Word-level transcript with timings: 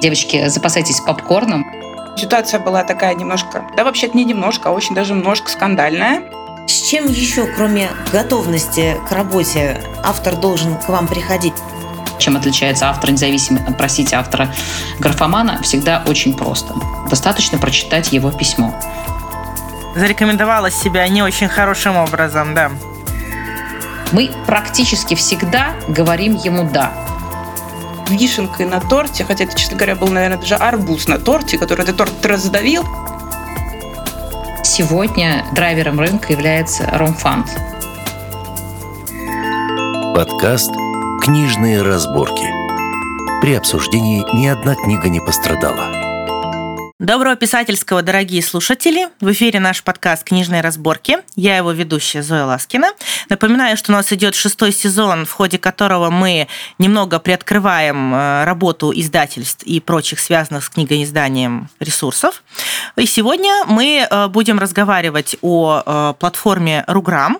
Девочки, 0.00 0.48
запасайтесь 0.48 1.00
попкорном. 1.00 1.66
Ситуация 2.16 2.60
была 2.60 2.84
такая 2.84 3.14
немножко, 3.14 3.64
да 3.76 3.84
вообще-то 3.84 4.16
не 4.16 4.24
немножко, 4.24 4.68
а 4.68 4.72
очень 4.72 4.94
даже 4.94 5.14
немножко 5.14 5.50
скандальная. 5.50 6.22
С 6.68 6.88
чем 6.88 7.06
еще, 7.06 7.46
кроме 7.46 7.88
готовности 8.12 8.96
к 9.08 9.12
работе, 9.12 9.80
автор 10.04 10.36
должен 10.36 10.76
к 10.76 10.88
вам 10.88 11.08
приходить? 11.08 11.54
Чем 12.18 12.36
отличается 12.36 12.88
автор 12.88 13.10
независимый 13.10 13.62
от, 13.66 13.76
простите, 13.76 14.16
автора 14.16 14.52
графомана, 14.98 15.62
всегда 15.62 16.04
очень 16.06 16.36
просто. 16.36 16.74
Достаточно 17.08 17.58
прочитать 17.58 18.12
его 18.12 18.30
письмо. 18.30 18.74
Зарекомендовала 19.96 20.70
себя 20.70 21.08
не 21.08 21.22
очень 21.22 21.48
хорошим 21.48 21.96
образом, 21.96 22.54
да. 22.54 22.70
Мы 24.12 24.30
практически 24.46 25.14
всегда 25.14 25.74
говорим 25.88 26.36
ему 26.36 26.64
«да». 26.64 27.07
Вишенкой 28.08 28.66
на 28.66 28.80
торте, 28.80 29.24
хотя 29.24 29.44
это, 29.44 29.56
честно 29.56 29.76
говоря, 29.76 29.94
был, 29.94 30.08
наверное, 30.08 30.38
даже 30.38 30.54
арбуз 30.54 31.08
на 31.08 31.18
торте, 31.18 31.58
который 31.58 31.82
этот 31.82 31.96
торт 31.96 32.26
раздавил. 32.26 32.84
Сегодня 34.64 35.44
драйвером 35.52 36.00
рынка 36.00 36.32
является 36.32 36.86
Ромфанд. 36.92 37.46
Подкаст 40.14 40.70
«Книжные 41.22 41.82
разборки». 41.82 42.46
При 43.40 43.54
обсуждении 43.54 44.24
ни 44.34 44.46
одна 44.46 44.74
книга 44.74 45.08
не 45.08 45.20
пострадала. 45.20 45.97
Доброго 46.98 47.36
писательского, 47.36 48.02
дорогие 48.02 48.42
слушатели! 48.42 49.06
В 49.20 49.30
эфире 49.30 49.60
наш 49.60 49.84
подкаст 49.84 50.24
«Книжные 50.24 50.62
разборки». 50.62 51.18
Я 51.36 51.56
его 51.56 51.70
ведущая 51.70 52.24
Зоя 52.24 52.44
Ласкина. 52.44 52.88
Напоминаю, 53.28 53.76
что 53.76 53.92
у 53.92 53.94
нас 53.94 54.12
идет 54.12 54.34
шестой 54.34 54.72
сезон, 54.72 55.24
в 55.24 55.30
ходе 55.30 55.58
которого 55.58 56.10
мы 56.10 56.48
немного 56.80 57.20
приоткрываем 57.20 58.12
э, 58.12 58.42
работу 58.42 58.92
издательств 58.92 59.62
и 59.62 59.78
прочих 59.78 60.18
связанных 60.18 60.64
с 60.64 60.70
книгоизданием 60.70 61.68
ресурсов. 61.78 62.42
И 62.96 63.06
сегодня 63.06 63.64
мы 63.66 64.04
э, 64.10 64.26
будем 64.26 64.58
разговаривать 64.58 65.36
о 65.40 65.84
э, 65.86 66.14
платформе 66.18 66.82
Руграм. 66.88 67.38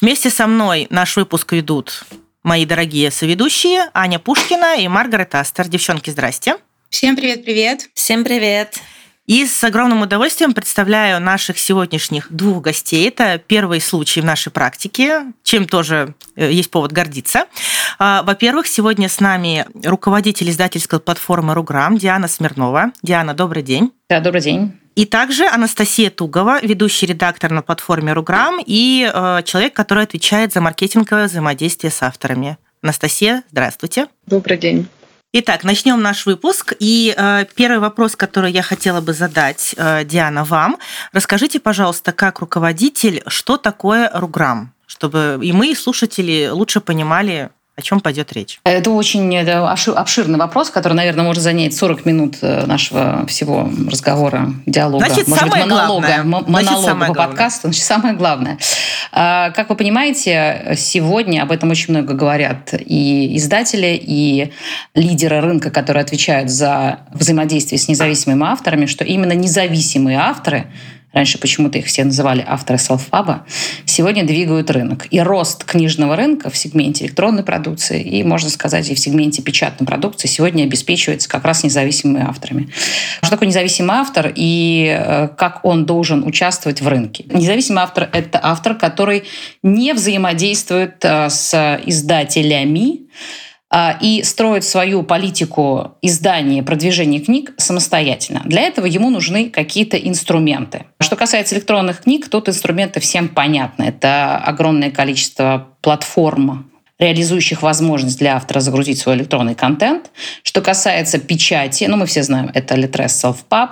Вместе 0.00 0.30
со 0.30 0.48
мной 0.48 0.88
наш 0.90 1.16
выпуск 1.16 1.52
ведут 1.52 2.02
мои 2.42 2.66
дорогие 2.66 3.12
соведущие 3.12 3.88
Аня 3.94 4.18
Пушкина 4.18 4.80
и 4.80 4.88
Маргарет 4.88 5.32
Астер. 5.36 5.68
Девчонки, 5.68 6.10
здрасте. 6.10 6.56
Всем 6.90 7.14
привет-привет. 7.14 7.88
Всем 7.94 8.24
привет. 8.24 8.80
И 9.26 9.44
с 9.44 9.64
огромным 9.64 10.02
удовольствием 10.02 10.54
представляю 10.54 11.20
наших 11.20 11.58
сегодняшних 11.58 12.30
двух 12.30 12.62
гостей. 12.62 13.08
Это 13.08 13.38
первый 13.44 13.80
случай 13.80 14.20
в 14.20 14.24
нашей 14.24 14.52
практике, 14.52 15.32
чем 15.42 15.66
тоже 15.66 16.14
э, 16.36 16.52
есть 16.52 16.70
повод 16.70 16.92
гордиться. 16.92 17.46
А, 17.98 18.22
во-первых, 18.22 18.68
сегодня 18.68 19.08
с 19.08 19.18
нами 19.18 19.66
руководитель 19.82 20.48
издательской 20.48 21.00
платформы 21.00 21.54
«Руграм» 21.54 21.98
Диана 21.98 22.28
Смирнова. 22.28 22.92
Диана, 23.02 23.34
добрый 23.34 23.64
день. 23.64 23.92
Да, 24.08 24.20
добрый 24.20 24.42
день. 24.42 24.78
И 24.94 25.06
также 25.06 25.46
Анастасия 25.46 26.10
Тугова, 26.10 26.60
ведущий 26.62 27.06
редактор 27.06 27.50
на 27.50 27.62
платформе 27.62 28.12
«Руграм» 28.12 28.60
и 28.64 29.10
э, 29.12 29.42
человек, 29.44 29.74
который 29.74 30.04
отвечает 30.04 30.52
за 30.52 30.60
маркетинговое 30.60 31.26
взаимодействие 31.26 31.90
с 31.90 32.00
авторами. 32.00 32.58
Анастасия, 32.80 33.42
здравствуйте. 33.50 34.06
Добрый 34.26 34.56
день. 34.56 34.86
Итак, 35.38 35.64
начнем 35.64 36.00
наш 36.00 36.24
выпуск. 36.24 36.72
И 36.78 37.14
э, 37.14 37.44
первый 37.54 37.78
вопрос, 37.78 38.16
который 38.16 38.50
я 38.50 38.62
хотела 38.62 39.02
бы 39.02 39.12
задать, 39.12 39.74
э, 39.76 40.02
Диана, 40.06 40.44
вам. 40.44 40.78
Расскажите, 41.12 41.60
пожалуйста, 41.60 42.12
как 42.12 42.40
руководитель, 42.40 43.22
что 43.26 43.58
такое 43.58 44.10
Руграм, 44.14 44.72
чтобы 44.86 45.38
и 45.42 45.52
мы, 45.52 45.72
и 45.72 45.74
слушатели, 45.74 46.48
лучше 46.50 46.80
понимали, 46.80 47.50
о 47.76 47.82
чем 47.82 48.00
пойдет 48.00 48.32
речь? 48.32 48.58
Это 48.64 48.90
очень 48.90 49.34
это 49.36 49.70
обширный 49.70 50.38
вопрос, 50.38 50.70
который, 50.70 50.94
наверное, 50.94 51.24
может 51.24 51.42
занять 51.42 51.74
40 51.76 52.06
минут 52.06 52.36
э, 52.40 52.64
нашего 52.64 53.26
всего 53.26 53.70
разговора, 53.90 54.54
диалога, 54.64 55.04
Значит, 55.06 55.28
может 55.28 55.44
самое 55.44 55.64
быть, 55.64 55.72
монолога, 55.72 56.06
главное. 56.06 56.24
монолога 56.24 56.50
Значит, 56.62 56.84
самое 56.86 57.08
по 57.08 57.14
главное. 57.14 57.26
подкасту. 57.36 57.60
Значит, 57.68 57.84
самое 57.84 58.14
главное. 58.14 58.58
А, 59.12 59.50
Как 59.50 59.68
вы 59.68 59.76
понимаете, 59.76 60.74
сегодня 60.76 61.42
об 61.42 61.52
этом 61.52 61.70
очень 61.70 61.92
много 61.92 62.14
говорят 62.14 62.72
и 62.72 63.36
издатели, 63.36 63.98
и 64.02 64.52
лидеры 64.94 65.40
рынка, 65.40 65.70
которые 65.70 66.02
отвечают 66.02 66.50
за 66.50 67.00
взаимодействие 67.12 67.78
с 67.78 67.88
независимыми 67.88 68.46
авторами, 68.46 68.86
что 68.86 69.04
именно 69.04 69.32
независимые 69.32 70.18
авторы 70.18 70.66
раньше 71.16 71.38
почему-то 71.38 71.78
их 71.78 71.86
все 71.86 72.04
называли 72.04 72.44
авторы 72.46 72.78
селф-паба, 72.78 73.46
сегодня 73.86 74.24
двигают 74.24 74.70
рынок. 74.70 75.06
И 75.10 75.18
рост 75.18 75.64
книжного 75.64 76.14
рынка 76.14 76.50
в 76.50 76.56
сегменте 76.58 77.06
электронной 77.06 77.42
продукции 77.42 78.02
и, 78.02 78.22
можно 78.22 78.50
сказать, 78.50 78.90
и 78.90 78.94
в 78.94 78.98
сегменте 78.98 79.40
печатной 79.42 79.86
продукции 79.86 80.28
сегодня 80.28 80.64
обеспечивается 80.64 81.28
как 81.28 81.44
раз 81.44 81.64
независимыми 81.64 82.22
авторами. 82.22 82.68
Что 83.22 83.30
такое 83.30 83.48
независимый 83.48 83.96
автор 83.96 84.30
и 84.34 84.94
э, 84.94 85.28
как 85.38 85.64
он 85.64 85.86
должен 85.86 86.22
участвовать 86.22 86.82
в 86.82 86.88
рынке? 86.88 87.24
Независимый 87.32 87.82
автор— 87.82 88.10
это 88.12 88.38
автор, 88.42 88.74
который 88.74 89.24
не 89.62 89.94
взаимодействует 89.94 91.02
э, 91.02 91.30
с 91.30 91.80
издателями, 91.86 93.06
и 94.00 94.22
строит 94.22 94.64
свою 94.64 95.02
политику 95.02 95.96
издания, 96.00 96.62
продвижения 96.62 97.20
книг 97.20 97.52
самостоятельно. 97.56 98.42
Для 98.44 98.62
этого 98.62 98.86
ему 98.86 99.10
нужны 99.10 99.50
какие-то 99.50 99.96
инструменты. 99.96 100.84
Что 101.00 101.16
касается 101.16 101.56
электронных 101.56 102.02
книг, 102.02 102.28
тут 102.28 102.48
инструменты 102.48 103.00
всем 103.00 103.28
понятны. 103.28 103.84
Это 103.84 104.36
огромное 104.36 104.90
количество 104.90 105.68
платформ, 105.80 106.70
реализующих 106.98 107.62
возможность 107.62 108.18
для 108.18 108.36
автора 108.36 108.60
загрузить 108.60 108.98
свой 108.98 109.16
электронный 109.16 109.54
контент. 109.54 110.10
Что 110.42 110.62
касается 110.62 111.18
печати, 111.18 111.84
ну 111.84 111.96
мы 111.96 112.06
все 112.06 112.22
знаем, 112.22 112.50
это 112.54 112.76
Litres 112.76 113.34
Self-Pub, 113.50 113.70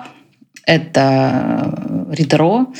это 0.66 1.72
Reader.ro, 2.10 2.74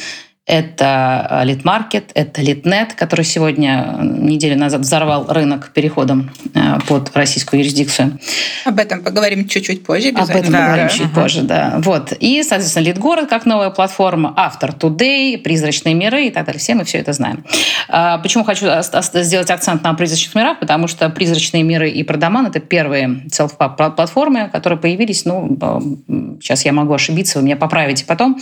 это 0.47 1.41
Литмаркет, 1.45 2.11
это 2.15 2.43
Литнет, 2.43 2.93
который 2.93 3.25
сегодня, 3.25 3.97
неделю 4.03 4.59
назад, 4.59 4.83
взорвал 4.83 5.27
рынок 5.33 5.71
переходом 5.73 6.31
э, 6.55 6.79
под 6.87 7.17
российскую 7.17 7.61
юрисдикцию. 7.61 8.19
Об 8.67 8.79
этом 8.79 9.03
поговорим 9.03 9.49
чуть-чуть 9.49 9.85
позже. 9.85 10.11
Об 10.11 10.17
этом 10.17 10.31
обязательно. 10.31 10.59
поговорим 10.59 10.87
Да. 10.87 10.93
чуть 10.93 11.07
Ага. 11.07 11.21
позже, 11.23 11.43
да. 11.43 11.75
Вот. 11.79 12.13
И, 12.21 12.43
соответственно, 12.43 12.85
Литгород 12.85 13.29
как 13.31 13.47
новая 13.47 13.71
платформа, 13.71 14.35
Автор 14.37 14.73
Today, 14.73 15.39
Призрачные 15.39 15.95
миры 15.95 16.27
и 16.27 16.31
так 16.31 16.45
далее. 16.45 16.61
Все 16.61 16.75
мы 16.75 16.85
все 16.85 16.99
это 16.99 17.15
знаем. 17.15 17.43
А, 17.89 18.19
Почему 18.19 18.45
хочу 18.45 18.67
сделать 19.15 19.51
акцент 19.51 19.83
на 19.83 19.95
призрачных 19.95 20.35
мирах? 20.35 20.61
Потому 20.61 20.89
что 20.89 21.09
Призрачные 21.09 21.63
миры 21.63 21.89
и 21.89 22.03
Продаман— 22.03 22.47
это 22.49 22.61
первые 22.61 23.23
self-pub 23.31 23.95
платформы, 23.97 24.51
которые 24.53 24.79
появились, 24.79 25.25
ну, 25.25 25.57
э, 25.59 26.37
сейчас 26.43 26.67
я 26.67 26.73
могу 26.73 26.93
ошибиться, 26.93 27.39
вы 27.39 27.47
меня 27.47 27.57
поправите 27.57 28.05
потом, 28.05 28.39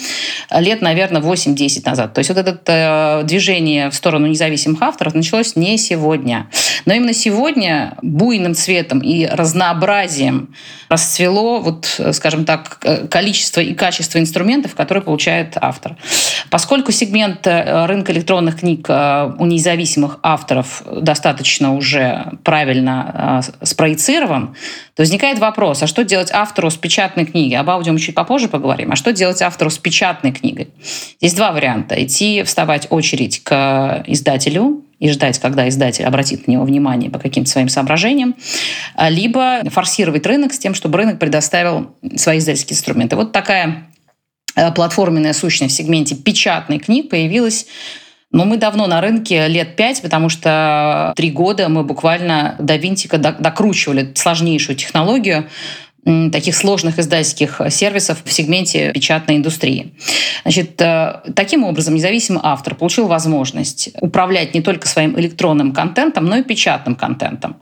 лет, 0.51 0.83
наверное, 0.83 1.23
8-10 1.23 1.92
назад. 1.93 2.15
То 2.15 2.19
есть 2.21 2.31
вот 2.31 2.39
это 2.39 2.57
э, 2.67 3.27
движение 3.27 3.91
в 3.91 3.95
сторону 3.95 4.27
независимых 4.27 4.83
авторов 4.83 5.15
началось 5.15 5.57
не 5.57 5.79
сегодня. 5.79 6.49
Но 6.87 6.95
именно 6.95 7.13
сегодня 7.13 7.97
буйным 8.03 8.55
цветом 8.55 9.01
и 9.01 9.27
разнообразием 9.27 10.55
расцвело, 10.89 11.61
вот, 11.61 11.97
э, 11.99 12.13
скажем 12.13 12.45
так, 12.45 12.79
э, 12.85 13.07
количество 13.09 13.61
и 13.61 13.75
качество 13.75 14.19
инструментов, 14.19 14.75
которые 14.75 15.03
получает 15.03 15.57
автор. 15.61 15.97
Поскольку 16.51 16.93
сегмент 16.93 17.47
э, 17.47 17.87
рынка 17.87 18.13
электронных 18.13 18.61
книг 18.61 18.89
у 18.89 19.47
независимых 19.47 20.19
авторов 20.23 20.83
достаточно 20.87 21.75
уже 21.75 22.33
правильно 22.45 23.43
спроецирован, 23.63 24.55
то 24.95 25.03
возникает 25.03 25.39
вопрос, 25.39 25.83
а 25.83 25.87
что 25.87 26.05
делать 26.05 26.31
автору 26.33 26.71
с 26.71 26.77
печатной 26.77 27.25
книгой? 27.25 27.59
Об 27.59 27.71
аудио 27.71 27.93
мы 27.93 27.99
чуть 27.99 28.15
попозже 28.15 28.49
поговорим. 28.49 28.93
А 28.93 28.97
что 28.97 29.13
делать 29.13 29.41
автору 29.43 29.71
с 29.71 29.79
печатной 29.79 30.33
книгой? 30.33 30.69
Здесь 31.21 31.35
два 31.35 31.53
варианта. 31.53 31.82
Идти, 31.91 32.43
вставать 32.43 32.87
очередь 32.91 33.43
к 33.43 34.05
издателю, 34.07 34.85
и 35.03 35.11
ждать, 35.11 35.41
когда 35.41 35.69
издатель 35.69 36.05
обратит 36.05 36.47
на 36.47 36.53
него 36.53 36.65
внимание 36.65 37.11
по 37.11 37.19
каким-то 37.19 37.51
своим 37.51 37.69
соображениям, 37.69 38.37
а, 38.95 39.11
либо 39.11 39.63
форсировать 39.69 40.25
рынок 40.27 40.53
с 40.53 40.59
тем, 40.61 40.75
чтобы 40.75 40.99
рынок 40.99 41.19
предоставил 41.19 41.97
свои 42.15 42.39
издательские 42.39 42.77
инструменты. 42.77 43.17
Вот 43.17 43.33
такая 43.33 43.89
э, 44.55 44.71
платформенная 44.71 45.33
сущность 45.33 45.75
в 45.75 45.77
сегменте 45.77 46.15
печатных 46.15 46.85
книг 46.85 47.11
появилась 47.11 47.67
но 48.33 48.47
мы 48.47 48.57
давно 48.57 48.87
на 48.87 49.03
рынке, 49.03 49.47
лет 49.47 49.77
пять, 49.77 50.01
потому 50.01 50.31
что 50.31 51.13
три 51.17 51.31
года 51.31 51.69
мы 51.69 51.85
буквально 51.85 52.57
до 52.59 52.77
винтика 52.77 53.19
до- 53.19 53.33
докручивали 53.33 54.11
сложнейшую 54.15 54.75
технологию 54.75 55.49
таких 56.05 56.57
сложных 56.57 56.99
издательских 56.99 57.61
сервисов 57.71 58.23
в 58.25 58.33
сегменте 58.33 58.93
печатной 58.93 59.37
индустрии. 59.37 59.95
Значит, 60.43 60.81
э, 60.81 61.21
таким 61.37 61.63
образом 61.63 61.95
независимый 61.95 62.41
автор 62.43 62.75
получил 62.75 63.07
возможность 63.07 63.91
управлять 64.01 64.53
не 64.55 64.63
только 64.63 64.89
своим 64.89 65.19
электронным 65.19 65.73
контентом, 65.73 66.25
но 66.25 66.37
и 66.37 66.43
печатным 66.43 66.97
контентом. 66.97 67.57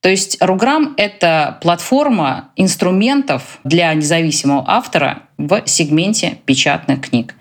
То 0.00 0.10
есть 0.10 0.36
Руграм— 0.40 0.94
это 0.98 1.58
платформа 1.62 2.50
инструментов 2.56 3.58
для 3.64 3.92
независимого 3.94 4.64
автора 4.66 5.22
в 5.38 5.62
сегменте 5.64 6.38
печатных 6.44 7.08
книг. 7.08 7.34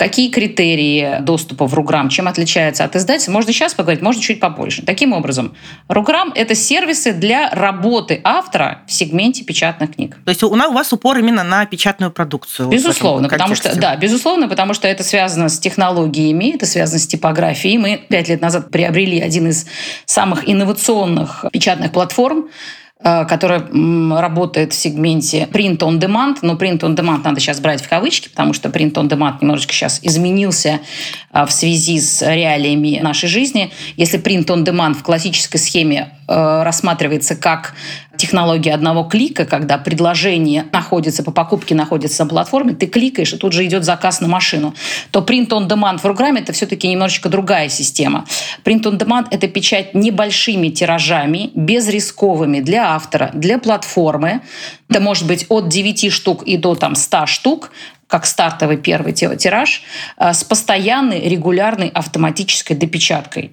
Какие 0.00 0.30
критерии 0.30 1.18
доступа 1.20 1.66
в 1.66 1.74
Руграм, 1.74 2.08
чем 2.08 2.26
отличается 2.26 2.84
от 2.84 2.96
издательства, 2.96 3.32
можно 3.32 3.52
сейчас 3.52 3.74
поговорить, 3.74 4.00
можно 4.00 4.22
чуть 4.22 4.40
побольше. 4.40 4.80
Таким 4.80 5.12
образом, 5.12 5.54
Руграм— 5.88 6.32
это 6.34 6.54
сервисы 6.54 7.12
для 7.12 7.50
работы 7.50 8.18
автора 8.24 8.80
в 8.86 8.92
сегменте 8.92 9.44
печатных 9.44 9.94
книг. 9.96 10.16
То 10.24 10.30
есть 10.30 10.42
у 10.42 10.54
нас 10.54 10.70
у 10.70 10.72
вас 10.72 10.90
упор 10.94 11.18
именно 11.18 11.44
на 11.44 11.66
печатную 11.66 12.10
продукцию? 12.10 12.70
Безусловно, 12.70 13.28
потому 13.28 13.54
что, 13.54 13.78
да, 13.78 13.94
безусловно, 13.94 14.48
потому 14.48 14.72
что 14.72 14.88
это 14.88 15.04
связано 15.04 15.50
с 15.50 15.58
технологиями, 15.58 16.54
это 16.54 16.64
связано 16.64 16.98
с 16.98 17.06
типографией. 17.06 17.76
Мы 17.76 18.02
пять 18.08 18.30
лет 18.30 18.40
назад 18.40 18.70
приобрели 18.70 19.20
один 19.20 19.48
из 19.48 19.66
самых 20.06 20.48
инновационных 20.48 21.44
печатных 21.52 21.92
платформ, 21.92 22.48
которая 23.02 23.66
работает 24.20 24.72
в 24.72 24.76
сегменте 24.76 25.48
print 25.50 25.78
on 25.78 25.98
demand, 25.98 26.38
но 26.42 26.54
print 26.54 26.80
on 26.80 26.94
demand 26.94 27.22
надо 27.24 27.40
сейчас 27.40 27.58
брать 27.58 27.82
в 27.82 27.88
кавычки, 27.88 28.28
потому 28.28 28.52
что 28.52 28.68
print 28.68 28.92
on 28.92 29.08
demand 29.08 29.38
немножечко 29.40 29.72
сейчас 29.72 30.00
изменился 30.02 30.80
э, 31.32 31.46
в 31.46 31.50
связи 31.50 31.98
с 31.98 32.22
реалиями 32.22 33.00
нашей 33.00 33.28
жизни. 33.28 33.72
Если 33.96 34.20
print 34.20 34.46
on 34.46 34.64
demand 34.64 34.94
в 34.94 35.02
классической 35.02 35.58
схеме 35.58 36.12
э, 36.28 36.62
рассматривается 36.62 37.36
как 37.36 37.74
технология 38.20 38.74
одного 38.74 39.04
клика, 39.04 39.46
когда 39.46 39.78
предложение 39.78 40.66
находится 40.72 41.22
по 41.22 41.30
покупке, 41.32 41.74
находится 41.74 42.24
на 42.24 42.30
платформе, 42.30 42.74
ты 42.74 42.86
кликаешь, 42.86 43.32
и 43.32 43.36
тут 43.36 43.52
же 43.52 43.64
идет 43.64 43.84
заказ 43.84 44.20
на 44.20 44.28
машину, 44.28 44.74
то 45.10 45.20
print 45.20 45.48
on 45.48 45.68
demand 45.68 45.98
в 45.98 46.02
программе 46.02 46.40
это 46.40 46.52
все-таки 46.52 46.88
немножечко 46.88 47.28
другая 47.28 47.68
система. 47.68 48.26
Print 48.64 48.82
on 48.82 48.98
demand— 48.98 49.26
это 49.30 49.48
печать 49.48 49.94
небольшими 49.94 50.68
тиражами, 50.68 51.50
безрисковыми 51.54 52.60
для 52.60 52.94
автора, 52.94 53.30
для 53.32 53.58
платформы. 53.58 54.42
Это 54.88 55.00
может 55.00 55.26
быть 55.26 55.46
от 55.48 55.68
9 55.68 56.12
штук 56.12 56.42
и 56.42 56.56
до 56.56 56.74
там, 56.74 56.94
100 56.94 57.26
штук, 57.26 57.70
как 58.06 58.26
стартовый 58.26 58.76
первый 58.76 59.12
тираж, 59.12 59.82
э, 60.18 60.32
с 60.32 60.44
постоянной, 60.44 61.20
регулярной 61.20 61.88
автоматической 61.88 62.76
допечаткой. 62.76 63.52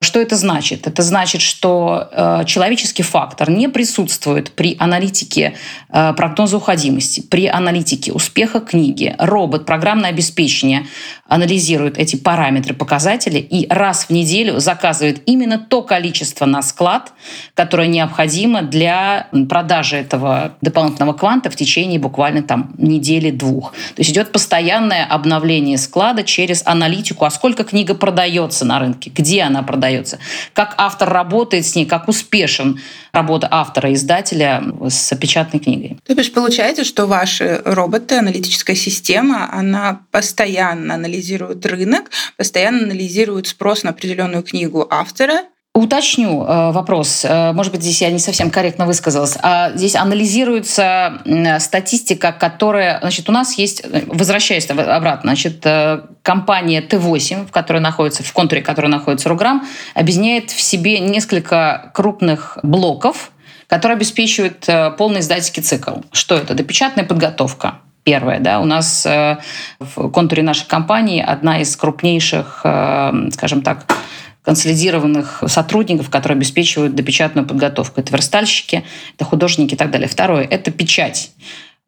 Что 0.00 0.20
это 0.20 0.36
значит? 0.36 0.86
Это 0.86 1.02
значит, 1.02 1.40
что 1.40 2.08
э, 2.12 2.44
человеческий 2.46 3.02
фактор 3.02 3.50
не 3.50 3.68
присутствует 3.68 4.52
при 4.52 4.76
аналитике 4.78 5.56
э, 5.88 6.12
прогноза 6.16 6.58
уходимости, 6.58 7.20
при 7.20 7.48
аналитике 7.48 8.12
успеха 8.12 8.60
книги. 8.60 9.16
Робот, 9.18 9.66
программное 9.66 10.10
обеспечение 10.10 10.86
анализирует 11.26 11.98
эти 11.98 12.14
параметры, 12.14 12.74
показатели 12.74 13.38
и 13.38 13.66
раз 13.68 14.04
в 14.04 14.10
неделю 14.10 14.60
заказывает 14.60 15.20
именно 15.26 15.58
то 15.58 15.82
количество 15.82 16.46
на 16.46 16.62
склад, 16.62 17.12
которое 17.54 17.88
необходимо 17.88 18.62
для 18.62 19.26
продажи 19.48 19.96
этого 19.96 20.52
дополнительного 20.60 21.12
кванта 21.12 21.50
в 21.50 21.56
течение 21.56 21.98
буквально 21.98 22.44
там 22.44 22.72
недели-двух. 22.78 23.72
То 23.72 24.00
есть 24.00 24.12
идет 24.12 24.30
постоянное 24.30 25.04
обновление 25.04 25.76
склада 25.76 26.22
через 26.22 26.62
аналитику, 26.64 27.24
а 27.24 27.30
сколько 27.30 27.64
книга 27.64 27.96
продается 27.96 28.64
на 28.64 28.78
рынке, 28.78 29.10
где 29.12 29.42
она 29.42 29.64
продается, 29.64 29.87
продается, 29.88 30.18
как 30.52 30.74
автор 30.76 31.08
работает 31.08 31.66
с 31.66 31.74
ней, 31.74 31.86
как 31.86 32.08
успешен 32.08 32.80
работа 33.12 33.48
автора, 33.50 33.92
издателя 33.92 34.62
с 34.88 35.14
печатной 35.16 35.60
книгой. 35.60 35.98
То 36.04 36.12
есть 36.12 36.32
получается, 36.32 36.84
что 36.84 37.06
ваши 37.06 37.62
роботы, 37.64 38.16
аналитическая 38.16 38.76
система, 38.76 39.48
она 39.52 40.02
постоянно 40.10 40.94
анализирует 40.94 41.64
рынок, 41.66 42.10
постоянно 42.36 42.84
анализирует 42.84 43.46
спрос 43.46 43.82
на 43.82 43.90
определенную 43.90 44.42
книгу 44.42 44.86
автора, 44.90 45.44
Уточню 45.74 46.44
э, 46.44 46.72
вопрос. 46.72 47.24
Э, 47.24 47.52
может 47.52 47.72
быть, 47.72 47.82
здесь 47.82 48.00
я 48.02 48.10
не 48.10 48.18
совсем 48.18 48.50
корректно 48.50 48.84
высказалась. 48.84 49.38
А 49.42 49.70
здесь 49.76 49.94
анализируется 49.94 51.22
статистика, 51.60 52.32
которая... 52.32 52.98
Значит, 53.00 53.28
у 53.28 53.32
нас 53.32 53.56
есть... 53.58 53.84
Возвращаясь 54.08 54.68
обратно, 54.68 55.30
значит, 55.30 55.60
э, 55.64 56.00
компания 56.22 56.80
Т8, 56.80 57.46
в 57.46 57.52
которой 57.52 57.80
находится, 57.80 58.24
в 58.24 58.32
контуре 58.32 58.60
которой 58.60 58.88
находится 58.88 59.28
Руграм, 59.28 59.64
объединяет 59.94 60.50
в 60.50 60.60
себе 60.60 60.98
несколько 60.98 61.92
крупных 61.94 62.58
блоков, 62.64 63.30
которые 63.68 63.96
обеспечивают 63.96 64.66
полный 64.96 65.20
издательский 65.20 65.62
цикл. 65.62 65.98
Что 66.10 66.36
это? 66.36 66.54
Допечатная 66.54 67.04
подготовка, 67.04 67.74
первое. 68.02 68.40
Да? 68.40 68.60
У 68.60 68.64
нас 68.64 69.06
в 69.06 70.10
контуре 70.10 70.42
нашей 70.42 70.66
компании 70.66 71.22
одна 71.22 71.60
из 71.60 71.76
крупнейших, 71.76 72.60
скажем 73.30 73.62
так, 73.62 73.84
консолидированных 74.48 75.42
сотрудников, 75.46 76.08
которые 76.08 76.36
обеспечивают 76.36 76.94
допечатную 76.94 77.46
подготовку. 77.46 78.00
Это 78.00 78.14
верстальщики, 78.14 78.82
это 79.14 79.26
художники 79.26 79.74
и 79.74 79.76
так 79.76 79.90
далее. 79.90 80.08
Второе– 80.08 80.42
это 80.50 80.70
печать. 80.70 81.32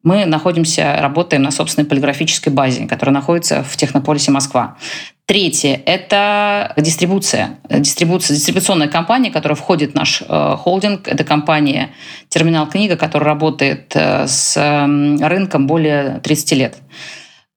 Мы 0.03 0.25
находимся, 0.25 0.95
работаем 0.99 1.41
на 1.41 1.49
собственной 1.49 1.87
полиграфической 1.87 2.53
базе, 2.53 2.85
которая 2.85 3.15
находится 3.15 3.63
в 3.63 3.75
Технополисе 3.77 4.29
Москва. 4.29 4.77
Третье– 5.25 5.81
это 5.87 6.71
дистрибуция. 6.77 7.57
Дистрибуция, 7.67 8.35
дистрибуционная 8.35 8.89
компания, 8.89 9.31
которая 9.31 9.55
входит 9.55 9.93
в 9.93 9.95
наш 9.95 10.21
э, 10.21 10.55
холдинг. 10.59 11.07
Это 11.07 11.23
компания 11.23 11.89
«Терминал 12.29 12.69
книга», 12.69 12.95
которая 12.95 13.29
работает 13.29 13.91
э, 13.95 14.27
с 14.27 14.55
э, 14.55 15.27
рынком 15.27 15.65
более 15.65 16.19
30 16.19 16.51
лет. 16.51 16.75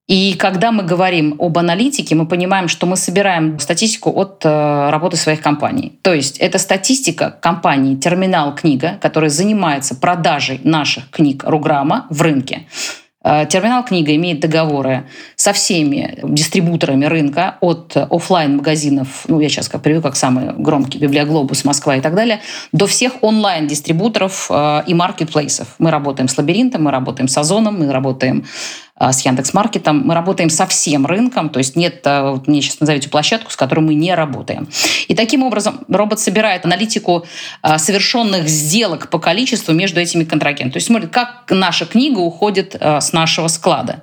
И 0.07 0.35
когда 0.35 0.71
мы 0.71 0.83
говорим 0.83 1.37
об 1.39 1.57
аналитике, 1.57 2.15
мы 2.15 2.27
понимаем, 2.27 2.69
что 2.69 2.87
мы 2.87 2.97
собираем 2.97 3.59
статистику 3.59 4.11
от 4.11 4.45
э, 4.45 4.91
работы 4.91 5.17
своих 5.17 5.41
компаний. 5.41 5.99
То 6.03 6.13
есть 6.13 6.37
это 6.39 6.59
статистика 6.59 7.31
компании 7.31 7.97
«Терминал 7.97 8.55
книга», 8.55 8.99
которая 9.01 9.31
занимается 9.31 9.95
продажей 9.95 10.61
наших 10.63 11.09
книг 11.11 11.43
Руграма 11.45 12.07
в 12.11 12.21
рынке. 12.21 12.67
Э, 13.25 13.47
терминал 13.49 13.83
книга 13.83 14.15
имеет 14.15 14.41
договоры 14.41 15.09
со 15.37 15.55
всеми 15.55 16.19
дистрибуторами 16.23 17.07
рынка, 17.07 17.57
от 17.63 17.97
офлайн 17.97 18.59
магазинов 18.59 19.25
ну, 19.29 19.41
я 19.41 19.49
сейчас 19.49 19.71
как 19.71 19.81
приведу 19.81 20.03
как 20.03 20.17
самые 20.17 20.53
громкие, 20.53 21.01
Библиоглобус, 21.01 21.65
Москва 21.65 21.97
и 21.97 22.03
так 22.03 22.15
далее, 22.15 22.41
до 22.73 22.87
всех 22.87 23.15
онлайн-дистрибуторов 23.23 24.49
э, 24.51 24.83
и 24.87 24.93
маркетплейсов. 24.93 25.77
Мы 25.79 25.91
работаем 25.91 26.29
с 26.29 26.37
Лабиринтом, 26.37 26.85
мы 26.85 26.91
работаем 26.91 27.27
с 27.27 27.39
Озоном, 27.39 27.79
мы 27.79 27.91
работаем 27.91 28.45
с 28.99 29.21
Яндекс.Маркетом. 29.21 30.03
Мы 30.05 30.15
работаем 30.15 30.51
со 30.51 30.67
всем 30.67 31.07
рынком, 31.07 31.49
то 31.49 31.59
есть 31.59 31.75
нет, 31.75 32.01
а, 32.07 32.31
вот 32.31 32.47
мне 32.47 32.63
сейчас 32.63 32.81
назовите 32.81 33.09
площадку, 33.09 33.51
с 33.51 33.57
которой 33.57 33.81
мы 33.81 33.95
не 33.95 34.15
работаем. 34.15 34.69
И 35.09 35.15
таким 35.15 35.43
образом 35.43 35.81
робот 35.89 36.21
собирает 36.21 36.65
аналитику 36.65 37.27
а, 37.61 37.79
совершенных 37.79 38.49
сделок 38.49 39.11
по 39.11 39.19
количеству 39.19 39.73
между 39.73 40.01
этими 40.01 40.25
контрагентами. 40.25 40.71
То 40.71 40.77
есть 40.77 40.87
смотрит, 40.87 41.11
как 41.11 41.45
наша 41.51 41.87
книга 41.87 42.19
уходит 42.21 42.77
с 42.81 43.13
нашего 43.13 43.49
склада. 43.49 44.03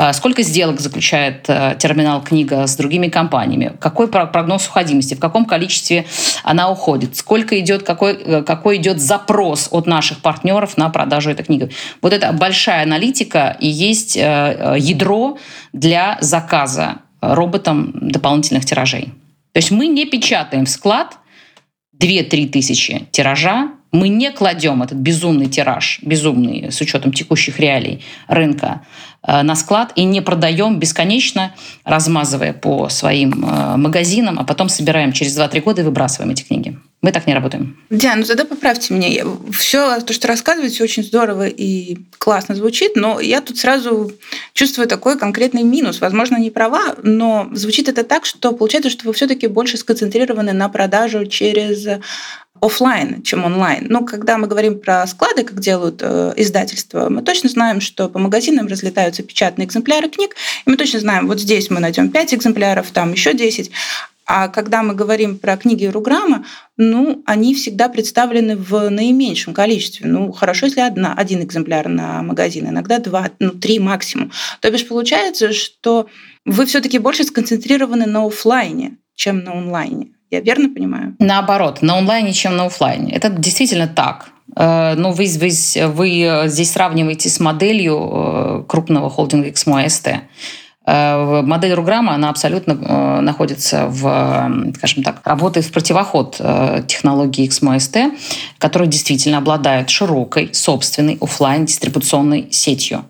А, 0.00 0.12
сколько 0.12 0.42
сделок 0.42 0.78
заключает 0.78 1.46
э, 1.48 1.74
терминал 1.76 2.22
книга 2.22 2.68
с 2.68 2.76
другими 2.76 3.08
компаниями? 3.08 3.72
Какой 3.80 4.06
прогноз 4.06 4.68
уходимости? 4.68 5.14
В 5.14 5.18
каком 5.18 5.44
количестве 5.44 6.06
она 6.44 6.70
уходит? 6.70 7.16
Сколько 7.16 7.58
идет, 7.58 7.82
какой, 7.82 8.12
э, 8.12 8.42
какой 8.44 8.76
идет 8.76 9.00
запрос 9.00 9.66
от 9.72 9.88
наших 9.88 10.20
партнеров 10.20 10.76
на 10.76 10.88
продажу 10.88 11.30
этой 11.30 11.42
книги? 11.42 11.70
Вот 12.00 12.12
это 12.12 12.32
большая 12.32 12.84
аналитика 12.84 13.56
и 13.58 13.66
есть 13.66 14.16
э, 14.16 14.76
ядро 14.78 15.36
для 15.72 16.16
заказа 16.20 16.98
роботом 17.20 17.92
дополнительных 18.00 18.64
тиражей. 18.64 19.06
То 19.50 19.58
есть 19.58 19.72
мы 19.72 19.88
не 19.88 20.06
печатаем 20.06 20.66
в 20.66 20.70
склад 20.70 21.16
2-3 22.00 22.50
тысячи 22.50 23.08
тиража, 23.10 23.72
мы 23.92 24.08
не 24.08 24.30
кладем 24.30 24.82
этот 24.82 24.98
безумный 24.98 25.46
тираж, 25.46 26.00
безумный 26.02 26.70
с 26.70 26.80
учетом 26.80 27.12
текущих 27.12 27.58
реалий 27.58 28.04
рынка, 28.26 28.82
Э, 29.26 29.42
на 29.42 29.56
склад 29.56 29.92
и 29.96 30.04
не 30.04 30.20
продаем 30.20 30.78
бесконечно, 30.78 31.52
размазывая 31.84 32.52
по 32.52 32.88
своим 32.88 33.44
э, 33.44 33.76
магазинам, 33.76 34.38
а 34.38 34.44
потом 34.44 34.68
собираем 34.68 35.12
через 35.12 35.38
2-3 35.38 35.60
года 35.60 35.82
и 35.82 35.84
выбрасываем 35.84 36.30
эти 36.30 36.42
книги. 36.42 36.78
Мы 37.00 37.12
так 37.12 37.28
не 37.28 37.34
работаем. 37.34 37.76
Диана, 37.90 38.22
ну 38.22 38.26
тогда 38.26 38.44
поправьте 38.44 38.92
меня. 38.92 39.24
Все 39.52 40.00
то, 40.00 40.12
что 40.12 40.26
рассказываете, 40.26 40.82
очень 40.82 41.04
здорово 41.04 41.46
и 41.46 41.96
классно 42.18 42.56
звучит, 42.56 42.96
но 42.96 43.20
я 43.20 43.40
тут 43.40 43.58
сразу 43.58 44.10
чувствую 44.52 44.88
такой 44.88 45.16
конкретный 45.16 45.62
минус. 45.62 46.00
Возможно, 46.00 46.38
не 46.38 46.50
права, 46.50 46.96
но 47.04 47.48
звучит 47.52 47.88
это 47.88 48.02
так, 48.02 48.26
что 48.26 48.52
получается, 48.52 48.90
что 48.90 49.06
вы 49.06 49.12
все-таки 49.12 49.46
больше 49.46 49.76
сконцентрированы 49.76 50.52
на 50.52 50.68
продажу 50.68 51.24
через 51.26 51.86
офлайн, 52.60 53.22
чем 53.22 53.44
онлайн. 53.44 53.86
Но 53.88 54.04
когда 54.04 54.38
мы 54.38 54.46
говорим 54.46 54.80
про 54.80 55.06
склады, 55.06 55.44
как 55.44 55.60
делают 55.60 56.00
э, 56.02 56.32
издательства, 56.36 57.08
мы 57.08 57.22
точно 57.22 57.48
знаем, 57.48 57.80
что 57.80 58.08
по 58.08 58.18
магазинам 58.18 58.66
разлетаются 58.66 59.22
печатные 59.22 59.66
экземпляры 59.66 60.08
книг, 60.08 60.34
и 60.66 60.70
мы 60.70 60.76
точно 60.76 61.00
знаем, 61.00 61.26
вот 61.28 61.40
здесь 61.40 61.70
мы 61.70 61.80
найдем 61.80 62.10
5 62.10 62.34
экземпляров, 62.34 62.90
там 62.90 63.12
еще 63.12 63.34
10. 63.34 63.70
А 64.30 64.48
когда 64.48 64.82
мы 64.82 64.94
говорим 64.94 65.38
про 65.38 65.56
книги 65.56 65.86
Руграма, 65.86 66.44
ну, 66.76 67.22
они 67.24 67.54
всегда 67.54 67.88
представлены 67.88 68.58
в 68.58 68.90
наименьшем 68.90 69.54
количестве. 69.54 70.06
Ну, 70.06 70.32
хорошо, 70.32 70.66
если 70.66 70.82
одна, 70.82 71.14
один 71.14 71.42
экземпляр 71.42 71.88
на 71.88 72.22
магазин, 72.22 72.68
иногда 72.68 72.98
два, 72.98 73.30
ну, 73.38 73.52
три 73.52 73.78
максимум. 73.78 74.30
То 74.60 74.70
бишь 74.70 74.86
получается, 74.86 75.54
что 75.54 76.08
вы 76.44 76.66
все-таки 76.66 76.98
больше 76.98 77.24
сконцентрированы 77.24 78.04
на 78.04 78.26
офлайне, 78.26 78.98
чем 79.14 79.44
на 79.44 79.52
онлайне. 79.52 80.08
Я 80.30 80.40
верно 80.40 80.68
понимаю? 80.68 81.16
Наоборот, 81.18 81.80
на 81.80 81.96
онлайне, 81.96 82.34
чем 82.34 82.54
на 82.54 82.66
офлайне. 82.66 83.12
Это 83.12 83.30
действительно 83.30 83.88
так. 83.88 84.28
Э, 84.54 84.94
но 84.94 85.12
вы, 85.12 85.26
вы, 85.38 85.50
вы 85.86 86.42
здесь 86.48 86.72
сравниваете 86.72 87.30
с 87.30 87.40
моделью 87.40 87.96
э, 87.96 88.64
крупного 88.68 89.08
холдинга 89.08 89.48
XMOST. 89.48 90.18
Э, 90.88 91.42
модель 91.42 91.74
Руграма, 91.74 92.14
она 92.14 92.30
абсолютно 92.30 93.20
находится 93.20 93.88
в, 93.88 94.72
скажем 94.76 95.02
так, 95.02 95.20
работает 95.24 95.66
в 95.66 95.72
противоход 95.72 96.36
технологии 96.86 97.46
XMOST, 97.46 98.16
которая 98.58 98.88
действительно 98.88 99.38
обладает 99.38 99.90
широкой 99.90 100.54
собственной 100.54 101.18
офлайн 101.20 101.66
дистрибуционной 101.66 102.48
сетью. 102.50 103.04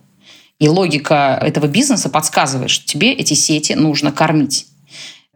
И 0.59 0.69
логика 0.69 1.39
этого 1.41 1.67
бизнеса 1.67 2.09
подсказывает, 2.09 2.71
что 2.71 2.85
тебе 2.85 3.13
эти 3.13 3.35
сети 3.35 3.75
нужно 3.75 4.11
кормить. 4.11 4.67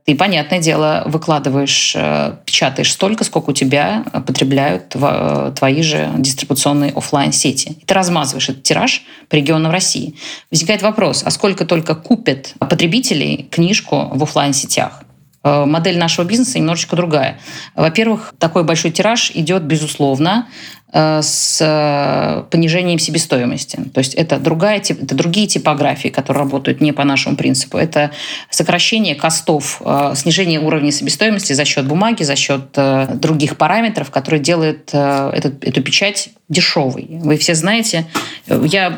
Ты, 0.04 0.16
понятное 0.16 0.58
дело, 0.58 1.04
выкладываешь, 1.06 1.94
э, 1.94 2.34
печатаешь 2.44 2.90
столько, 2.90 3.22
сколько 3.22 3.50
у 3.50 3.52
тебя 3.52 4.04
потребляют 4.26 4.96
э, 4.96 5.52
твои 5.56 5.82
же 5.82 6.10
дистрибуционные 6.16 6.90
офлайн 6.92 7.30
сети 7.32 7.76
ты 7.86 7.94
размазываешь 7.94 8.48
этот 8.48 8.62
тираж 8.62 9.02
по 9.28 9.36
регионам 9.36 9.70
России. 9.70 10.14
Возникает 10.50 10.82
вопрос, 10.82 11.22
а 11.24 11.30
сколько 11.30 11.64
только 11.64 11.94
купят 11.94 12.54
потребителей 12.58 13.48
книжку 13.50 14.08
в 14.12 14.22
офлайн 14.22 14.52
сетях 14.52 15.02
э, 15.44 15.64
Модель 15.66 15.98
нашего 15.98 16.24
бизнеса 16.24 16.58
немножечко 16.58 16.96
другая. 16.96 17.38
Во-первых, 17.76 18.34
такой 18.38 18.64
большой 18.64 18.90
тираж 18.90 19.30
идет, 19.34 19.62
безусловно, 19.62 20.48
с 20.94 21.58
э, 21.60 22.42
понижением 22.50 22.98
себестоимости. 22.98 23.76
То 23.94 23.98
есть 23.98 24.12
это, 24.14 24.38
другая, 24.38 24.76
это 24.76 25.14
другие 25.14 25.46
типографии, 25.46 26.08
которые 26.08 26.42
работают 26.42 26.82
не 26.82 26.92
по 26.92 27.04
нашему 27.04 27.34
принципу. 27.34 27.78
Это 27.78 28.10
сокращение 28.50 29.14
костов, 29.14 29.80
э, 29.82 30.12
снижение 30.14 30.60
уровня 30.60 30.92
себестоимости 30.92 31.54
за 31.54 31.64
счет 31.64 31.86
бумаги, 31.86 32.24
за 32.24 32.36
счет 32.36 32.76
других 33.14 33.56
параметров, 33.56 34.10
которые 34.10 34.40
делают 34.42 34.90
эту, 34.92 35.52
эту 35.60 35.82
печать 35.82 36.30
дешевой. 36.48 37.06
Вы 37.08 37.38
все 37.38 37.54
знаете, 37.54 38.06
я 38.46 38.90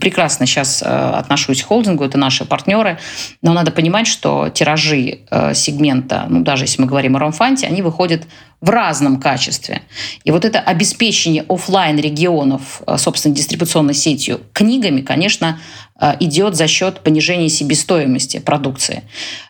прекрасно 0.00 0.46
сейчас 0.46 0.82
отношусь 0.82 1.62
к 1.62 1.66
холдингу, 1.66 2.04
это 2.04 2.16
наши 2.16 2.46
партнеры, 2.46 2.98
но 3.42 3.52
надо 3.52 3.70
понимать, 3.70 4.06
что 4.06 4.48
тиражи 4.48 5.20
сегмента, 5.54 6.26
ну 6.30 6.40
даже 6.40 6.64
если 6.64 6.80
мы 6.80 6.88
говорим 6.88 7.16
о 7.16 7.18
Ромфанте, 7.18 7.66
они 7.66 7.82
выходят 7.82 8.22
в 8.62 8.70
разном 8.70 9.20
качестве. 9.20 9.82
И 10.24 10.30
вот 10.30 10.44
это 10.44 10.60
обеспечение 10.60 11.41
офлайн 11.48 11.98
регионов, 11.98 12.82
э, 12.86 12.96
собственно, 12.98 13.34
дистрибуционной 13.34 13.94
сетью 13.94 14.40
книгами, 14.52 15.00
конечно, 15.00 15.60
э, 16.00 16.14
идет 16.20 16.56
за 16.56 16.66
счет 16.66 17.00
понижения 17.00 17.48
себестоимости 17.48 18.38
продукции. 18.38 19.02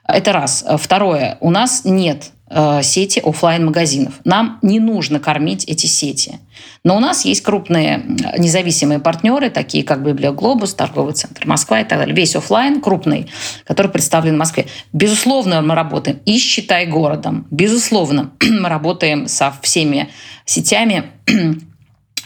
Это 0.07 0.33
раз. 0.33 0.65
Второе. 0.79 1.39
У 1.41 1.51
нас 1.51 1.83
нет 1.85 2.33
Э, 2.55 2.83
сети 2.83 3.19
офлайн 3.19 3.65
магазинов 3.65 4.21
Нам 4.25 4.59
не 4.61 4.79
нужно 4.79 5.21
кормить 5.21 5.65
эти 5.65 5.87
сети. 5.87 6.39
Но 6.85 6.97
у 6.97 7.01
нас 7.01 7.25
есть 7.25 7.41
крупные 7.41 8.05
независимые 8.37 8.99
партнеры, 8.99 9.49
такие 9.49 9.85
как 9.85 10.05
Библиоглобус, 10.05 10.75
торговый 10.75 11.15
центр 11.15 11.47
Москва 11.47 11.81
и 11.81 11.85
так 11.85 11.99
далее. 11.99 12.15
Весь 12.15 12.37
офлайн 12.37 12.83
крупный, 12.83 13.31
который 13.65 13.91
представлен 13.91 14.35
в 14.35 14.39
Москве. 14.39 14.67
Безусловно, 14.93 15.63
мы 15.63 15.75
работаем 15.75 16.21
и 16.27 16.37
«Считай 16.37 16.87
городом». 16.87 17.47
Безусловно, 17.51 18.33
мы 18.43 18.69
работаем 18.69 19.29
со 19.29 19.55
всеми 19.63 20.11
сетями, 20.45 21.05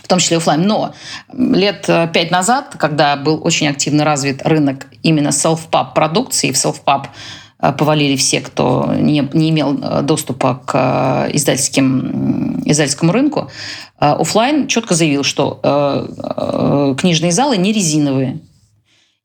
в 0.06 0.08
том 0.08 0.20
числе 0.20 0.36
офлайн. 0.36 0.62
Но 0.62 0.94
лет 1.32 1.84
э, 1.88 2.08
пять 2.14 2.30
назад, 2.30 2.76
когда 2.78 3.16
был 3.16 3.40
очень 3.42 3.66
активно 3.66 4.04
развит 4.04 4.40
рынок 4.46 4.86
именно 5.02 5.28
self-pub 5.28 5.94
продукции, 5.94 6.52
в 6.52 6.54
self-pub 6.54 7.08
Э, 7.58 7.72
повалили 7.72 8.16
все, 8.16 8.40
кто 8.40 8.92
не, 8.94 9.28
не 9.32 9.50
имел 9.50 9.78
э, 9.80 10.02
доступа 10.02 10.60
к 10.66 11.28
издательским, 11.32 12.60
издательскому 12.64 13.12
рынку, 13.12 13.50
офлайн 13.98 14.68
четко 14.68 14.94
заявил, 14.94 15.22
что 15.22 16.96
книжные 17.00 17.32
залы 17.32 17.56
не 17.56 17.72
резиновые. 17.72 18.40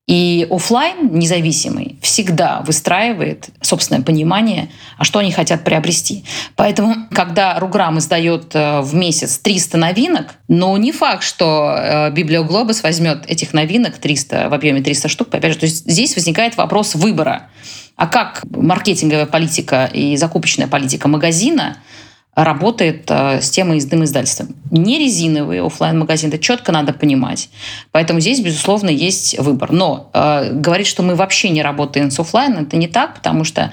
И 0.08 0.48
офлайн 0.50 1.16
независимый 1.16 1.96
всегда 2.02 2.62
выстраивает 2.66 3.50
собственное 3.60 4.02
понимание, 4.02 4.68
а 4.98 5.04
что 5.04 5.20
они 5.20 5.30
хотят 5.30 5.62
приобрести. 5.62 6.24
Поэтому, 6.56 7.06
когда 7.12 7.58
Руграм 7.60 7.96
издает 7.98 8.52
в 8.52 8.90
месяц 8.94 9.38
300 9.38 9.78
новинок, 9.78 10.34
но 10.48 10.76
не 10.76 10.90
факт, 10.90 11.22
что 11.22 12.10
Библиоглобус 12.12 12.82
возьмет 12.82 13.30
этих 13.30 13.52
новинок 13.52 13.98
300 13.98 14.48
в 14.48 14.54
объеме 14.54 14.82
300 14.82 15.08
штук. 15.08 15.28
Опять 15.32 15.52
же, 15.52 15.58
то 15.60 15.66
есть 15.66 15.88
здесь 15.88 16.16
возникает 16.16 16.56
вопрос 16.56 16.96
выбора. 16.96 17.48
А 17.94 18.08
как 18.08 18.42
маркетинговая 18.50 19.26
политика 19.26 19.88
и 19.92 20.16
закупочная 20.16 20.66
политика 20.66 21.06
магазина 21.06 21.76
работает 22.34 23.10
э, 23.10 23.40
с 23.42 23.50
темой 23.50 23.78
издым 23.78 24.04
издательством. 24.04 24.54
Не 24.70 24.98
резиновые 24.98 25.64
офлайн 25.64 25.98
магазины 25.98 26.30
это 26.30 26.38
четко 26.38 26.72
надо 26.72 26.92
понимать. 26.94 27.50
Поэтому 27.90 28.20
здесь, 28.20 28.40
безусловно, 28.40 28.88
есть 28.88 29.38
выбор. 29.38 29.70
Но 29.72 30.10
э, 30.14 30.52
говорить, 30.54 30.86
что 30.86 31.02
мы 31.02 31.14
вообще 31.14 31.50
не 31.50 31.62
работаем 31.62 32.10
с 32.10 32.18
офлайном, 32.18 32.64
это 32.64 32.76
не 32.76 32.88
так, 32.88 33.14
потому 33.14 33.44
что 33.44 33.72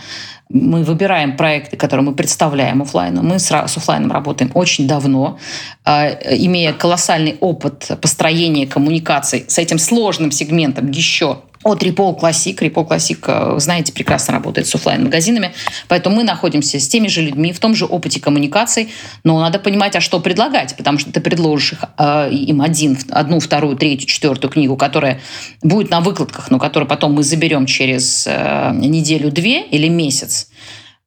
мы 0.49 0.83
выбираем 0.83 1.37
проекты, 1.37 1.77
которые 1.77 2.05
мы 2.05 2.13
представляем 2.13 2.81
офлайну. 2.81 3.21
Мы 3.21 3.39
с, 3.39 3.45
с 3.45 3.77
офлайном 3.77 4.11
работаем 4.11 4.51
очень 4.53 4.87
давно, 4.87 5.37
э, 5.85 6.35
имея 6.37 6.73
колоссальный 6.73 7.37
опыт 7.39 7.87
построения 8.01 8.67
коммуникаций 8.67 9.45
с 9.47 9.57
этим 9.57 9.79
сложным 9.79 10.31
сегментом 10.31 10.91
еще 10.91 11.43
от 11.63 11.83
Ripple 11.83 12.19
Classic. 12.19 12.55
Ripple 12.55 12.87
Classic, 12.87 13.19
э, 13.55 13.59
знаете, 13.59 13.91
прекрасно 13.93 14.33
работает 14.33 14.67
с 14.67 14.75
офлайн 14.75 15.03
магазинами 15.03 15.53
поэтому 15.87 16.17
мы 16.17 16.23
находимся 16.23 16.79
с 16.79 16.87
теми 16.87 17.07
же 17.07 17.21
людьми, 17.21 17.51
в 17.51 17.59
том 17.59 17.75
же 17.75 17.85
опыте 17.85 18.19
коммуникаций, 18.19 18.89
но 19.23 19.39
надо 19.39 19.59
понимать, 19.59 19.95
а 19.95 20.01
что 20.01 20.19
предлагать, 20.19 20.75
потому 20.77 20.97
что 20.99 21.11
ты 21.11 21.19
предложишь 21.21 21.73
их, 21.73 21.83
э, 21.97 22.29
им 22.31 22.61
один, 22.61 22.97
одну, 23.09 23.39
вторую, 23.39 23.75
третью, 23.75 24.07
четвертую 24.07 24.51
книгу, 24.51 24.75
которая 24.77 25.19
будет 25.61 25.89
на 25.89 25.99
выкладках, 25.99 26.49
но 26.51 26.59
которую 26.59 26.87
потом 26.87 27.13
мы 27.13 27.23
заберем 27.23 27.65
через 27.65 28.25
э, 28.27 28.71
неделю-две 28.73 29.63
или 29.63 29.87
месяц 29.87 30.49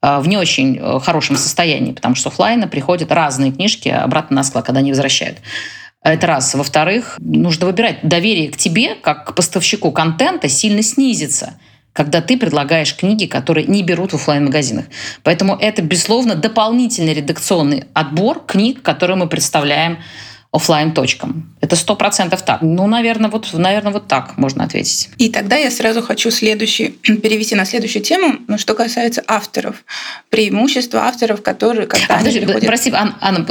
в 0.02 0.26
не 0.26 0.36
очень 0.36 0.80
хорошем 1.00 1.36
состоянии, 1.36 1.92
потому 1.92 2.16
что 2.16 2.28
офлайна 2.28 2.66
приходят 2.66 3.12
разные 3.12 3.52
книжки 3.52 3.88
обратно 3.88 4.34
на 4.34 4.42
склад, 4.42 4.66
когда 4.66 4.80
они 4.80 4.90
возвращают. 4.90 5.38
Это 6.02 6.26
раз. 6.26 6.54
Во-вторых, 6.54 7.16
нужно 7.20 7.66
выбирать. 7.66 8.00
Доверие 8.02 8.50
к 8.50 8.56
тебе, 8.56 8.94
как 8.96 9.26
к 9.26 9.34
поставщику 9.34 9.92
контента, 9.92 10.48
сильно 10.48 10.82
снизится 10.82 11.54
когда 11.92 12.22
ты 12.22 12.38
предлагаешь 12.38 12.96
книги, 12.96 13.26
которые 13.26 13.66
не 13.66 13.82
берут 13.82 14.12
в 14.12 14.14
офлайн 14.14 14.46
магазинах 14.46 14.86
Поэтому 15.22 15.56
это, 15.56 15.82
безусловно, 15.82 16.34
дополнительный 16.34 17.12
редакционный 17.12 17.84
отбор 17.92 18.42
книг, 18.46 18.80
которые 18.82 19.16
мы 19.16 19.28
представляем 19.28 19.98
офлайн 20.52 20.92
точкам. 20.92 21.56
Это 21.62 21.76
сто 21.76 21.96
процентов 21.96 22.42
так. 22.42 22.60
Ну, 22.60 22.86
наверное, 22.86 23.30
вот, 23.30 23.48
наверное, 23.54 23.92
вот 23.92 24.06
так 24.06 24.36
можно 24.36 24.64
ответить. 24.64 25.08
И 25.16 25.30
тогда 25.30 25.56
я 25.56 25.70
сразу 25.70 26.02
хочу 26.02 26.30
следующий, 26.30 26.88
перевести 27.22 27.54
на 27.54 27.64
следующую 27.64 28.02
тему, 28.02 28.38
ну, 28.48 28.58
что 28.58 28.74
касается 28.74 29.24
авторов. 29.26 29.82
Преимущества 30.28 31.06
авторов, 31.06 31.42
которые... 31.42 31.86
Когда 31.86 32.16
а, 32.16 32.18
подожди, 32.18 32.40
приходят... 32.40 32.66
Прости, 32.66 32.92
Анна, 32.92 33.16
Анна, 33.20 33.46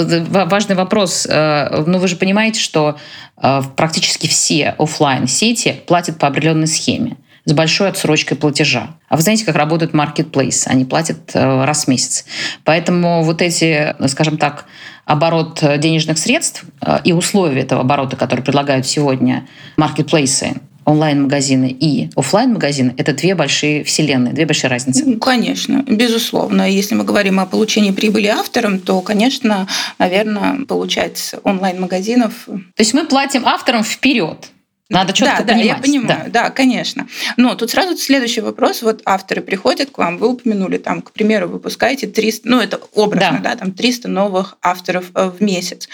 важный 0.45 0.75
вопрос. 0.75 1.25
Э, 1.27 1.83
ну, 1.87 1.97
вы 1.97 2.07
же 2.07 2.17
понимаете, 2.17 2.59
что 2.59 2.99
э, 3.41 3.61
практически 3.75 4.27
все 4.27 4.75
офлайн 4.77 5.27
сети 5.27 5.81
платят 5.87 6.19
по 6.19 6.27
определенной 6.27 6.67
схеме 6.67 7.17
с 7.45 7.53
большой 7.53 7.89
отсрочкой 7.89 8.37
платежа. 8.37 8.95
А 9.09 9.15
вы 9.15 9.21
знаете, 9.21 9.45
как 9.45 9.55
работают 9.55 9.93
marketplace? 9.93 10.67
Они 10.67 10.85
платят 10.85 11.31
э, 11.33 11.65
раз 11.65 11.85
в 11.85 11.87
месяц. 11.87 12.25
Поэтому 12.63 13.23
вот 13.23 13.41
эти, 13.41 13.95
скажем 14.07 14.37
так, 14.37 14.65
оборот 15.05 15.63
денежных 15.77 16.17
средств 16.17 16.63
э, 16.81 16.99
и 17.03 17.13
условия 17.13 17.61
этого 17.61 17.81
оборота, 17.81 18.15
которые 18.15 18.43
предлагают 18.43 18.85
сегодня 18.85 19.47
маркетплейсы, 19.77 20.61
онлайн-магазины 20.85 21.75
и 21.79 22.09
офлайн 22.15 22.53
магазины 22.53 22.93
это 22.97 23.13
две 23.13 23.35
большие 23.35 23.83
вселенные, 23.83 24.33
две 24.33 24.45
большие 24.45 24.69
разницы. 24.69 25.03
Ну, 25.05 25.19
конечно, 25.19 25.83
безусловно. 25.87 26.69
Если 26.69 26.95
мы 26.95 27.03
говорим 27.03 27.39
о 27.39 27.45
получении 27.45 27.91
прибыли 27.91 28.27
авторам, 28.27 28.79
то, 28.79 29.01
конечно, 29.01 29.67
наверное, 29.99 30.65
получать 30.65 31.35
онлайн-магазинов... 31.43 32.45
То 32.45 32.79
есть 32.79 32.93
мы 32.93 33.05
платим 33.05 33.45
авторам 33.45 33.83
вперед. 33.83 34.50
Надо 34.91 35.13
четко 35.13 35.43
да, 35.43 35.53
понимать. 35.53 35.67
Да, 35.67 35.75
я 35.75 35.81
понимаю, 35.81 36.31
да. 36.31 36.43
да, 36.43 36.49
конечно. 36.49 37.07
Но 37.37 37.55
тут 37.55 37.71
сразу 37.71 37.95
следующий 37.97 38.41
вопрос. 38.41 38.81
Вот 38.81 39.01
авторы 39.05 39.41
приходят 39.41 39.89
к 39.89 39.97
вам, 39.97 40.17
вы 40.17 40.27
упомянули, 40.27 40.77
там, 40.77 41.01
к 41.01 41.11
примеру, 41.11 41.47
выпускаете 41.47 42.07
300, 42.07 42.49
ну 42.49 42.59
это 42.59 42.79
образно, 42.93 43.39
да, 43.41 43.51
да 43.51 43.55
там 43.55 43.71
300 43.71 44.09
новых 44.09 44.57
авторов 44.61 45.11
э, 45.15 45.29
в 45.29 45.41
месяц. 45.41 45.87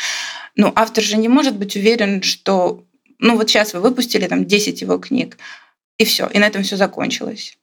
Ну, 0.55 0.73
автор 0.75 1.03
же 1.03 1.17
не 1.17 1.29
может 1.29 1.55
быть 1.55 1.75
уверен, 1.75 2.23
что, 2.23 2.83
ну 3.19 3.37
вот 3.37 3.49
сейчас 3.49 3.75
вы 3.75 3.81
выпустили 3.81 4.25
там 4.25 4.45
10 4.45 4.81
его 4.81 4.97
книг, 4.97 5.37
и 5.99 6.05
все, 6.05 6.27
и 6.33 6.39
на 6.39 6.45
этом 6.45 6.63
все 6.63 6.75
закончилось. 6.75 7.55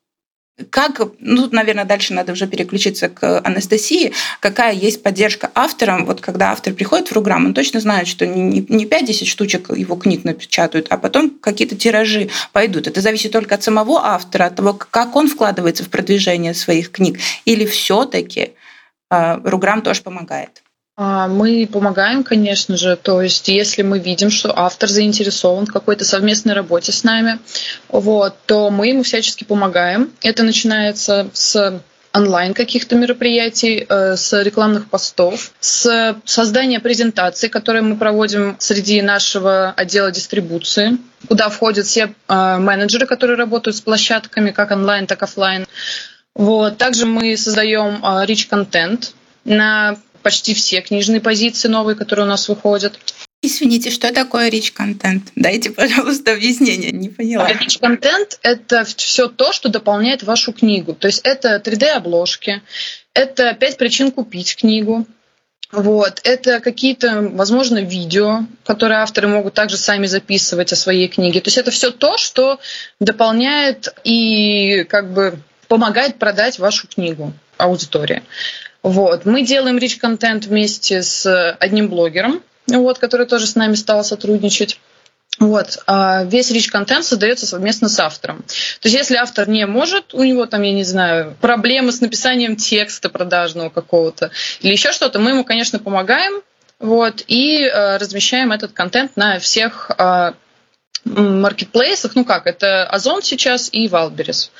Как, 0.69 1.01
ну, 1.19 1.43
тут, 1.43 1.51
наверное, 1.51 1.83
дальше 1.83 2.13
надо 2.13 2.31
уже 2.31 2.47
переключиться 2.47 3.09
к 3.09 3.41
Анастасии. 3.43 4.13
Какая 4.39 4.73
есть 4.73 5.03
поддержка 5.03 5.51
авторам? 5.53 6.05
Вот 6.05 6.21
когда 6.21 6.51
автор 6.51 6.73
приходит 6.73 7.07
в 7.07 7.13
программу, 7.13 7.47
он 7.47 7.53
точно 7.53 7.81
знает, 7.81 8.07
что 8.07 8.25
не 8.25 8.61
5-10 8.61 9.25
штучек 9.25 9.69
его 9.75 9.97
книг 9.97 10.23
напечатают, 10.23 10.87
а 10.89 10.97
потом 10.97 11.29
какие-то 11.29 11.75
тиражи 11.75 12.29
пойдут. 12.53 12.87
Это 12.87 13.01
зависит 13.01 13.33
только 13.33 13.55
от 13.55 13.63
самого 13.63 14.05
автора, 14.05 14.45
от 14.45 14.55
того, 14.55 14.73
как 14.73 15.17
он 15.17 15.27
вкладывается 15.27 15.83
в 15.83 15.89
продвижение 15.89 16.53
своих 16.53 16.89
книг. 16.89 17.19
Или 17.43 17.65
все 17.65 18.05
таки 18.05 18.53
Руграм 19.09 19.81
тоже 19.81 20.03
помогает? 20.03 20.63
А, 20.97 21.27
мы 21.27 21.67
помогаем, 21.71 22.23
конечно 22.23 22.77
же. 22.77 22.95
То 22.95 23.21
есть, 23.21 23.47
если 23.49 23.81
мы 23.81 23.99
видим, 23.99 24.29
что 24.29 24.57
автор 24.57 24.89
заинтересован 24.89 25.65
в 25.65 25.73
какой-то 25.73 26.05
совместной 26.05 26.53
работе 26.53 26.91
с 26.91 27.03
нами, 27.03 27.39
вот, 27.89 28.35
то 28.45 28.69
мы 28.69 28.87
ему 28.87 29.03
всячески 29.03 29.43
помогаем. 29.43 30.11
Это 30.21 30.43
начинается 30.43 31.27
с 31.33 31.81
онлайн 32.13 32.53
каких-то 32.53 32.95
мероприятий, 32.95 33.85
э, 33.87 34.15
с 34.15 34.41
рекламных 34.41 34.89
постов, 34.89 35.51
с 35.59 36.15
создания 36.23 36.79
презентаций, 36.79 37.49
которые 37.49 37.81
мы 37.81 37.97
проводим 37.97 38.55
среди 38.59 39.01
нашего 39.01 39.71
отдела 39.71 40.11
дистрибуции, 40.11 40.97
куда 41.27 41.49
входят 41.49 41.85
все 41.85 42.13
э, 42.29 42.57
менеджеры, 42.57 43.05
которые 43.05 43.35
работают 43.37 43.75
с 43.75 43.81
площадками, 43.81 44.51
как 44.51 44.71
онлайн, 44.71 45.07
так 45.07 45.23
и 45.23 45.25
офлайн. 45.25 45.65
Вот. 46.35 46.77
Также 46.77 47.05
мы 47.05 47.35
создаем 47.35 47.99
э, 48.01 48.25
rich 48.25 48.47
контент 48.47 49.13
на 49.43 49.97
почти 50.25 50.55
все 50.55 50.81
книжные 50.81 51.21
позиции 51.21 51.67
новые, 51.67 51.95
которые 51.95 52.25
у 52.25 52.27
нас 52.27 52.49
выходят. 52.49 52.97
Извините, 53.43 53.91
что 53.91 54.11
такое 54.11 54.49
content? 54.49 55.21
Дайте, 55.35 55.69
пожалуйста, 55.69 56.31
объяснение, 56.31 56.91
не 56.91 57.09
поняла. 57.09 57.47
Content— 57.47 58.39
это 58.41 58.85
все 58.85 59.27
то, 59.27 59.53
что 59.53 59.69
дополняет 59.69 60.23
вашу 60.23 60.51
книгу. 60.51 60.95
То 60.95 61.05
есть 61.05 61.21
это 61.23 61.61
3D-обложки, 61.63 62.63
это 63.13 63.53
пять 63.53 63.77
причин 63.77 64.11
купить 64.11 64.55
книгу, 64.55 65.05
вот. 65.71 66.21
Это 66.23 66.59
какие-то, 66.59 67.29
возможно, 67.33 67.79
видео, 67.83 68.45
которые 68.63 69.01
авторы 69.01 69.27
могут 69.27 69.53
также 69.53 69.77
сами 69.77 70.07
записывать 70.07 70.73
о 70.73 70.75
своей 70.75 71.07
книге. 71.07 71.41
То 71.41 71.49
есть 71.49 71.59
это 71.59 71.69
все 71.69 71.91
то, 71.91 72.17
что 72.17 72.59
дополняет 72.99 73.93
и 74.03 74.85
как 74.89 75.13
бы 75.13 75.37
помогает 75.67 76.17
продать 76.17 76.57
вашу 76.57 76.87
книгу 76.87 77.33
аудитории. 77.57 78.23
Вот. 78.85 79.25
Мы 79.25 79.41
делаем 79.41 79.77
rich 79.77 79.97
контент 79.97 80.45
вместе 80.45 81.01
с 81.01 81.55
одним 81.59 81.89
блогером, 81.89 82.43
вот, 82.67 82.99
который 82.99 83.25
тоже 83.25 83.47
с 83.47 83.55
нами 83.55 83.73
стал 83.73 84.03
сотрудничать. 84.03 84.79
Вот. 85.39 85.79
А 85.87 86.23
весь 86.23 86.51
rich 86.51 86.69
контент 86.69 87.03
создается 87.03 87.47
совместно 87.47 87.89
с 87.89 87.99
автором. 87.99 88.43
То 88.43 88.87
есть, 88.87 88.95
если 88.95 89.15
автор 89.15 89.49
не 89.49 89.65
может, 89.65 90.13
у 90.13 90.23
него 90.23 90.45
там, 90.45 90.61
я 90.61 90.71
не 90.71 90.83
знаю, 90.83 91.35
проблемы 91.41 91.91
с 91.91 91.99
написанием 91.99 92.57
текста 92.57 93.09
продажного 93.09 93.69
какого-то 93.69 94.29
или 94.61 94.73
еще 94.73 94.91
что-то, 94.91 95.17
мы 95.17 95.31
ему, 95.31 95.43
конечно, 95.43 95.79
помогаем 95.79 96.43
вот, 96.77 97.23
и 97.25 97.63
э, 97.63 97.97
размещаем 97.97 98.51
этот 98.51 98.73
контент 98.73 99.17
на 99.17 99.39
всех 99.39 99.89
э, 99.97 100.33
маркетплейсах. 101.05 102.13
Ну 102.13 102.23
как, 102.23 102.45
это 102.45 102.85
Озон 102.85 103.23
сейчас 103.23 103.67
и 103.71 103.87
Wildberries. 103.87 104.51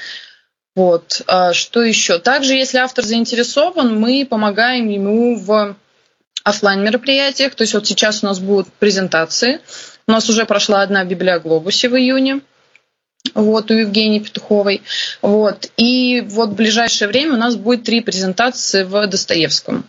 Вот. 0.75 1.21
А 1.27 1.53
что 1.53 1.81
еще? 1.81 2.19
Также, 2.19 2.53
если 2.53 2.77
автор 2.77 3.05
заинтересован, 3.05 3.97
мы 3.99 4.27
помогаем 4.29 4.89
ему 4.89 5.37
в 5.37 5.75
офлайн 6.43 6.83
мероприятиях. 6.83 7.55
То 7.55 7.63
есть 7.63 7.73
вот 7.73 7.87
сейчас 7.87 8.23
у 8.23 8.27
нас 8.27 8.39
будут 8.39 8.71
презентации. 8.73 9.61
У 10.07 10.11
нас 10.11 10.29
уже 10.29 10.45
прошла 10.45 10.81
одна 10.81 11.03
в 11.03 11.07
Библиоглобусе 11.07 11.89
в 11.89 11.97
июне. 11.97 12.41
Вот, 13.33 13.71
у 13.71 13.73
Евгении 13.73 14.19
Петуховой. 14.19 14.83
Вот. 15.21 15.71
И 15.77 16.21
вот 16.21 16.49
в 16.49 16.55
ближайшее 16.55 17.07
время 17.07 17.33
у 17.33 17.37
нас 17.37 17.55
будет 17.55 17.83
три 17.83 18.01
презентации 18.01 18.83
в 18.83 19.07
Достоевском. 19.07 19.85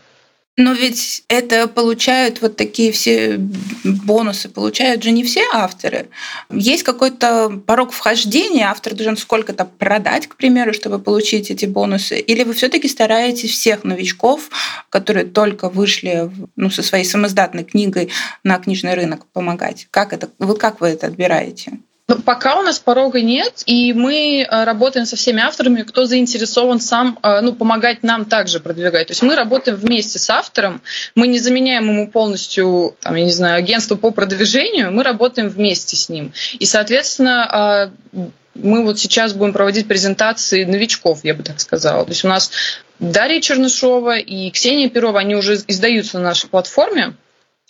Но 0.58 0.72
ведь 0.72 1.22
это 1.28 1.68
получают 1.68 2.40
вот 2.40 2.56
такие 2.56 2.90
все 2.90 3.38
бонусы, 3.84 4.48
получают 4.48 5.02
же 5.02 5.10
не 5.10 5.22
все 5.22 5.44
авторы. 5.52 6.08
Есть 6.50 6.82
какой-то 6.82 7.60
порог 7.66 7.92
вхождения, 7.92 8.70
автор 8.70 8.94
должен 8.94 9.18
сколько-то 9.18 9.66
продать, 9.66 10.26
к 10.26 10.36
примеру, 10.36 10.72
чтобы 10.72 10.98
получить 10.98 11.50
эти 11.50 11.66
бонусы. 11.66 12.18
Или 12.18 12.42
вы 12.42 12.54
все-таки 12.54 12.88
стараетесь 12.88 13.50
всех 13.50 13.84
новичков, 13.84 14.48
которые 14.88 15.26
только 15.26 15.68
вышли 15.68 16.30
ну, 16.56 16.70
со 16.70 16.82
своей 16.82 17.04
самоздатной 17.04 17.64
книгой 17.64 18.08
на 18.42 18.58
книжный 18.58 18.94
рынок, 18.94 19.26
помогать? 19.34 19.88
Как, 19.90 20.14
это, 20.14 20.30
вы, 20.38 20.56
как 20.56 20.80
вы 20.80 20.88
это 20.88 21.06
отбираете? 21.06 21.80
Ну, 22.08 22.20
пока 22.20 22.60
у 22.60 22.62
нас 22.62 22.78
порога 22.78 23.20
нет, 23.20 23.64
и 23.66 23.92
мы 23.92 24.42
э, 24.48 24.64
работаем 24.64 25.06
со 25.06 25.16
всеми 25.16 25.42
авторами, 25.42 25.82
кто 25.82 26.04
заинтересован 26.04 26.78
сам 26.78 27.18
э, 27.20 27.40
ну, 27.40 27.52
помогать 27.52 28.04
нам 28.04 28.26
также 28.26 28.60
продвигать. 28.60 29.08
То 29.08 29.10
есть 29.10 29.22
мы 29.22 29.34
работаем 29.34 29.76
вместе 29.76 30.20
с 30.20 30.30
автором, 30.30 30.82
мы 31.16 31.26
не 31.26 31.40
заменяем 31.40 31.88
ему 31.88 32.08
полностью, 32.08 32.96
там, 33.00 33.16
я 33.16 33.24
не 33.24 33.32
знаю, 33.32 33.58
агентство 33.58 33.96
по 33.96 34.12
продвижению, 34.12 34.92
мы 34.92 35.02
работаем 35.02 35.48
вместе 35.48 35.96
с 35.96 36.08
ним. 36.08 36.32
И, 36.60 36.64
соответственно, 36.64 37.90
э, 38.14 38.28
мы 38.54 38.84
вот 38.84 39.00
сейчас 39.00 39.32
будем 39.32 39.52
проводить 39.52 39.88
презентации 39.88 40.62
новичков, 40.62 41.24
я 41.24 41.34
бы 41.34 41.42
так 41.42 41.58
сказала. 41.58 42.04
То 42.04 42.12
есть 42.12 42.24
у 42.24 42.28
нас 42.28 42.52
Дарья 43.00 43.40
Чернышова 43.40 44.16
и 44.16 44.50
Ксения 44.50 44.88
Перова, 44.88 45.18
они 45.18 45.34
уже 45.34 45.56
издаются 45.66 46.18
на 46.18 46.24
нашей 46.26 46.48
платформе, 46.48 47.14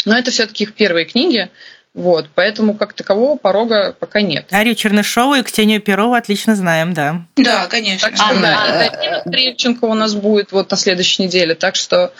но 0.04 0.16
это 0.16 0.30
все-таки 0.30 0.64
их 0.64 0.74
первые 0.74 1.06
книги. 1.06 1.50
Вот, 1.96 2.28
поэтому 2.34 2.74
как 2.74 2.92
такового 2.92 3.38
порога 3.38 3.96
пока 3.98 4.20
нет. 4.20 4.48
Дарью 4.50 4.74
Чернышову 4.74 5.34
и 5.34 5.42
Ксению 5.42 5.80
Перову 5.80 6.12
отлично 6.12 6.54
знаем, 6.54 6.92
да. 6.92 7.22
Да, 7.36 7.66
конечно. 7.68 8.08
Так 8.08 8.16
что, 8.16 8.26
Анна, 8.26 8.42
да, 8.42 8.90
Дарина 8.90 9.20
Стрельченко 9.20 9.86
у 9.86 9.94
нас 9.94 10.14
будет 10.14 10.52
вот 10.52 10.70
на 10.70 10.76
следующей 10.76 11.22
неделе, 11.22 11.54
так 11.54 11.74
что... 11.74 12.12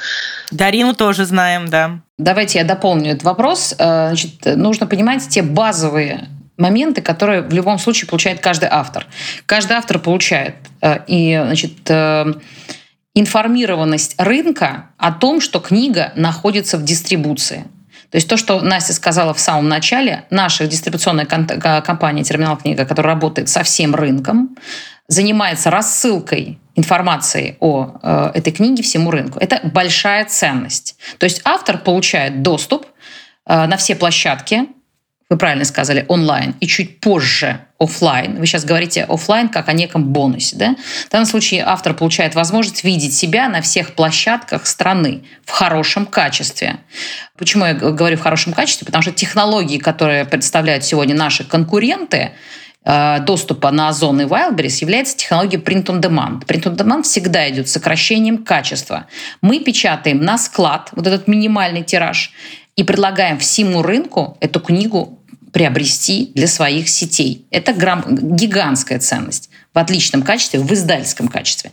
Дарину 0.50 0.94
тоже 0.94 1.26
знаем, 1.26 1.68
да. 1.68 2.00
Давайте 2.16 2.58
я 2.58 2.64
дополню 2.64 3.10
этот 3.10 3.24
вопрос. 3.24 3.74
Э, 3.78 4.08
значит, 4.08 4.46
нужно 4.46 4.86
понимать 4.86 5.28
те 5.28 5.42
базовые 5.42 6.30
моменты, 6.56 7.02
которые 7.02 7.42
в 7.42 7.52
любом 7.52 7.78
случае 7.78 8.08
получает 8.08 8.40
каждый 8.40 8.70
автор. 8.72 9.06
Каждый 9.44 9.76
автор 9.76 9.98
получает 9.98 10.54
э, 10.80 11.00
и, 11.06 11.38
значит, 11.44 11.72
э, 11.90 12.32
информированность 13.14 14.14
рынка 14.16 14.86
о 14.96 15.12
том, 15.12 15.42
что 15.42 15.60
книга 15.60 16.14
находится 16.16 16.78
в 16.78 16.82
дистрибуции. 16.82 17.66
То 18.10 18.16
есть 18.16 18.28
то, 18.28 18.36
что 18.36 18.60
Настя 18.60 18.92
сказала 18.92 19.34
в 19.34 19.40
самом 19.40 19.68
начале, 19.68 20.24
наша 20.30 20.66
дистрибуционная 20.66 21.26
компания 21.26 22.24
«Терминал 22.24 22.56
книга», 22.56 22.84
которая 22.84 23.14
работает 23.14 23.48
со 23.48 23.62
всем 23.62 23.94
рынком, 23.94 24.56
занимается 25.08 25.70
рассылкой 25.70 26.58
информации 26.74 27.56
о 27.60 27.98
э, 28.02 28.30
этой 28.34 28.52
книге 28.52 28.82
всему 28.82 29.10
рынку. 29.10 29.38
Это 29.38 29.60
большая 29.64 30.24
ценность. 30.26 30.96
То 31.18 31.24
есть 31.24 31.40
автор 31.44 31.78
получает 31.78 32.42
доступ 32.42 32.86
э, 33.46 33.66
на 33.66 33.76
все 33.76 33.94
площадки, 33.94 34.66
вы 35.28 35.38
правильно 35.38 35.64
сказали, 35.64 36.04
онлайн, 36.08 36.54
и 36.60 36.68
чуть 36.68 37.00
позже 37.00 37.60
офлайн. 37.78 38.38
Вы 38.38 38.46
сейчас 38.46 38.64
говорите 38.64 39.04
офлайн 39.04 39.48
как 39.48 39.68
о 39.68 39.72
неком 39.72 40.04
бонусе. 40.04 40.56
Да? 40.56 40.76
В 41.06 41.10
данном 41.10 41.26
случае 41.26 41.64
автор 41.66 41.94
получает 41.94 42.34
возможность 42.34 42.84
видеть 42.84 43.14
себя 43.14 43.48
на 43.48 43.60
всех 43.60 43.94
площадках 43.94 44.66
страны 44.66 45.24
в 45.44 45.50
хорошем 45.50 46.06
качестве. 46.06 46.76
Почему 47.36 47.64
я 47.64 47.74
говорю 47.74 48.16
в 48.16 48.20
хорошем 48.20 48.52
качестве? 48.52 48.86
Потому 48.86 49.02
что 49.02 49.12
технологии, 49.12 49.78
которые 49.78 50.24
представляют 50.24 50.84
сегодня 50.84 51.16
наши 51.16 51.42
конкуренты, 51.42 52.30
э, 52.84 53.18
доступа 53.20 53.72
на 53.72 53.88
Озон 53.88 54.20
и 54.20 54.24
Wildberries 54.24 54.78
является 54.80 55.16
технологией 55.16 55.60
print 55.60 55.86
on 55.86 56.00
demand. 56.00 56.46
Print 56.46 56.62
on 56.62 56.76
demand 56.76 57.02
всегда 57.02 57.50
идет 57.50 57.68
сокращением 57.68 58.44
качества. 58.44 59.06
Мы 59.42 59.58
печатаем 59.58 60.20
на 60.20 60.38
склад 60.38 60.90
вот 60.92 61.06
этот 61.08 61.26
минимальный 61.26 61.82
тираж 61.82 62.32
и 62.76 62.84
предлагаем 62.84 63.38
всему 63.38 63.82
рынку 63.82 64.36
эту 64.40 64.60
книгу 64.60 65.15
приобрести 65.56 66.32
для 66.34 66.48
своих 66.48 66.86
сетей. 66.86 67.46
Это 67.50 67.72
грамм, 67.72 68.04
гигантская 68.10 68.98
ценность 68.98 69.48
в 69.72 69.78
отличном 69.78 70.22
качестве, 70.22 70.60
в 70.60 70.70
издательском 70.70 71.28
качестве. 71.28 71.72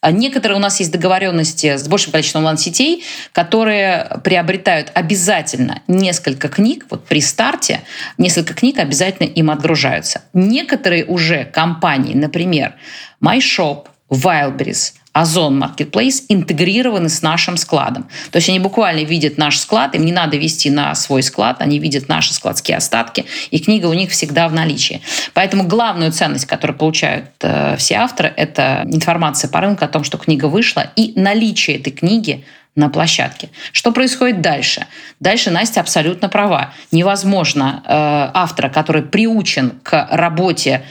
А 0.00 0.12
некоторые 0.12 0.56
у 0.56 0.60
нас 0.60 0.78
есть 0.78 0.92
договоренности 0.92 1.76
с 1.76 1.88
большим 1.88 2.12
количеством 2.12 2.42
онлайн-сетей, 2.42 3.02
которые 3.32 4.20
приобретают 4.22 4.92
обязательно 4.94 5.82
несколько 5.88 6.48
книг, 6.48 6.86
вот 6.90 7.06
при 7.06 7.20
старте 7.20 7.80
несколько 8.18 8.54
книг 8.54 8.78
обязательно 8.78 9.26
им 9.26 9.50
отгружаются. 9.50 10.22
Некоторые 10.32 11.04
уже 11.04 11.44
компании, 11.44 12.14
например, 12.14 12.76
MyShop, 13.20 13.88
Wildberries, 14.10 14.92
Озон 15.14 15.62
Marketplace 15.62 16.24
интегрированы 16.28 17.08
с 17.08 17.22
нашим 17.22 17.56
складом. 17.56 18.08
То 18.32 18.36
есть 18.36 18.48
они 18.48 18.58
буквально 18.58 19.04
видят 19.04 19.38
наш 19.38 19.58
склад, 19.58 19.94
им 19.94 20.04
не 20.04 20.10
надо 20.12 20.36
вести 20.36 20.70
на 20.70 20.92
свой 20.96 21.22
склад, 21.22 21.58
они 21.60 21.78
видят 21.78 22.08
наши 22.08 22.34
складские 22.34 22.76
остатки, 22.76 23.24
и 23.52 23.60
книга 23.60 23.86
у 23.86 23.94
них 23.94 24.10
всегда 24.10 24.48
в 24.48 24.52
наличии. 24.52 25.02
Поэтому 25.32 25.62
главную 25.68 26.10
ценность, 26.10 26.46
которую 26.46 26.76
получают 26.76 27.26
э, 27.42 27.76
все 27.76 27.94
авторы, 27.94 28.34
это 28.36 28.82
информация 28.86 29.48
по 29.48 29.60
рынку 29.60 29.84
о 29.84 29.88
том, 29.88 30.02
что 30.02 30.18
книга 30.18 30.46
вышла, 30.46 30.90
и 30.96 31.12
наличие 31.14 31.76
этой 31.76 31.92
книги 31.92 32.44
на 32.74 32.88
площадке. 32.88 33.50
Что 33.70 33.92
происходит 33.92 34.40
дальше? 34.40 34.86
Дальше 35.20 35.52
Настя 35.52 35.80
абсолютно 35.80 36.28
права. 36.28 36.72
Невозможно 36.90 37.84
э, 37.84 38.30
автора, 38.34 38.68
который 38.68 39.02
приучен 39.02 39.78
к 39.84 40.08
работе 40.10 40.84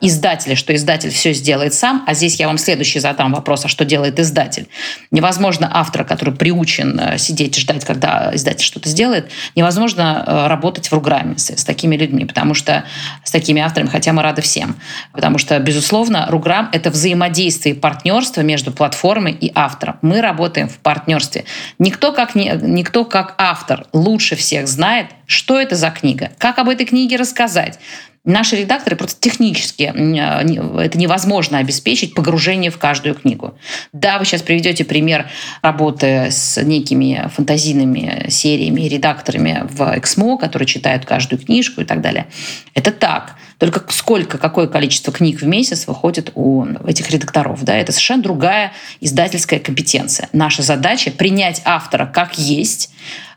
издателя, 0.00 0.56
что 0.56 0.74
издатель 0.74 1.10
все 1.10 1.32
сделает 1.32 1.74
сам, 1.74 2.04
а 2.06 2.14
здесь 2.14 2.36
я 2.36 2.46
вам 2.46 2.58
следующий 2.58 3.00
задам 3.00 3.32
вопрос, 3.32 3.64
а 3.64 3.68
что 3.68 3.84
делает 3.84 4.18
издатель? 4.18 4.68
Невозможно 5.10 5.70
автора, 5.72 6.04
который 6.04 6.34
приучен 6.34 6.98
э, 6.98 7.18
сидеть 7.18 7.58
и 7.58 7.60
ждать, 7.60 7.84
когда 7.84 8.30
издатель 8.34 8.64
что-то 8.64 8.88
сделает, 8.88 9.30
невозможно 9.54 10.24
э, 10.26 10.46
работать 10.46 10.88
в 10.88 10.92
Руграме 10.92 11.36
с, 11.36 11.50
с 11.50 11.64
такими 11.64 11.96
людьми, 11.96 12.24
потому 12.24 12.54
что 12.54 12.84
с 13.24 13.30
такими 13.30 13.60
авторами, 13.60 13.88
хотя 13.88 14.12
мы 14.12 14.22
рады 14.22 14.42
всем. 14.42 14.76
Потому 15.12 15.38
что, 15.38 15.58
безусловно, 15.58 16.26
Руграм— 16.30 16.70
это 16.72 16.90
взаимодействие 16.90 17.74
и 17.74 17.78
партнерство 17.78 18.40
между 18.40 18.72
платформой 18.72 19.32
и 19.32 19.52
автором. 19.54 19.98
Мы 20.02 20.20
работаем 20.20 20.68
в 20.68 20.78
партнерстве. 20.78 21.44
Никто 21.78 22.12
как, 22.12 22.34
не, 22.34 22.58
никто 22.62 23.04
как 23.04 23.34
автор 23.38 23.86
лучше 23.92 24.36
всех 24.36 24.66
знает, 24.66 25.08
что 25.26 25.60
это 25.60 25.76
за 25.76 25.90
книга, 25.90 26.30
как 26.38 26.58
об 26.58 26.68
этой 26.68 26.86
книге 26.86 27.16
рассказать, 27.16 27.78
Наши 28.24 28.56
редакторы 28.56 28.96
просто 28.96 29.18
технически 29.18 29.84
это 29.84 30.98
невозможно 30.98 31.56
обеспечить 31.56 32.14
погружение 32.14 32.70
в 32.70 32.76
каждую 32.76 33.14
книгу. 33.14 33.54
Да, 33.94 34.18
вы 34.18 34.26
сейчас 34.26 34.42
приведете 34.42 34.84
пример 34.84 35.30
работы 35.62 36.28
с 36.30 36.62
некими 36.62 37.30
фантазийными 37.34 38.26
сериями 38.28 38.82
редакторами 38.82 39.66
в 39.70 39.98
Эксмо, 39.98 40.36
которые 40.36 40.66
читают 40.66 41.06
каждую 41.06 41.40
книжку 41.40 41.80
и 41.80 41.84
так 41.84 42.02
далее. 42.02 42.26
Это 42.74 42.90
так. 42.92 43.36
Только 43.56 43.82
сколько, 43.90 44.36
какое 44.36 44.66
количество 44.66 45.12
книг 45.12 45.40
в 45.40 45.46
месяц 45.46 45.86
выходит 45.86 46.32
у 46.34 46.66
этих 46.86 47.10
редакторов. 47.10 47.62
Да? 47.64 47.74
Это 47.74 47.92
совершенно 47.92 48.22
другая 48.22 48.72
издательская 49.00 49.60
компетенция. 49.60 50.28
Наша 50.32 50.62
задача 50.62 51.10
принять 51.10 51.62
автора 51.64 52.04
как 52.06 52.38
есть, 52.38 52.90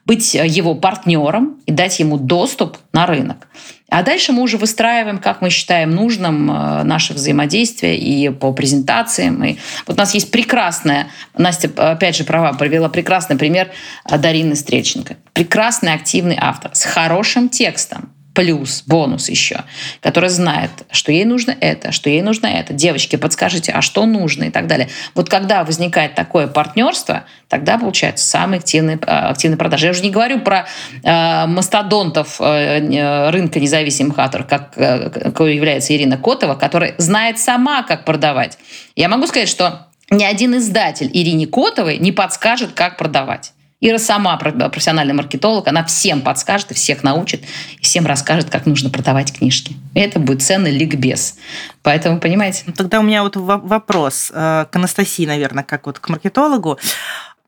быть 0.06 0.34
его 0.34 0.76
партнером 0.76 1.58
и 1.66 1.72
дать 1.72 2.00
ему 2.00 2.18
доступ 2.18 2.78
на 2.92 3.06
рынок. 3.06 3.48
А 3.90 4.02
дальше 4.02 4.32
мы 4.32 4.42
уже 4.42 4.58
выстраиваем, 4.58 5.20
как 5.20 5.42
мы 5.42 5.50
считаем 5.50 5.92
нужным, 5.92 6.50
э, 6.50 6.84
наше 6.84 7.14
взаимодействие 7.14 7.98
и 7.98 8.30
по 8.30 8.52
презентациям. 8.52 9.44
И 9.44 9.58
вот 9.86 9.98
у 9.98 10.00
нас 10.00 10.16
есть 10.16 10.32
прекрасная, 10.32 11.08
Настя, 11.38 11.70
опять 11.78 12.16
же, 12.16 12.24
права, 12.24 12.54
привела 12.54 12.90
прекрасный 12.90 13.38
пример 13.38 13.70
Дарины 14.10 14.56
Стрельченко. 14.56 15.18
Прекрасный 15.34 15.94
активный 15.94 16.38
автор 16.40 16.72
с 16.74 16.86
хорошим 16.86 17.50
текстом, 17.50 18.10
плюс, 18.34 18.84
бонус 18.86 19.30
еще, 19.30 19.62
которая 20.02 20.30
знает, 20.30 20.72
что 20.92 21.12
ей 21.12 21.26
нужно 21.26 21.56
это, 21.60 21.92
что 21.92 22.10
ей 22.10 22.22
нужно 22.22 22.48
это. 22.48 22.74
Девочки, 22.74 23.16
подскажите, 23.16 23.72
а 23.72 23.82
что 23.82 24.06
нужно 24.06 24.46
и 24.46 24.50
так 24.50 24.68
далее. 24.68 24.90
Вот 25.14 25.30
когда 25.30 25.64
возникает 25.64 26.16
такое 26.16 26.48
партнерство, 26.48 27.26
тогда 27.48 27.78
получается 27.78 28.26
самые 28.26 28.60
активные, 28.60 29.00
а, 29.06 29.30
активные 29.30 29.58
продажи. 29.58 29.86
Я 29.86 29.92
уже 29.92 30.02
не 30.02 30.10
говорю 30.10 30.40
про 30.40 30.66
э, 31.04 31.46
мастодонтов 31.46 32.42
э, 32.42 33.30
рынка 33.30 33.60
независимых 33.60 34.18
авторов, 34.18 34.48
как, 34.48 34.74
э, 34.76 35.12
является 35.54 35.96
Ирина 35.96 36.18
Котова, 36.18 36.56
которая 36.56 36.96
знает 36.98 37.38
сама, 37.40 37.84
как 37.84 38.06
продавать. 38.06 38.58
Я 38.96 39.10
могу 39.10 39.28
сказать, 39.28 39.50
что 39.50 39.88
ни 40.10 40.24
один 40.24 40.58
издатель 40.58 41.10
Ирине 41.14 41.48
Котовой 41.48 41.98
не 41.98 42.12
подскажет, 42.12 42.72
как 42.74 42.98
продавать. 42.98 43.54
Ира 43.86 44.00
сама 44.00 44.38
профессиональный 44.38 45.14
маркетолог, 45.14 45.68
она 45.68 45.84
всем 45.84 46.22
подскажет 46.22 46.72
всех 46.72 47.04
научит, 47.04 47.44
всем 47.82 48.06
расскажет, 48.06 48.50
как 48.50 48.66
нужно 48.66 48.90
продавать 48.90 49.38
книжки. 49.38 49.76
И 49.94 50.00
это 50.00 50.20
будет 50.20 50.42
ценный 50.42 50.72
ликбез. 50.72 51.36
Поэтому, 51.82 52.22
понимаете? 52.22 52.64
Ну, 52.66 52.72
тогда 52.72 53.02
у 53.02 53.04
меня 53.04 53.24
вот 53.24 53.36
вопрос 53.36 54.32
э, 54.34 54.68
к 54.72 54.74
Анастасии, 54.74 55.26
наверное, 55.26 55.66
как 55.66 55.86
вот 55.86 56.00
к 56.00 56.08
маркетологу. 56.08 56.80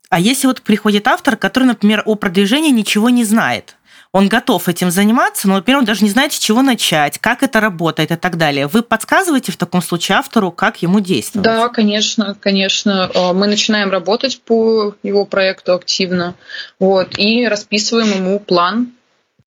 А 0.10 0.20
если 0.20 0.48
вот 0.48 0.62
приходит 0.62 1.08
автор, 1.08 1.38
который, 1.38 1.64
например, 1.64 2.04
о 2.06 2.16
продвижении 2.16 2.70
ничего 2.70 3.10
не 3.10 3.24
знает, 3.24 3.78
он 4.16 4.30
готов 4.30 4.70
этим 4.70 4.92
заниматься, 4.92 5.46
но, 5.46 5.56
например, 5.56 5.80
он 5.80 5.86
даже 5.86 6.02
не 6.06 6.10
знает, 6.10 6.32
с 6.32 6.40
чего 6.40 6.62
начать, 6.62 7.20
как 7.20 7.44
это 7.44 7.60
работает 7.60 8.12
и 8.12 8.16
так 8.16 8.38
далее. 8.38 8.68
Вы 8.68 8.82
подсказываете 8.82 9.52
в 9.52 9.58
таком 9.58 9.82
случае 9.82 10.20
автору, 10.20 10.54
как 10.54 10.82
ему 10.82 11.02
действовать? 11.02 11.44
Да, 11.44 11.68
конечно, 11.68 12.34
конечно. 12.40 13.12
А, 13.14 13.34
мы 13.34 13.48
начинаем 13.48 13.92
работать 13.92 14.40
по 14.40 14.96
его 15.04 15.26
проекту 15.26 15.74
активно 15.74 16.36
вот, 16.80 17.20
и 17.20 17.46
расписываем 17.46 18.10
ему 18.12 18.40
план 18.40 18.94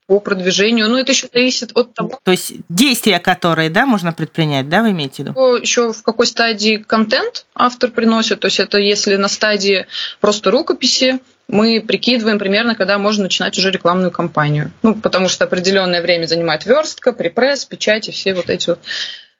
по 0.06 0.20
продвижению. 0.20 0.90
Ну, 0.90 0.98
это 0.98 1.12
еще 1.12 1.28
зависит 1.32 1.74
от 1.74 1.94
того... 1.94 2.20
То 2.22 2.32
есть 2.32 2.52
действия, 2.68 3.20
которые, 3.20 3.70
да, 3.70 3.86
можно 3.86 4.12
предпринять, 4.12 4.68
да, 4.68 4.82
вы 4.82 4.90
имеете 4.90 5.22
в 5.22 5.26
виду? 5.28 5.56
Еще 5.56 5.94
в 5.94 6.02
какой 6.02 6.26
стадии 6.26 6.76
контент 6.76 7.46
автор 7.54 7.90
приносит. 7.90 8.40
То 8.40 8.48
есть 8.48 8.60
это 8.60 8.76
если 8.76 9.16
на 9.16 9.28
стадии 9.28 9.86
просто 10.20 10.50
рукописи, 10.50 11.20
мы 11.48 11.80
прикидываем 11.86 12.38
примерно, 12.38 12.74
когда 12.74 12.98
можно 12.98 13.24
начинать 13.24 13.56
уже 13.58 13.70
рекламную 13.70 14.10
кампанию. 14.10 14.70
Ну, 14.82 14.94
потому 14.94 15.28
что 15.28 15.44
определенное 15.44 16.02
время 16.02 16.26
занимает 16.26 16.66
верстка, 16.66 17.12
припресс, 17.12 17.64
печать 17.64 18.08
и 18.08 18.12
все 18.12 18.34
вот 18.34 18.50
эти 18.50 18.70
вот 18.70 18.80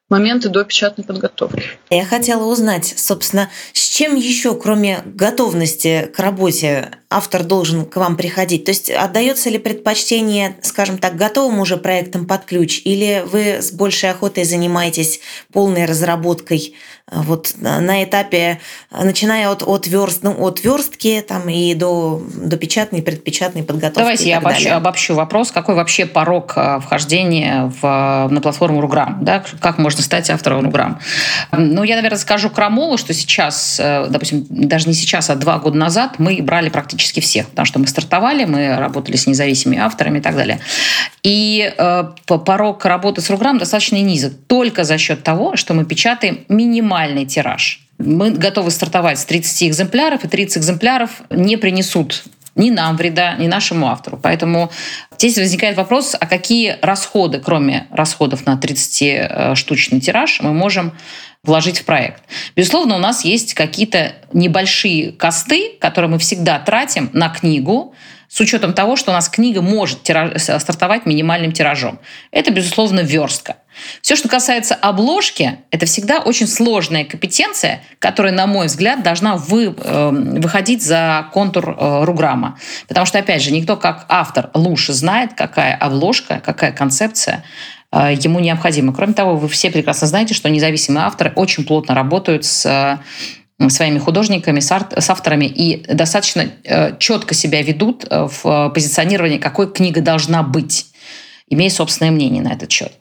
моменты 0.08 0.48
до 0.48 0.64
печатной 0.64 1.04
подготовки. 1.04 1.62
Я 1.90 2.04
хотела 2.04 2.44
узнать, 2.44 2.94
собственно, 2.96 3.50
с 3.72 3.88
чем 3.88 4.16
еще, 4.16 4.54
кроме 4.54 5.02
готовности 5.04 6.10
к 6.14 6.18
работе, 6.18 6.90
автор 7.10 7.44
должен 7.44 7.84
к 7.84 7.96
вам 7.96 8.16
приходить? 8.16 8.64
То 8.64 8.70
есть 8.70 8.90
отдается 8.90 9.50
ли 9.50 9.58
предпочтение, 9.58 10.56
скажем 10.62 10.98
так, 10.98 11.16
готовым 11.16 11.60
уже 11.60 11.76
проектам 11.76 12.26
под 12.26 12.44
ключ, 12.46 12.80
или 12.84 13.22
вы 13.26 13.60
с 13.60 13.70
большей 13.70 14.10
охотой 14.10 14.44
занимаетесь 14.44 15.20
полной 15.52 15.84
разработкой 15.84 16.74
вот 17.10 17.54
на 17.60 18.04
этапе, 18.04 18.60
начиная 18.90 19.48
от, 19.48 19.62
от, 19.62 19.86
верст, 19.86 20.22
ну, 20.22 20.34
от 20.44 20.62
верстки 20.62 21.24
там, 21.26 21.48
и 21.48 21.74
до, 21.74 22.22
до 22.34 22.56
печатной, 22.56 23.02
предпечатной 23.02 23.62
подготовки. 23.62 24.00
Давайте 24.00 24.28
я 24.28 24.38
обобщу, 24.38 24.70
обобщу 24.70 25.14
вопрос. 25.14 25.50
Какой 25.50 25.74
вообще 25.74 26.04
порог 26.06 26.52
э, 26.56 26.80
вхождения 26.80 27.72
в, 27.80 28.28
на 28.30 28.40
платформу 28.40 28.80
Руграм? 28.80 29.18
Да? 29.22 29.42
Как 29.60 29.78
можно 29.78 30.02
стать 30.02 30.28
автором 30.28 30.64
Руграм? 30.64 31.00
Ну, 31.52 31.82
я, 31.82 31.96
наверное, 31.96 32.18
скажу 32.18 32.50
крамолу, 32.50 32.98
что 32.98 33.14
сейчас, 33.14 33.80
э, 33.80 34.06
допустим, 34.10 34.46
даже 34.50 34.86
не 34.88 34.94
сейчас, 34.94 35.30
а 35.30 35.34
два 35.34 35.58
года 35.58 35.78
назад 35.78 36.18
мы 36.18 36.40
брали 36.42 36.68
практически 36.68 37.20
всех, 37.20 37.48
потому 37.48 37.66
что 37.66 37.78
мы 37.78 37.86
стартовали, 37.86 38.44
мы 38.44 38.76
работали 38.76 39.16
с 39.16 39.26
независимыми 39.26 39.78
авторами 39.78 40.18
и 40.18 40.22
так 40.22 40.36
далее. 40.36 40.60
И 41.22 41.72
э, 41.76 42.04
порог 42.26 42.84
работы 42.84 43.22
с 43.22 43.30
Руграм 43.30 43.56
достаточно 43.56 43.96
низок. 43.96 44.34
Только 44.46 44.84
за 44.84 44.98
счет 44.98 45.22
того, 45.22 45.56
что 45.56 45.72
мы 45.72 45.84
печатаем 45.84 46.40
минимально 46.48 46.97
минимальный 46.98 47.26
тираж. 47.26 47.80
Мы 47.98 48.30
готовы 48.30 48.70
стартовать 48.70 49.18
с 49.18 49.24
30 49.24 49.64
экземпляров, 49.64 50.24
и 50.24 50.28
30 50.28 50.58
экземпляров 50.58 51.22
не 51.30 51.56
принесут 51.56 52.24
ни 52.54 52.70
нам 52.70 52.96
вреда, 52.96 53.34
ни 53.34 53.46
нашему 53.46 53.88
автору. 53.88 54.18
Поэтому 54.20 54.70
здесь 55.16 55.38
возникает 55.38 55.76
вопрос, 55.76 56.16
а 56.18 56.26
какие 56.26 56.76
расходы, 56.82 57.40
кроме 57.40 57.86
расходов 57.90 58.46
на 58.46 58.54
30-штучный 58.54 60.00
тираж, 60.00 60.40
мы 60.40 60.52
можем 60.52 60.92
вложить 61.44 61.78
в 61.78 61.84
проект. 61.84 62.22
Безусловно, 62.56 62.96
у 62.96 62.98
нас 62.98 63.24
есть 63.24 63.54
какие-то 63.54 64.12
небольшие 64.32 65.12
косты, 65.12 65.76
которые 65.80 66.10
мы 66.10 66.18
всегда 66.18 66.58
тратим 66.58 67.10
на 67.12 67.28
книгу, 67.28 67.94
с 68.28 68.40
учетом 68.40 68.74
того, 68.74 68.96
что 68.96 69.12
у 69.12 69.14
нас 69.14 69.28
книга 69.28 69.62
может 69.62 70.02
тираж, 70.02 70.40
стартовать 70.42 71.06
минимальным 71.06 71.52
тиражом. 71.52 71.98
Это, 72.30 72.50
безусловно, 72.50 73.00
верстка. 73.00 73.56
Все, 74.02 74.16
что 74.16 74.28
касается 74.28 74.74
обложки, 74.74 75.58
это 75.70 75.86
всегда 75.86 76.20
очень 76.20 76.46
сложная 76.46 77.04
компетенция, 77.04 77.82
которая, 77.98 78.32
на 78.32 78.46
мой 78.46 78.66
взгляд, 78.66 79.02
должна 79.02 79.36
вы, 79.36 79.74
э, 79.76 80.10
выходить 80.10 80.82
за 80.82 81.28
контур 81.32 81.76
э, 81.78 82.04
Руграма. 82.04 82.58
Потому 82.86 83.06
что, 83.06 83.18
опять 83.18 83.42
же, 83.42 83.50
никто 83.50 83.76
как 83.76 84.06
автор 84.08 84.50
лучше 84.54 84.92
знает, 84.92 85.34
какая 85.34 85.74
обложка, 85.74 86.40
какая 86.44 86.72
концепция 86.72 87.44
э, 87.92 88.14
ему 88.18 88.40
необходима. 88.40 88.92
Кроме 88.92 89.14
того, 89.14 89.36
вы 89.36 89.48
все 89.48 89.70
прекрасно 89.70 90.06
знаете, 90.06 90.34
что 90.34 90.48
независимые 90.48 91.04
авторы 91.04 91.32
очень 91.34 91.64
плотно 91.64 91.94
работают 91.94 92.44
с 92.44 92.98
своими 93.68 93.98
художниками, 93.98 94.60
с, 94.60 94.70
арт, 94.70 94.94
с 94.96 95.10
авторами 95.10 95.46
и 95.46 95.84
достаточно 95.92 96.46
э, 96.64 96.96
четко 96.98 97.34
себя 97.34 97.60
ведут 97.60 98.06
э, 98.08 98.28
в 98.42 98.70
позиционировании, 98.70 99.38
какой 99.38 99.72
книга 99.72 100.00
должна 100.00 100.44
быть 100.44 100.86
имея 101.50 101.70
собственное 101.70 102.10
мнение 102.10 102.42
на 102.42 102.52
этот 102.52 102.70
счет. 102.70 102.92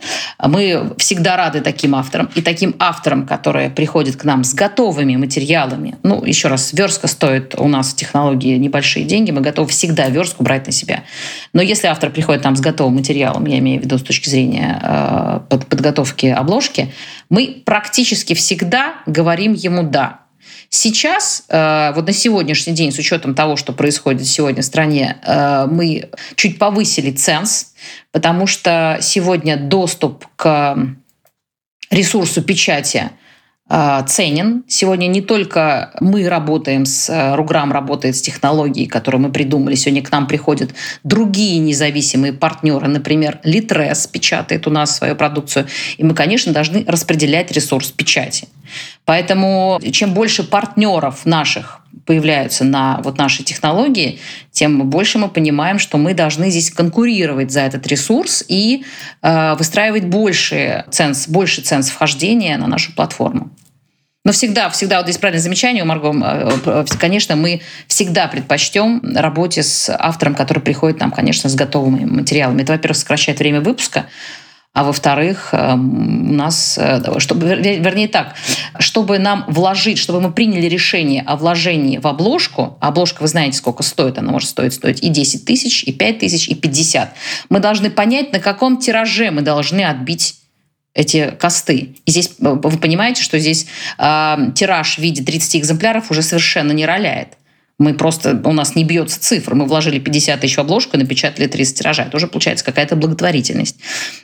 Мы 0.43 0.93
всегда 0.97 1.37
рады 1.37 1.61
таким 1.61 1.95
авторам. 1.95 2.29
И 2.35 2.41
таким 2.41 2.75
авторам, 2.79 3.25
которые 3.25 3.69
приходят 3.69 4.15
к 4.15 4.23
нам 4.23 4.43
с 4.43 4.53
готовыми 4.53 5.15
материалами. 5.15 5.95
Ну, 6.03 6.23
еще 6.23 6.47
раз, 6.47 6.73
верстка 6.73 7.07
стоит 7.07 7.55
у 7.57 7.67
нас 7.67 7.93
в 7.93 7.95
технологии 7.95 8.57
небольшие 8.57 9.05
деньги. 9.05 9.31
Мы 9.31 9.41
готовы 9.41 9.69
всегда 9.69 10.09
верстку 10.09 10.43
брать 10.43 10.65
на 10.65 10.71
себя. 10.71 11.03
Но 11.53 11.61
если 11.61 11.87
автор 11.87 12.09
приходит 12.09 12.43
нам 12.43 12.55
с 12.55 12.61
готовым 12.61 12.95
материалом, 12.95 13.45
я 13.45 13.59
имею 13.59 13.81
в 13.81 13.83
виду 13.83 13.97
с 13.97 14.03
точки 14.03 14.29
зрения 14.29 14.79
э, 14.81 15.39
подготовки 15.49 16.27
обложки, 16.27 16.93
мы 17.29 17.61
практически 17.65 18.33
всегда 18.33 18.95
говорим 19.05 19.53
ему 19.53 19.83
«да». 19.83 20.26
Сейчас, 20.69 21.45
э, 21.49 21.93
вот 21.95 22.05
на 22.05 22.13
сегодняшний 22.13 22.73
день, 22.73 22.91
с 22.91 22.99
учетом 22.99 23.35
того, 23.35 23.55
что 23.55 23.73
происходит 23.73 24.27
сегодня 24.27 24.61
в 24.61 24.65
стране, 24.65 25.17
э, 25.23 25.65
мы 25.69 26.09
чуть 26.35 26.59
повысили 26.59 27.11
ценз, 27.11 27.73
потому 28.11 28.47
что 28.47 28.97
сегодня 29.01 29.57
доступ 29.57 30.25
к 30.35 30.77
ресурсу 31.89 32.41
печати 32.41 33.11
а, 33.69 34.01
ценен. 34.03 34.63
Сегодня 34.69 35.07
не 35.07 35.21
только 35.21 35.91
мы 35.99 36.29
работаем 36.29 36.85
с 36.85 37.09
э, 37.09 37.35
Руграм, 37.35 37.69
работает 37.73 38.15
с 38.15 38.21
технологией, 38.21 38.87
которую 38.87 39.21
мы 39.21 39.31
придумали. 39.31 39.75
Сегодня 39.75 40.01
к 40.01 40.09
нам 40.09 40.25
приходят 40.25 40.69
другие 41.03 41.59
независимые 41.59 42.31
партнеры. 42.31 42.87
Например, 42.87 43.41
Литрес 43.43 44.07
печатает 44.07 44.67
у 44.67 44.69
нас 44.69 44.95
свою 44.95 45.17
продукцию. 45.17 45.67
И 45.97 46.03
мы, 46.05 46.13
конечно, 46.13 46.53
должны 46.53 46.85
распределять 46.87 47.51
ресурс 47.51 47.91
печати. 47.91 48.47
Поэтому 49.05 49.79
чем 49.91 50.13
больше 50.13 50.43
партнеров 50.43 51.25
наших 51.25 51.81
появляются 52.05 52.63
на 52.63 52.99
вот 53.03 53.17
нашей 53.17 53.43
технологии, 53.43 54.19
тем 54.51 54.89
больше 54.89 55.17
мы 55.17 55.27
понимаем, 55.27 55.79
что 55.79 55.97
мы 55.97 56.13
должны 56.13 56.49
здесь 56.49 56.71
конкурировать 56.71 57.51
за 57.51 57.61
этот 57.61 57.85
ресурс 57.87 58.43
и 58.47 58.85
э, 59.21 59.55
выстраивать 59.55 60.05
больше 60.05 60.85
ценз, 60.89 61.27
больше 61.27 61.61
ценз 61.61 61.89
вхождения 61.89 62.57
на 62.57 62.67
нашу 62.67 62.93
платформу. 62.93 63.51
Но 64.27 64.33
всегда, 64.33 64.69
всегда, 64.69 64.97
вот 64.97 65.05
здесь 65.05 65.17
правильное 65.17 65.41
замечание 65.41 65.83
у 65.83 65.85
Марго, 65.85 66.13
э, 66.13 66.51
э, 66.65 66.85
конечно, 66.99 67.37
мы 67.37 67.61
всегда 67.87 68.27
предпочтем 68.27 69.01
работе 69.15 69.63
с 69.63 69.89
автором, 69.97 70.35
который 70.35 70.59
приходит 70.59 70.99
нам, 70.99 71.11
конечно, 71.11 71.49
с 71.49 71.55
готовыми 71.55 72.03
материалами. 72.03 72.61
Это, 72.61 72.73
во-первых, 72.73 72.97
сокращает 72.97 73.39
время 73.39 73.61
выпуска, 73.61 74.07
а 74.77 74.83
во-вторых, 74.83 75.49
эм, 75.53 76.29
у 76.29 76.33
нас, 76.33 76.77
э, 76.77 77.01
чтобы, 77.17 77.47
вернее 77.47 78.07
так, 78.07 78.35
чтобы 78.77 79.17
нам 79.17 79.43
вложить, 79.47 79.97
чтобы 79.97 80.21
мы 80.21 80.31
приняли 80.31 80.67
решение 80.67 81.23
о 81.23 81.35
вложении 81.35 81.97
в 81.97 82.05
обложку, 82.05 82.77
а 82.79 82.89
обложка, 82.89 83.23
вы 83.23 83.27
знаете, 83.27 83.57
сколько 83.57 83.81
стоит, 83.81 84.19
она 84.19 84.31
может 84.31 84.49
стоить, 84.49 84.73
стоить 84.73 85.01
и 85.01 85.09
10 85.09 85.45
тысяч, 85.45 85.83
и 85.83 85.91
5 85.91 86.19
тысяч, 86.19 86.47
и 86.47 86.53
50. 86.53 87.11
Мы 87.49 87.59
должны 87.59 87.89
понять, 87.89 88.31
на 88.33 88.39
каком 88.39 88.77
тираже 88.77 89.31
мы 89.31 89.41
должны 89.41 89.81
отбить 89.81 90.35
эти 90.93 91.31
косты. 91.39 91.95
И 92.05 92.11
здесь 92.11 92.35
э, 92.39 92.47
вы 92.47 92.77
понимаете, 92.77 93.23
что 93.23 93.39
здесь 93.39 93.65
э, 93.97 94.37
тираж 94.53 94.99
в 94.99 95.01
виде 95.01 95.23
30 95.23 95.55
экземпляров 95.55 96.11
уже 96.11 96.21
совершенно 96.21 96.71
не 96.71 96.85
роляет. 96.85 97.29
Мы 97.79 97.93
просто, 97.93 98.41
у 98.43 98.53
нас 98.53 98.75
не 98.75 98.83
бьется 98.83 99.21
цифра. 99.21 99.53
Мы 99.53 99.65
вложили 99.65 99.99
50 99.99 100.39
тысяч 100.39 100.55
в 100.55 100.59
обложку 100.59 100.97
и 100.97 100.99
напечатали 100.99 101.47
30 101.47 101.77
тиража. 101.77 102.03
Это 102.03 102.17
уже 102.17 102.27
получается 102.27 102.65
какая-то 102.65 102.95
благотворительность. 102.95 103.77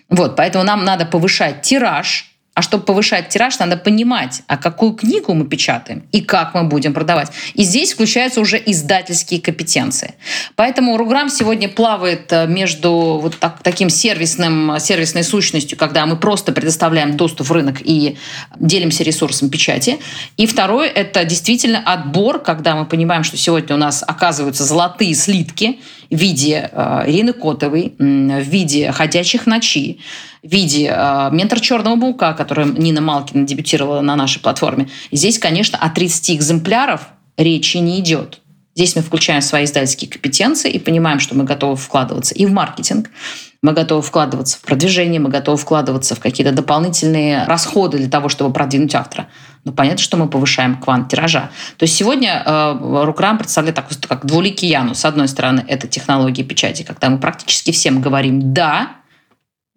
Вот, 0.10 0.36
поэтому 0.36 0.64
нам 0.64 0.84
надо 0.84 1.06
повышать 1.06 1.62
тираж, 1.62 2.33
а 2.54 2.62
чтобы 2.62 2.84
повышать 2.84 3.30
тираж, 3.30 3.58
надо 3.58 3.78
понимать, 3.78 4.44
а 4.48 4.58
какую 4.58 4.94
книгу 4.94 5.34
мы 5.34 5.46
печатаем 5.46 6.04
и 6.12 6.22
как 6.22 6.54
мы 6.54 6.64
будем 6.64 6.94
продавать. 6.94 7.32
И 7.56 7.64
здесь 7.64 7.94
включаются 7.94 8.42
уже 8.42 8.62
издательские 8.64 9.42
компетенции. 9.42 10.14
Поэтому 10.56 10.98
Руграм 10.98 11.30
сегодня 11.30 11.68
плавает 11.68 12.32
э, 12.32 12.46
между 12.46 13.20
вот 13.22 13.38
так, 13.40 13.64
таким 13.64 13.90
сервисным, 13.90 14.80
сервисной 14.80 15.24
сущностью, 15.24 15.78
когда 15.80 16.06
мы 16.06 16.16
просто 16.16 16.52
предоставляем 16.52 17.18
доступ 17.18 17.48
в 17.48 17.52
рынок 17.52 17.78
и 17.82 18.18
делимся 18.60 19.04
ресурсом 19.04 19.50
печати. 19.50 19.98
И 20.38 20.46
второе— 20.46 20.90
это 20.96 21.26
действительно 21.26 21.80
отбор, 21.80 22.40
когда 22.40 22.76
мы 22.76 22.86
понимаем, 22.86 23.24
что 23.24 23.36
сегодня 23.36 23.76
у 23.76 23.80
нас 23.80 24.04
оказываются 24.06 24.64
золотые 24.64 25.16
слитки 25.16 25.80
в 26.12 26.16
виде 26.16 26.70
э, 26.72 27.04
Ирины 27.08 27.34
Котовой, 27.34 27.96
в 27.98 28.42
виде 28.42 28.92
«Ходячих 28.92 29.48
ночи», 29.48 29.98
в 29.98 30.33
виде 30.44 30.94
э, 30.94 31.30
«Ментор 31.32 31.60
черного 31.60 31.96
бука», 31.96 32.34
которая 32.34 32.68
Нина 32.68 33.02
Малкина 33.02 33.46
дебютировала 33.46 34.02
на 34.02 34.16
нашей 34.16 34.42
платформе. 34.42 34.90
здесь, 35.12 35.40
конечно, 35.40 35.78
о 35.78 35.90
30 35.90 36.32
экземпляров 36.32 37.08
речи 37.38 37.78
не 37.78 38.00
идет. 38.00 38.42
Здесь 38.76 38.96
мы 38.96 39.04
включаем 39.04 39.42
свои 39.42 39.66
издательские 39.66 40.10
компетенции 40.10 40.72
и 40.72 40.80
понимаем, 40.80 41.20
что 41.20 41.36
мы 41.36 41.44
готовы 41.44 41.76
вкладываться 41.76 42.34
и 42.34 42.46
в 42.46 42.52
маркетинг, 42.52 43.12
мы 43.62 43.72
готовы 43.72 44.02
вкладываться 44.02 44.58
в 44.58 44.62
продвижение, 44.62 45.20
мы 45.20 45.30
готовы 45.30 45.58
вкладываться 45.58 46.16
в 46.16 46.20
какие-то 46.20 46.52
дополнительные 46.52 47.46
расходы 47.46 47.98
для 47.98 48.10
того, 48.10 48.30
чтобы 48.30 48.52
продвинуть 48.52 48.94
автора. 48.96 49.28
Но 49.64 49.72
понятно, 49.72 50.00
что 50.00 50.18
мы 50.18 50.28
повышаем 50.28 50.76
квант 50.76 51.10
тиража. 51.10 51.52
То 51.78 51.84
есть 51.84 51.96
сегодня 51.96 52.44
э, 52.46 53.04
Рукрам 53.06 53.38
представляет 53.38 53.76
так, 53.76 53.88
как 54.10 54.26
двуликий 54.26 54.68
Яну. 54.68 54.96
С 54.96 55.06
одной 55.06 55.28
стороны, 55.28 55.64
это 55.68 55.88
технологии 55.88 56.44
печати, 56.44 56.84
когда 56.84 57.10
мы 57.10 57.20
практически 57.20 57.72
всем 57.72 58.02
говорим 58.02 58.54
«да», 58.54 58.98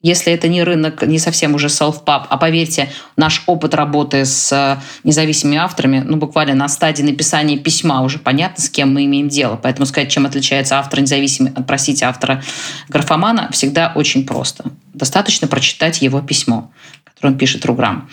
если 0.02 0.32
это 0.32 0.46
не 0.48 0.62
рынок, 0.62 1.02
не 1.02 1.18
совсем 1.18 1.54
уже 1.54 1.68
self-pub, 1.68 2.26
а 2.28 2.36
поверьте, 2.36 2.90
наш 3.16 3.42
опыт 3.46 3.74
работы 3.74 4.24
с 4.24 4.52
э, 4.52 4.80
независимыми 5.04 5.56
авторами, 5.56 6.02
ну, 6.04 6.16
буквально 6.16 6.54
на 6.54 6.68
стадии 6.68 7.02
написания 7.02 7.56
письма 7.56 8.02
уже 8.02 8.18
понятно, 8.18 8.62
с 8.62 8.68
кем 8.68 8.92
мы 8.92 9.04
имеем 9.06 9.28
дело. 9.28 9.58
Поэтому 9.60 9.86
сказать, 9.86 10.10
чем 10.10 10.26
отличается 10.26 10.78
автор 10.78 11.00
независимый 11.00 11.52
от, 11.52 11.66
простите, 11.66 12.04
автора 12.04 12.42
графомана, 12.88 13.48
всегда 13.52 13.92
очень 13.94 14.26
просто. 14.26 14.66
Достаточно 14.92 15.48
прочитать 15.48 16.02
его 16.02 16.20
письмо 16.20 16.70
который 17.16 17.32
он 17.32 17.38
пишет 17.38 17.64
Руграм. 17.64 18.08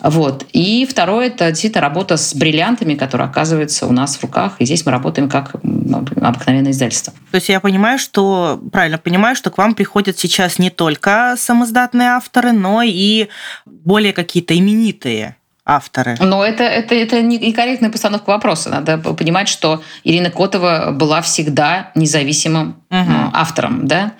Вот. 0.00 0.46
И 0.52 0.86
второе– 0.90 1.26
это 1.28 1.48
действительно 1.50 1.82
работа 1.82 2.16
с 2.16 2.34
бриллиантами, 2.34 2.94
которые 2.94 3.28
оказываются 3.28 3.86
у 3.86 3.92
нас 3.92 4.16
в 4.16 4.22
руках. 4.22 4.56
И 4.60 4.64
здесь 4.64 4.86
мы 4.86 4.92
работаем 4.92 5.28
как 5.28 5.54
обыкновенное 5.54 6.72
издательство. 6.72 7.12
То 7.30 7.34
есть 7.34 7.50
я 7.50 7.60
понимаю, 7.60 7.98
что, 7.98 8.58
правильно 8.72 8.96
понимаю, 8.96 9.36
что 9.36 9.50
к 9.50 9.58
вам 9.58 9.74
приходят 9.74 10.18
сейчас 10.18 10.58
не 10.58 10.70
только 10.70 11.34
самоздатные 11.36 12.08
авторы, 12.08 12.52
но 12.52 12.82
и 12.82 13.28
более 13.66 14.14
какие-то 14.14 14.58
именитые 14.58 15.36
авторы. 15.66 16.16
Но 16.20 16.44
это, 16.44 16.62
это, 16.62 16.94
это 16.94 17.20
некорректная 17.20 17.90
постановка 17.90 18.30
вопроса. 18.30 18.70
Надо 18.70 18.98
понимать, 18.98 19.48
что 19.48 19.82
Ирина 20.04 20.30
Котова 20.30 20.92
была 20.92 21.20
всегда 21.22 21.90
независимым 21.96 22.82
угу. 22.88 23.12
автором. 23.32 23.88
Да? 23.88 24.12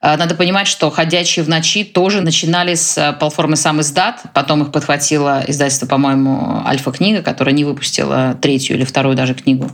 А, 0.00 0.16
надо 0.16 0.34
понимать, 0.34 0.66
что 0.66 0.90
«Ходячие 0.90 1.44
в 1.44 1.48
ночи» 1.48 1.84
тоже 1.84 2.22
начинали 2.22 2.74
с 2.74 2.96
э, 2.96 3.12
платформы 3.12 3.56
«Сам 3.56 3.82
издат», 3.82 4.22
потом 4.32 4.62
их 4.62 4.72
подхватило 4.72 5.44
издательство, 5.46 5.86
по-моему, 5.86 6.62
«Альфа-книга», 6.66 7.22
которая 7.22 7.54
не 7.54 7.64
выпустила 7.64 8.34
третью 8.40 8.76
или 8.76 8.84
вторую 8.84 9.14
даже 9.14 9.34
книгу. 9.34 9.70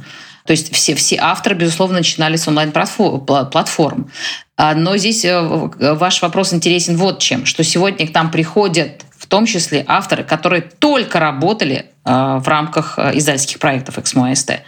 То 0.46 0.52
есть 0.52 0.74
все, 0.74 0.96
все 0.96 1.16
авторы, 1.20 1.54
безусловно, 1.54 1.98
начинали 1.98 2.34
с 2.34 2.48
онлайн-платформ. 2.48 4.10
А, 4.56 4.74
но 4.74 4.96
здесь 4.96 5.24
э, 5.24 5.40
ваш 5.40 6.22
вопрос 6.22 6.52
интересен 6.52 6.96
вот 6.96 7.20
чем, 7.20 7.46
что 7.46 7.62
сегодня 7.62 8.08
к 8.08 8.12
нам 8.12 8.32
приходят 8.32 9.04
том 9.30 9.46
числе 9.46 9.84
авторы, 9.86 10.24
которые 10.24 10.60
только 10.60 11.20
работали 11.20 11.86
э, 12.04 12.38
в 12.38 12.46
рамках 12.46 12.98
э, 12.98 13.16
издательских 13.16 13.58
проектов 13.58 13.98
Эксмо 13.98 14.30
АСТ 14.30 14.60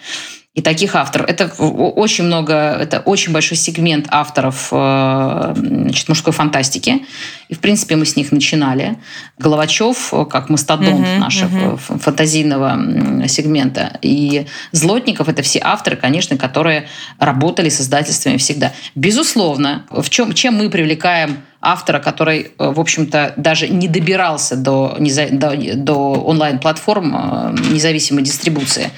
и 0.55 0.61
таких 0.61 0.95
авторов. 0.95 1.29
Это 1.31 1.47
очень 1.47 2.25
много, 2.25 2.55
это 2.55 3.01
очень 3.01 3.33
большой 3.33 3.57
сегмент 3.57 4.07
авторов 4.11 4.69
э, 4.71 5.55
значит, 5.57 6.09
мужской 6.09 6.33
фантастики. 6.33 7.07
И, 7.49 7.55
в 7.55 7.59
принципе, 7.59 7.97
мы 7.97 8.05
с 8.05 8.17
них 8.17 8.33
начинали. 8.33 8.99
Головачев, 9.39 10.13
как 10.31 10.51
мастодонт 10.51 11.07
uh-huh, 11.07 11.19
нашего 11.19 11.75
uh-huh. 11.75 11.99
фантазийного 11.99 13.27
сегмента. 13.29 13.99
И 14.03 14.47
Злотников— 14.73 15.29
это 15.31 15.43
все 15.43 15.61
авторы, 15.65 15.97
конечно, 15.97 16.37
которые 16.37 16.87
работали 17.19 17.71
с 17.71 17.81
издательствами 17.81 18.37
всегда. 18.37 18.73
Безусловно, 18.95 19.87
в 19.91 20.09
чем, 20.11 20.35
чем 20.35 20.55
мы 20.55 20.69
привлекаем 20.71 21.39
автора, 21.63 22.01
который, 22.01 22.53
э, 22.59 22.71
в 22.71 22.81
общем-то, 22.81 23.35
даже 23.37 23.69
не 23.69 23.89
добирался 23.89 24.57
до, 24.57 24.97
до, 24.99 25.57
до 25.77 25.95
онлайн-платформ 26.15 27.55
независимой 27.71 28.23
дистрибуции 28.23 28.91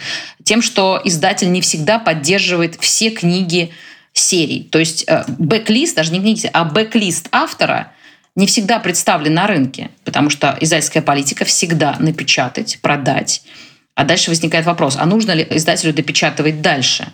тем, 0.45 0.63
что 0.63 1.01
издатель 1.03 1.51
не 1.51 1.61
всегда 1.61 1.99
поддерживает 1.99 2.77
все 2.81 3.11
книги 3.11 3.73
серий. 4.13 4.69
То 4.71 4.79
есть 4.79 5.05
э, 5.09 5.25
backlist, 5.27 5.97
даже 5.97 6.13
не 6.13 6.21
книги, 6.21 6.49
а 6.53 6.65
backlist 6.65 7.29
автора 7.33 7.93
не 8.37 8.47
всегда 8.47 8.79
представлен 8.79 9.35
на 9.35 9.47
рынке, 9.47 9.91
потому 10.05 10.31
что 10.31 10.57
издательская 10.61 11.03
политика 11.03 11.45
всегда 11.45 11.97
напечатать, 11.99 12.79
продать. 12.81 13.43
А 13.95 14.05
дальше 14.05 14.31
возникает 14.31 14.67
вопрос, 14.67 14.97
а 14.99 15.07
нужно 15.07 15.33
ли 15.33 15.47
издателю 15.51 15.95
допечатывать 15.95 16.61
дальше? 16.61 17.07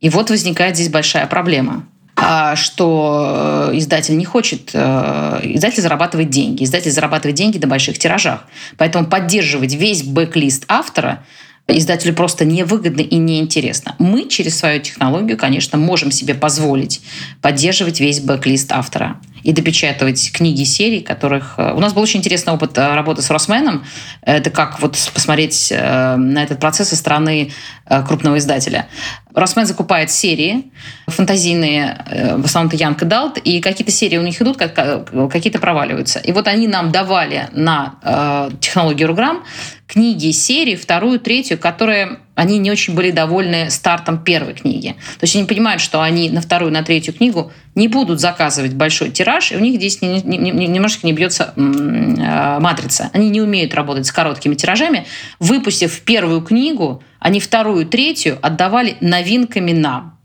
И 0.00 0.08
вот 0.10 0.30
возникает 0.30 0.76
здесь 0.76 0.90
большая 0.90 1.26
проблема 1.26 1.86
что 2.56 3.70
э, 3.70 3.78
издатель 3.78 4.16
не 4.16 4.24
хочет, 4.24 4.70
э, 4.72 5.40
издатель 5.44 5.82
зарабатывает 5.82 6.30
деньги, 6.30 6.64
издатель 6.64 6.90
зарабатывает 6.90 7.36
деньги 7.36 7.58
на 7.58 7.66
больших 7.66 7.98
тиражах. 7.98 8.44
Поэтому 8.76 9.06
поддерживать 9.06 9.74
весь 9.74 10.02
backlist 10.02 10.64
автора 10.68 11.24
издателю 11.68 12.14
просто 12.14 12.44
невыгодно 12.44 13.02
и 13.02 13.16
неинтересно. 13.16 13.94
Мы 13.98 14.26
через 14.28 14.58
свою 14.58 14.80
технологию, 14.80 15.36
конечно, 15.36 15.78
можем 15.78 16.10
себе 16.10 16.34
позволить 16.34 17.00
поддерживать 17.42 18.00
весь 18.00 18.20
backlist 18.20 18.72
автора 18.72 19.20
и 19.42 19.52
допечатывать 19.52 20.32
книги 20.32 20.64
серий, 20.64 21.00
которых... 21.00 21.54
Э, 21.58 21.72
у 21.74 21.80
нас 21.80 21.92
был 21.92 22.02
очень 22.02 22.20
интересный 22.20 22.52
опыт 22.52 22.76
э, 22.76 22.94
работы 22.94 23.22
с 23.22 23.30
Росменом. 23.30 23.84
Это 24.22 24.50
как 24.50 24.80
вот 24.80 24.96
посмотреть 25.14 25.70
э, 25.70 26.16
на 26.16 26.42
этот 26.42 26.60
процесс 26.60 26.88
со 26.88 26.96
стороны 26.96 27.52
крупного 28.06 28.36
издателя. 28.36 28.88
Росмен 29.34 29.64
закупает 29.64 30.10
серии 30.10 30.70
фантазийные, 31.06 32.04
в 32.36 32.44
основном 32.44 32.68
это 32.68 32.76
Young 32.76 33.02
Adult, 33.04 33.38
и 33.38 33.60
какие-то 33.60 33.90
серии 33.90 34.18
у 34.18 34.22
них 34.22 34.42
идут, 34.42 34.58
какие-то 34.58 35.58
проваливаются. 35.58 36.18
И 36.18 36.32
вот 36.32 36.48
они 36.48 36.68
нам 36.68 36.92
давали 36.92 37.48
на 37.52 38.50
технологию 38.60 39.08
Rugram 39.08 39.42
книги, 39.88 40.30
серии, 40.32 40.76
вторую, 40.76 41.18
третью, 41.18 41.58
которые 41.58 42.18
они 42.34 42.58
не 42.58 42.70
очень 42.70 42.94
были 42.94 43.10
довольны 43.10 43.70
стартом 43.70 44.22
первой 44.22 44.52
книги. 44.52 44.90
То 45.18 45.24
есть 45.24 45.34
они 45.34 45.46
понимают, 45.46 45.80
что 45.80 46.02
они 46.02 46.30
на 46.30 46.40
вторую, 46.40 46.70
на 46.70 46.82
третью 46.82 47.14
книгу 47.14 47.50
не 47.74 47.88
будут 47.88 48.20
заказывать 48.20 48.74
большой 48.74 49.10
тираж, 49.10 49.50
и 49.50 49.56
у 49.56 49.60
них 49.60 49.76
здесь 49.76 50.00
немножко 50.02 51.06
не 51.06 51.14
бьется 51.14 51.54
а, 51.56 52.60
матрица. 52.60 53.10
Они 53.14 53.30
не 53.30 53.40
умеют 53.40 53.74
работать 53.74 54.06
с 54.06 54.12
короткими 54.12 54.54
тиражами. 54.54 55.06
Выпустив 55.40 56.00
первую 56.02 56.42
книгу, 56.42 57.02
они 57.18 57.40
вторую, 57.40 57.86
третью 57.86 58.38
отдавали 58.42 58.98
новинками 59.00 59.72
нам. 59.72 60.17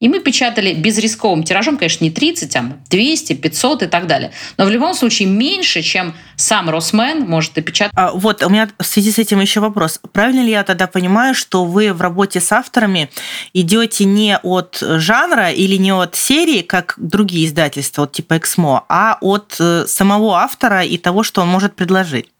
И 0.00 0.08
мы 0.08 0.20
печатали 0.20 0.72
безрисковым 0.72 1.44
тиражом, 1.44 1.76
конечно, 1.76 2.04
не 2.04 2.10
30, 2.10 2.56
а 2.56 2.76
200, 2.88 3.34
500 3.34 3.82
и 3.82 3.86
так 3.86 4.06
далее. 4.06 4.32
Но 4.56 4.64
в 4.64 4.70
любом 4.70 4.94
случае 4.94 5.28
меньше, 5.28 5.82
чем 5.82 6.14
сам 6.36 6.70
Росмен 6.70 7.28
может 7.28 7.58
и 7.58 7.60
печатать. 7.60 7.92
А, 7.94 8.10
вот, 8.12 8.42
у 8.42 8.48
меня 8.48 8.70
в 8.78 8.84
связи 8.84 9.12
с 9.12 9.18
этим 9.18 9.40
еще 9.40 9.60
вопрос. 9.60 10.00
Правильно 10.12 10.40
ли 10.40 10.52
я 10.52 10.64
тогда 10.64 10.86
понимаю, 10.86 11.34
что 11.34 11.66
вы 11.66 11.92
в 11.92 12.00
работе 12.00 12.40
с 12.40 12.50
авторами 12.50 13.10
идете 13.52 14.06
не 14.06 14.38
от 14.42 14.78
жанра 14.80 15.50
или 15.50 15.76
не 15.76 15.92
от 15.92 16.16
серии, 16.16 16.62
как 16.62 16.94
другие 16.96 17.46
издательства, 17.46 18.02
вот 18.02 18.12
типа 18.12 18.38
Эксмо, 18.38 18.84
а 18.88 19.18
от 19.20 19.56
э, 19.60 19.84
самого 19.86 20.38
автора 20.38 20.82
и 20.82 20.96
того, 20.96 21.22
что 21.22 21.42
он 21.42 21.48
может 21.48 21.74
предложить? 21.74 22.30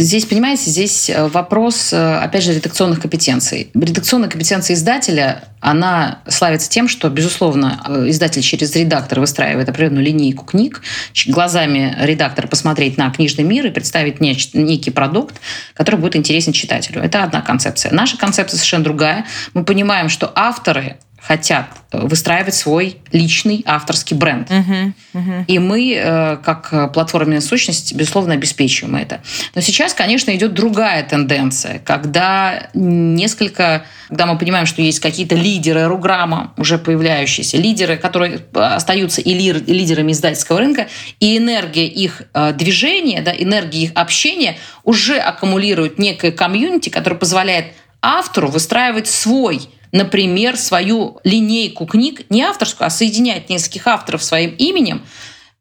Здесь, 0.00 0.24
понимаете, 0.24 0.70
здесь 0.70 1.10
э, 1.10 1.28
вопрос, 1.28 1.92
э, 1.92 2.16
опять 2.16 2.42
же, 2.42 2.54
редакционных 2.54 3.02
компетенций. 3.02 3.70
Редакционная 3.74 4.30
компетенция 4.30 4.72
издателя, 4.72 5.44
она 5.60 6.22
славится 6.26 6.70
тем, 6.70 6.88
что, 6.88 7.10
безусловно, 7.10 7.82
э, 7.86 8.08
издатель 8.08 8.40
через 8.40 8.74
редактор 8.74 9.20
выстраивает 9.20 9.68
определенную 9.68 10.02
линейку 10.02 10.46
книг, 10.46 10.80
глазами 11.26 11.94
редактора 12.00 12.46
посмотреть 12.46 12.96
на 12.96 13.10
книжный 13.10 13.44
мир 13.44 13.66
и 13.66 13.70
представить 13.70 14.20
некий 14.20 14.90
продукт, 14.90 15.38
который 15.74 15.96
будет 15.96 16.16
интересен 16.16 16.52
читателю. 16.52 17.02
Это 17.02 17.22
одна 17.22 17.42
концепция. 17.42 17.92
Наша 17.92 18.16
концепция 18.16 18.56
совершенно 18.56 18.84
другая. 18.84 19.26
Мы 19.52 19.64
понимаем, 19.64 20.08
что 20.08 20.32
авторы 20.34 20.96
хотят 21.20 21.66
выстраивать 21.92 22.54
свой 22.54 22.98
личный 23.12 23.62
авторский 23.66 24.16
бренд. 24.16 24.50
Uh-huh, 24.50 24.92
uh-huh. 25.12 25.44
И 25.46 25.58
мы, 25.58 25.94
э, 25.94 26.36
как 26.36 26.92
платформенная 26.92 27.40
сущность, 27.40 27.94
безусловно, 27.94 28.34
обеспечиваем 28.34 28.96
это. 28.96 29.20
Но 29.54 29.60
сейчас, 29.60 29.92
конечно, 29.92 30.34
идет 30.34 30.54
другая 30.54 31.02
тенденция, 31.02 31.80
когда 31.80 32.70
несколько, 32.74 33.84
когда 34.08 34.26
мы 34.26 34.38
понимаем, 34.38 34.66
что 34.66 34.82
есть 34.82 35.00
какие-то 35.00 35.34
лидеры 35.34 35.86
Руграма, 35.86 36.54
уже 36.56 36.78
появляющиеся, 36.78 37.56
лидеры, 37.56 37.96
которые 37.96 38.40
остаются 38.54 39.20
и 39.20 39.34
лидерами 39.34 40.12
издательского 40.12 40.60
рынка, 40.60 40.86
и 41.18 41.36
энергия 41.36 41.86
их 41.86 42.22
э, 42.32 42.52
движения, 42.52 43.20
да, 43.20 43.32
энергия 43.32 43.82
их 43.82 43.92
общения 43.94 44.56
уже 44.84 45.18
аккумулирует 45.18 45.98
некое 45.98 46.30
комьюнити, 46.30 46.88
которое 46.88 47.16
позволяет 47.16 47.66
автору 48.00 48.48
выстраивать 48.48 49.08
свой 49.08 49.68
например, 49.92 50.56
свою 50.56 51.20
линейку 51.24 51.86
книг, 51.86 52.22
не 52.30 52.42
авторскую, 52.42 52.86
а 52.86 52.90
соединять 52.90 53.48
нескольких 53.48 53.86
авторов 53.86 54.22
своим 54.22 54.50
именем, 54.50 55.02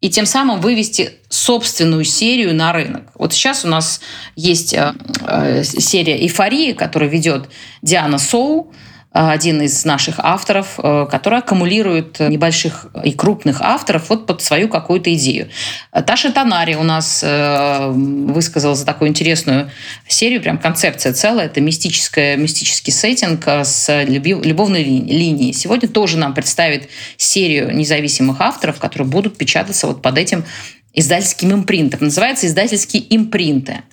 и 0.02 0.10
тем 0.10 0.26
самым 0.26 0.62
вывести 0.62 1.12
собственную 1.28 2.06
серию 2.06 2.56
на 2.56 2.72
рынок. 2.72 3.04
Вот 3.15 3.34
сейчас 3.34 3.65
у 3.65 3.68
нас 3.68 4.00
есть 4.36 4.74
э, 4.74 4.94
э, 5.28 5.63
серия 5.63 6.18
«Эйфория», 6.22 6.74
которую 6.74 7.12
ведет 7.12 7.50
Диана 7.82 8.18
Соу, 8.18 8.74
один 9.12 9.62
из 9.62 9.86
наших 9.86 10.19
авторов, 10.19 10.76
э, 10.78 11.08
который 11.10 11.39
аккумулирует 11.39 12.19
небольших 12.19 12.88
и 13.04 13.12
крупных 13.12 13.62
авторов 13.62 14.10
вот 14.10 14.28
под 14.28 14.41
свою 14.41 14.69
какую-то 14.69 15.13
идею. 15.15 15.50
Таша 16.06 16.32
Танари 16.32 16.76
у 16.76 16.84
нас 16.84 17.22
э, 17.24 17.89
высказала 17.91 18.76
за 18.76 18.86
такую 18.86 19.10
интересную 19.10 19.72
серию, 20.08 20.41
прям 20.41 20.60
концепция 20.60 21.13
целая, 21.13 21.48
это 21.48 21.60
мистическая, 21.60 22.38
мистический 22.38 22.93
сеттинг 22.93 23.48
с 23.48 24.04
любовной 24.04 24.84
линией. 24.84 25.54
Сегодня 25.54 25.89
тоже 25.89 26.17
нам 26.17 26.36
представит 26.36 26.89
серию 27.17 27.76
независимых 27.76 28.41
авторов, 28.41 28.78
которые 28.78 29.08
будут 29.08 29.38
печататься 29.38 29.88
вот 29.88 30.04
под 30.04 30.17
этим 30.19 30.45
издательским 30.93 31.52
импринтом. 31.54 32.02
Называется 32.02 32.45
«Издательские 32.45 33.04
импринты». 33.15 33.84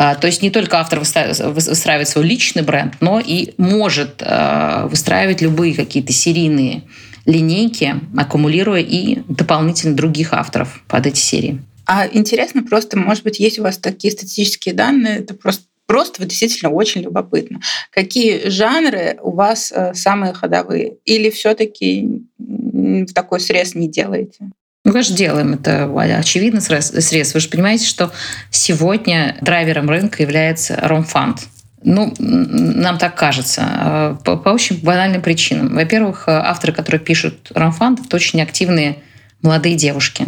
А, 0.00 0.14
то 0.14 0.28
есть 0.28 0.42
не 0.42 0.50
только 0.50 0.78
автор 0.78 1.00
выстраивает 1.00 2.08
свой 2.08 2.24
личный 2.24 2.62
бренд, 2.62 2.94
но 3.00 3.18
и 3.18 3.54
может 3.56 4.22
а, 4.22 4.86
выстраивать 4.86 5.40
любые 5.40 5.74
какие-то 5.74 6.12
серийные 6.12 6.84
линейки, 7.26 7.96
аккумулируя 8.16 8.80
и 8.80 9.18
дополнительно 9.26 9.96
других 9.96 10.32
авторов 10.32 10.84
под 10.86 11.08
эти 11.08 11.18
серии. 11.18 11.60
А 11.84 12.06
интересно 12.06 12.62
просто, 12.62 12.96
может 12.96 13.24
быть, 13.24 13.40
есть 13.40 13.58
у 13.58 13.64
вас 13.64 13.76
такие 13.76 14.12
статистические 14.12 14.74
данные, 14.74 15.18
это 15.18 15.34
просто 15.34 15.64
Просто 15.86 16.26
действительно 16.26 16.70
очень 16.70 17.00
любопытно. 17.00 17.60
Какие 17.90 18.50
жанры 18.50 19.18
у 19.22 19.30
вас 19.30 19.72
э, 19.74 19.94
самые 19.94 20.34
ходовые? 20.34 20.98
Или 21.06 21.30
все-таки 21.30 22.26
в 22.36 23.14
такой 23.14 23.40
срез 23.40 23.74
не 23.74 23.88
делаете? 23.88 24.50
Ну, 24.88 24.92
конечно, 24.92 25.14
делаем. 25.14 25.52
Это 25.52 25.84
очевидно 26.18 26.62
средств. 26.62 27.34
Вы 27.34 27.40
же 27.40 27.48
понимаете, 27.50 27.84
что 27.84 28.10
сегодня 28.50 29.36
драйвером 29.42 29.90
рынка 29.90 30.22
является 30.22 30.76
Ромфанд. 30.80 31.40
Ну, 31.82 32.14
нам 32.18 32.96
так 32.96 33.14
кажется. 33.14 33.64
А, 33.66 34.14
по, 34.24 34.38
по 34.38 34.48
очень 34.48 34.80
банальным 34.80 35.20
причинам. 35.20 35.74
Во-первых, 35.74 36.24
авторы, 36.26 36.72
которые 36.72 37.02
пишут 37.02 37.52
Ромфанд, 37.54 38.00
это 38.06 38.16
очень 38.16 38.40
активные 38.40 38.96
молодые 39.42 39.74
девушки 39.74 40.26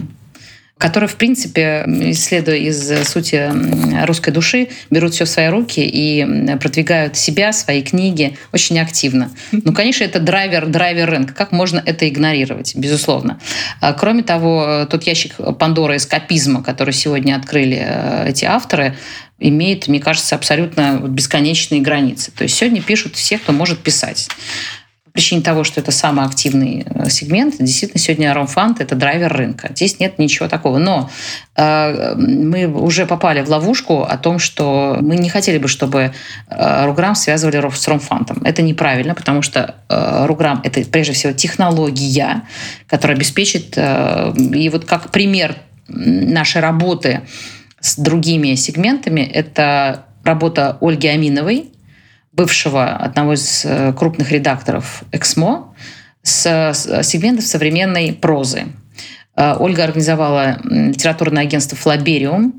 которые, 0.80 1.08
в 1.08 1.16
принципе, 1.16 1.84
исследуя 1.86 2.56
из 2.56 3.06
сути 3.06 3.52
русской 4.06 4.30
души, 4.30 4.68
берут 4.88 5.12
все 5.12 5.26
в 5.26 5.28
свои 5.28 5.48
руки 5.48 5.80
и 5.80 6.56
продвигают 6.58 7.18
себя, 7.18 7.52
свои 7.52 7.82
книги 7.82 8.38
очень 8.54 8.80
активно. 8.80 9.30
Ну, 9.52 9.74
конечно, 9.74 10.04
это 10.04 10.20
драйвер, 10.20 10.66
драйвер 10.66 11.10
рынка. 11.10 11.34
Как 11.34 11.52
можно 11.52 11.82
это 11.84 12.08
игнорировать? 12.08 12.74
Безусловно. 12.74 13.38
А, 13.82 13.92
кроме 13.92 14.22
того, 14.22 14.86
тот 14.90 15.02
ящик 15.02 15.34
Пандоры 15.58 15.96
эскапизма, 15.96 16.62
который 16.62 16.94
сегодня 16.94 17.36
открыли 17.36 17.78
э, 17.78 18.30
эти 18.30 18.46
авторы, 18.46 18.96
имеет, 19.38 19.86
мне 19.86 20.00
кажется, 20.00 20.34
абсолютно 20.34 20.98
бесконечные 21.02 21.82
границы. 21.82 22.32
То 22.32 22.44
есть 22.44 22.56
сегодня 22.56 22.80
пишут 22.80 23.16
все, 23.16 23.36
кто 23.36 23.52
может 23.52 23.80
писать 23.80 24.28
по 25.10 25.14
причине 25.14 25.42
того, 25.42 25.64
что 25.64 25.80
это 25.80 25.90
самый 25.90 26.24
активный 26.24 26.86
э, 26.86 27.10
сегмент, 27.10 27.56
действительно 27.58 28.00
сегодня 28.00 28.32
Ромфанд– 28.32 28.80
это 28.80 28.94
драйвер 28.94 29.32
рынка. 29.32 29.70
Здесь 29.74 29.98
нет 29.98 30.20
ничего 30.20 30.48
такого. 30.48 30.78
Но 30.78 31.10
э, 31.56 32.14
мы 32.14 32.68
уже 32.68 33.06
попали 33.06 33.42
в 33.42 33.48
ловушку 33.48 34.02
о 34.02 34.16
том, 34.16 34.38
что 34.38 34.98
мы 35.00 35.16
не 35.16 35.28
хотели 35.28 35.58
бы, 35.58 35.66
чтобы 35.66 36.12
э, 36.48 36.86
Руграм 36.86 37.16
связывали 37.16 37.60
с 37.74 37.88
Ромфантом. 37.88 38.40
Это 38.44 38.62
неправильно, 38.62 39.16
потому 39.16 39.42
что 39.42 39.74
э, 39.88 40.26
Руграм– 40.26 40.60
это 40.64 40.80
прежде 40.82 41.12
всего 41.12 41.32
технология, 41.32 42.42
которая 42.86 43.16
обеспечит… 43.16 43.74
Э, 43.76 44.32
и 44.36 44.68
вот 44.68 44.84
как 44.84 45.10
пример 45.10 45.56
нашей 45.88 46.60
работы 46.60 47.22
с 47.80 47.96
другими 47.98 48.54
сегментами– 48.54 49.20
это 49.34 50.04
работа 50.22 50.78
Ольги 50.80 51.08
Аминовой, 51.08 51.70
бывшего 52.32 52.96
одного 52.96 53.34
из 53.34 53.64
э, 53.64 53.92
крупных 53.92 54.30
редакторов 54.30 55.02
«Эксмо» 55.12 55.74
с 56.22 56.72
сегментов 57.02 57.44
современной 57.44 58.12
прозы. 58.12 58.66
Э, 59.36 59.56
Ольга 59.58 59.84
организовала 59.84 60.58
литературное 60.64 61.42
агентство 61.42 61.76
«Флабериум», 61.76 62.54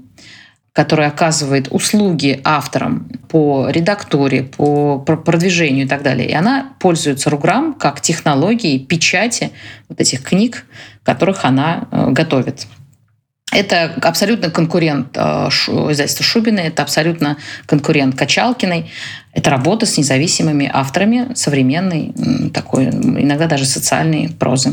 которое 0.73 1.07
оказывает 1.09 1.67
услуги 1.69 2.39
авторам 2.45 3.09
по 3.27 3.69
редактуре, 3.69 4.43
по 4.43 4.99
продвижению 4.99 5.85
и 5.85 5.87
так 5.87 6.01
далее. 6.01 6.29
И 6.29 6.33
она 6.33 6.73
пользуется 6.79 7.29
Руграм 7.29 7.73
как 7.73 7.99
технологией 7.99 8.79
печати 8.79 9.51
вот 9.89 9.99
этих 9.99 10.23
книг, 10.23 10.65
которых 11.03 11.43
она 11.43 11.87
э, 11.91 12.11
готовит. 12.11 12.67
Это 13.51 13.93
абсолютно 14.01 14.49
конкурент 14.49 15.17
издательства 15.17 16.23
Шубина, 16.23 16.59
это 16.61 16.83
абсолютно 16.83 17.37
конкурент 17.65 18.15
Качалкиной. 18.17 18.89
Это 19.33 19.49
работа 19.49 19.85
с 19.85 19.97
независимыми 19.97 20.69
авторами 20.73 21.33
современной, 21.35 22.13
такой, 22.53 22.85
иногда 22.85 23.47
даже 23.47 23.65
социальной 23.65 24.29
прозы. 24.29 24.71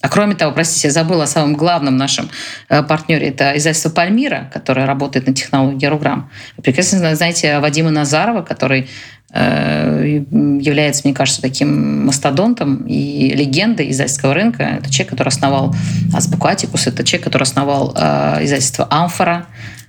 А 0.00 0.08
кроме 0.08 0.34
того, 0.34 0.52
простите, 0.52 0.88
я 0.88 0.92
забыла 0.92 1.24
о 1.24 1.26
самом 1.26 1.54
главном 1.54 1.96
нашем 1.96 2.30
э, 2.68 2.82
партнере. 2.82 3.28
Это 3.28 3.56
издательство 3.56 3.90
«Пальмира», 3.90 4.50
которое 4.52 4.86
работает 4.86 5.26
на 5.26 5.34
технологии 5.34 5.86
Руграм. 5.86 6.30
Прекрасно 6.62 7.14
знаете 7.14 7.58
Вадима 7.58 7.90
Назарова, 7.90 8.40
который 8.40 8.88
э, 9.32 10.22
является, 10.32 11.02
мне 11.04 11.14
кажется, 11.14 11.42
таким 11.42 12.06
мастодонтом 12.06 12.86
и 12.86 13.34
легендой 13.34 13.90
издательского 13.90 14.32
рынка. 14.32 14.62
Это 14.62 14.90
человек, 14.90 15.10
который 15.10 15.28
основал 15.28 15.74
Азбуку 16.14 16.46
Атикус, 16.46 16.86
это 16.86 17.04
человек, 17.04 17.24
который 17.24 17.42
основал 17.42 17.94
э, 17.94 18.44
издательство 18.44 18.86
«Амфора» 18.90 19.46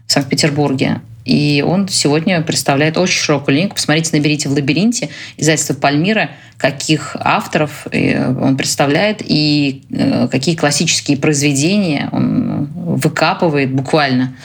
в 0.07 0.11
Санкт-Петербурге. 0.11 0.99
И 1.25 1.63
он 1.65 1.87
сегодня 1.87 2.41
представляет 2.41 2.97
очень 2.97 3.19
широкую 3.19 3.55
линейку. 3.55 3.75
Посмотрите, 3.75 4.15
наберите 4.15 4.49
в 4.49 4.53
лабиринте 4.53 5.09
издательство 5.37 5.73
Пальмира, 5.73 6.31
каких 6.57 7.15
авторов 7.19 7.87
э, 7.91 8.27
он 8.27 8.57
представляет 8.57 9.21
и 9.21 9.83
э, 9.89 10.27
какие 10.29 10.55
классические 10.55 11.17
произведения 11.17 12.09
он 12.11 12.69
выкапывает 12.75 13.71
буквально 13.71 14.35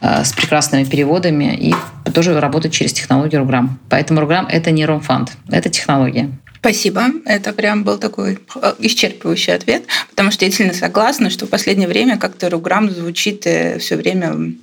с 0.00 0.32
прекрасными 0.32 0.82
переводами 0.82 1.54
и 1.54 1.74
тоже 2.12 2.38
работать 2.40 2.72
через 2.72 2.92
технологию 2.92 3.40
Руграм. 3.40 3.78
Поэтому 3.88 4.20
Руграм– 4.20 4.48
это 4.50 4.72
не 4.72 4.84
ромфанд, 4.84 5.30
это 5.48 5.70
технология. 5.70 6.28
Спасибо. 6.62 7.06
Это 7.24 7.52
прям 7.52 7.82
был 7.82 7.98
такой 7.98 8.38
э, 8.54 8.74
исчерпывающий 8.78 9.52
ответ, 9.52 9.82
потому 10.10 10.30
что 10.30 10.44
я 10.44 10.50
сильно 10.52 10.72
согласна, 10.72 11.28
что 11.28 11.46
в 11.46 11.50
последнее 11.50 11.88
время 11.88 12.18
как-то 12.18 12.48
Руграм 12.50 12.88
звучит 12.88 13.44
э, 13.48 13.80
все 13.80 13.96
время 13.96 14.54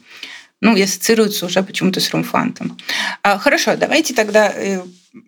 ну, 0.61 0.75
и 0.75 0.81
ассоциируется 0.81 1.45
уже 1.45 1.63
почему-то 1.63 1.99
с 1.99 2.09
Румфантом. 2.11 2.77
А, 3.23 3.37
хорошо, 3.37 3.75
давайте 3.75 4.13
тогда 4.13 4.51
э, 4.53 4.81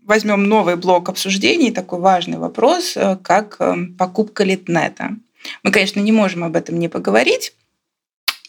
возьмем 0.06 0.44
новый 0.44 0.76
блок 0.76 1.10
обсуждений, 1.10 1.72
такой 1.72 2.00
важный 2.00 2.38
вопрос, 2.38 2.98
как 3.24 3.60
покупка 3.98 4.44
Литнета. 4.44 5.12
Мы, 5.64 5.72
конечно, 5.72 6.00
не 6.00 6.12
можем 6.12 6.44
об 6.44 6.56
этом 6.56 6.78
не 6.78 6.88
поговорить, 6.88 7.54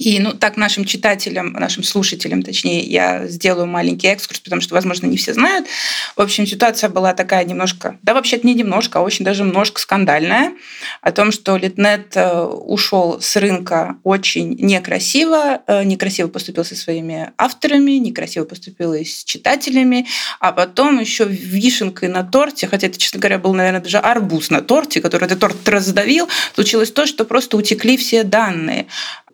и 0.03 0.19
ну, 0.19 0.33
так 0.33 0.57
нашим 0.57 0.85
читателям, 0.85 1.53
нашим 1.53 1.85
слушателям, 1.85 2.43
точнее, 2.43 2.81
я 2.81 3.29
сделаю 3.29 3.69
маленький 3.69 4.09
экскурс, 4.09 4.41
потому 4.41 4.61
что, 4.61 4.75
возможно, 4.75 5.07
не 5.07 5.17
все 5.17 5.33
знают. 5.33 5.69
В 6.17 6.21
общем, 6.21 6.45
ситуация 6.45 6.91
была 6.91 7.15
такая 7.15 7.45
немножко, 7.45 7.99
да, 8.03 8.13
вообще-то 8.13 8.45
не 8.45 8.55
немножко, 8.55 8.99
а 8.99 9.03
очень 9.03 9.25
даже 9.25 9.45
немножко 9.45 9.81
скандальная, 9.81 10.55
о 11.03 11.13
том, 11.13 11.31
что 11.31 11.57
Литнет 11.57 12.17
э, 12.17 12.43
ушел 12.43 13.21
с 13.21 13.37
рынка 13.37 13.97
очень 14.03 14.57
некрасиво, 14.59 15.63
э, 15.69 15.85
некрасиво 15.85 16.27
поступил 16.27 16.65
со 16.65 16.75
своими 16.75 17.31
авторами, 17.39 17.93
некрасиво 17.93 18.45
поступил 18.45 18.95
и 18.95 19.05
с 19.05 19.23
читателями, 19.23 20.09
а 20.41 20.51
потом 20.51 20.99
еще 20.99 21.25
вишенкой 21.25 22.09
на 22.09 22.25
торте, 22.25 22.67
хотя 22.67 22.89
это, 22.89 22.99
честно 22.99 23.21
говоря, 23.21 23.39
был, 23.39 23.55
наверное, 23.55 23.81
даже 23.81 23.99
арбуз 23.99 24.51
на 24.51 24.63
торте, 24.63 25.01
который 25.01 25.27
этот 25.27 25.39
торт 25.39 25.69
раздавил, 25.69 26.29
случилось 26.55 26.91
то, 26.91 27.07
что 27.07 27.25
просто 27.25 27.57
утекли 27.57 27.97
все 27.97 28.25
данные. 28.25 28.87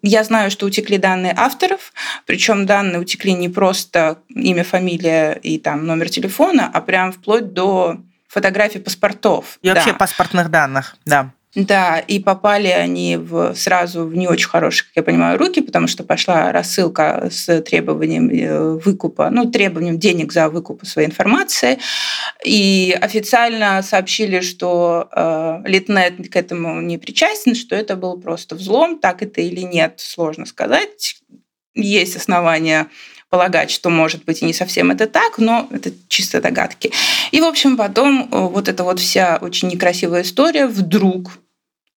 Я 0.03 0.25
знаю, 0.25 0.51
что 0.51 0.67
утекли 0.67 0.99
данные 0.99 1.35
авторов, 1.37 1.93
причем 2.27 2.67
данные 2.67 3.01
утекли 3.01 3.33
не 3.33 3.49
просто 3.49 4.19
имя, 4.29 4.65
фамилия 4.65 5.33
и 5.33 5.59
там 5.59 5.87
номер 5.87 6.09
телефона, 6.09 6.71
а 6.73 6.81
прям 6.81 7.13
вплоть 7.13 7.53
до 7.53 7.99
фотографий 8.29 8.79
паспортов. 8.79 9.59
И 9.63 9.69
да. 9.69 9.75
вообще 9.75 9.95
паспортных 9.95 10.51
данных, 10.51 10.97
да. 11.05 11.33
Да, 11.59 11.99
и 11.99 12.21
попали 12.21 12.69
они 12.69 13.17
в, 13.17 13.53
сразу 13.57 14.05
в 14.05 14.15
не 14.15 14.29
очень 14.29 14.49
хорошие, 14.49 14.87
как 14.87 14.93
я 14.95 15.03
понимаю, 15.03 15.37
руки, 15.37 15.61
потому 15.61 15.89
что 15.89 16.05
пошла 16.05 16.53
рассылка 16.53 17.31
с 17.33 17.61
требованием 17.63 18.31
э, 18.31 18.79
выкупа, 18.79 19.29
ну, 19.31 19.51
требованием 19.51 19.99
денег 19.99 20.33
за 20.33 20.51
выкуп 20.51 20.87
своей 20.87 21.09
информации. 21.09 21.81
И 22.45 22.97
официально 23.01 23.83
сообщили, 23.83 24.39
что 24.39 25.09
э, 25.11 25.63
Литнет 25.65 26.31
к 26.31 26.37
этому 26.37 26.81
не 26.81 26.97
причастен, 26.97 27.57
что 27.57 27.75
это 27.75 27.97
был 27.97 28.21
просто 28.21 28.55
взлом, 28.55 29.01
так 29.01 29.23
это 29.23 29.41
или 29.41 29.63
нет, 29.63 29.95
сложно 29.97 30.47
сказать. 30.47 31.17
Есть 31.75 32.15
основания 32.15 32.87
полагать, 33.31 33.73
что 33.73 33.91
может 33.91 34.25
быть 34.25 34.43
и 34.43 34.45
не 34.45 34.53
совсем 34.53 34.93
это 34.93 35.09
так, 35.09 35.39
но 35.39 35.69
это 35.73 35.91
чисто 36.07 36.41
догадки. 36.41 36.93
И, 37.33 37.41
в 37.41 37.45
общем, 37.45 37.77
потом 37.77 38.29
э, 38.31 38.39
вот 38.39 38.69
эта 38.69 38.85
вот 38.85 39.01
вся 39.01 39.39
очень 39.41 39.67
некрасивая 39.67 40.23
история 40.23 40.69
вдруг 40.69 41.33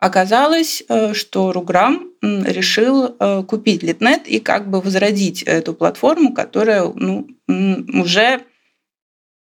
оказалось, 0.02 0.84
э, 0.90 1.14
что 1.14 1.54
Руграм 1.54 2.10
решил 2.22 3.16
э, 3.18 3.44
купить 3.44 3.84
Литнет 3.84 4.28
и 4.28 4.40
как 4.40 4.70
бы 4.70 4.82
возродить 4.82 5.44
эту 5.44 5.74
платформу, 5.74 6.34
которая 6.34 6.92
ну, 6.94 7.28
уже 7.48 8.42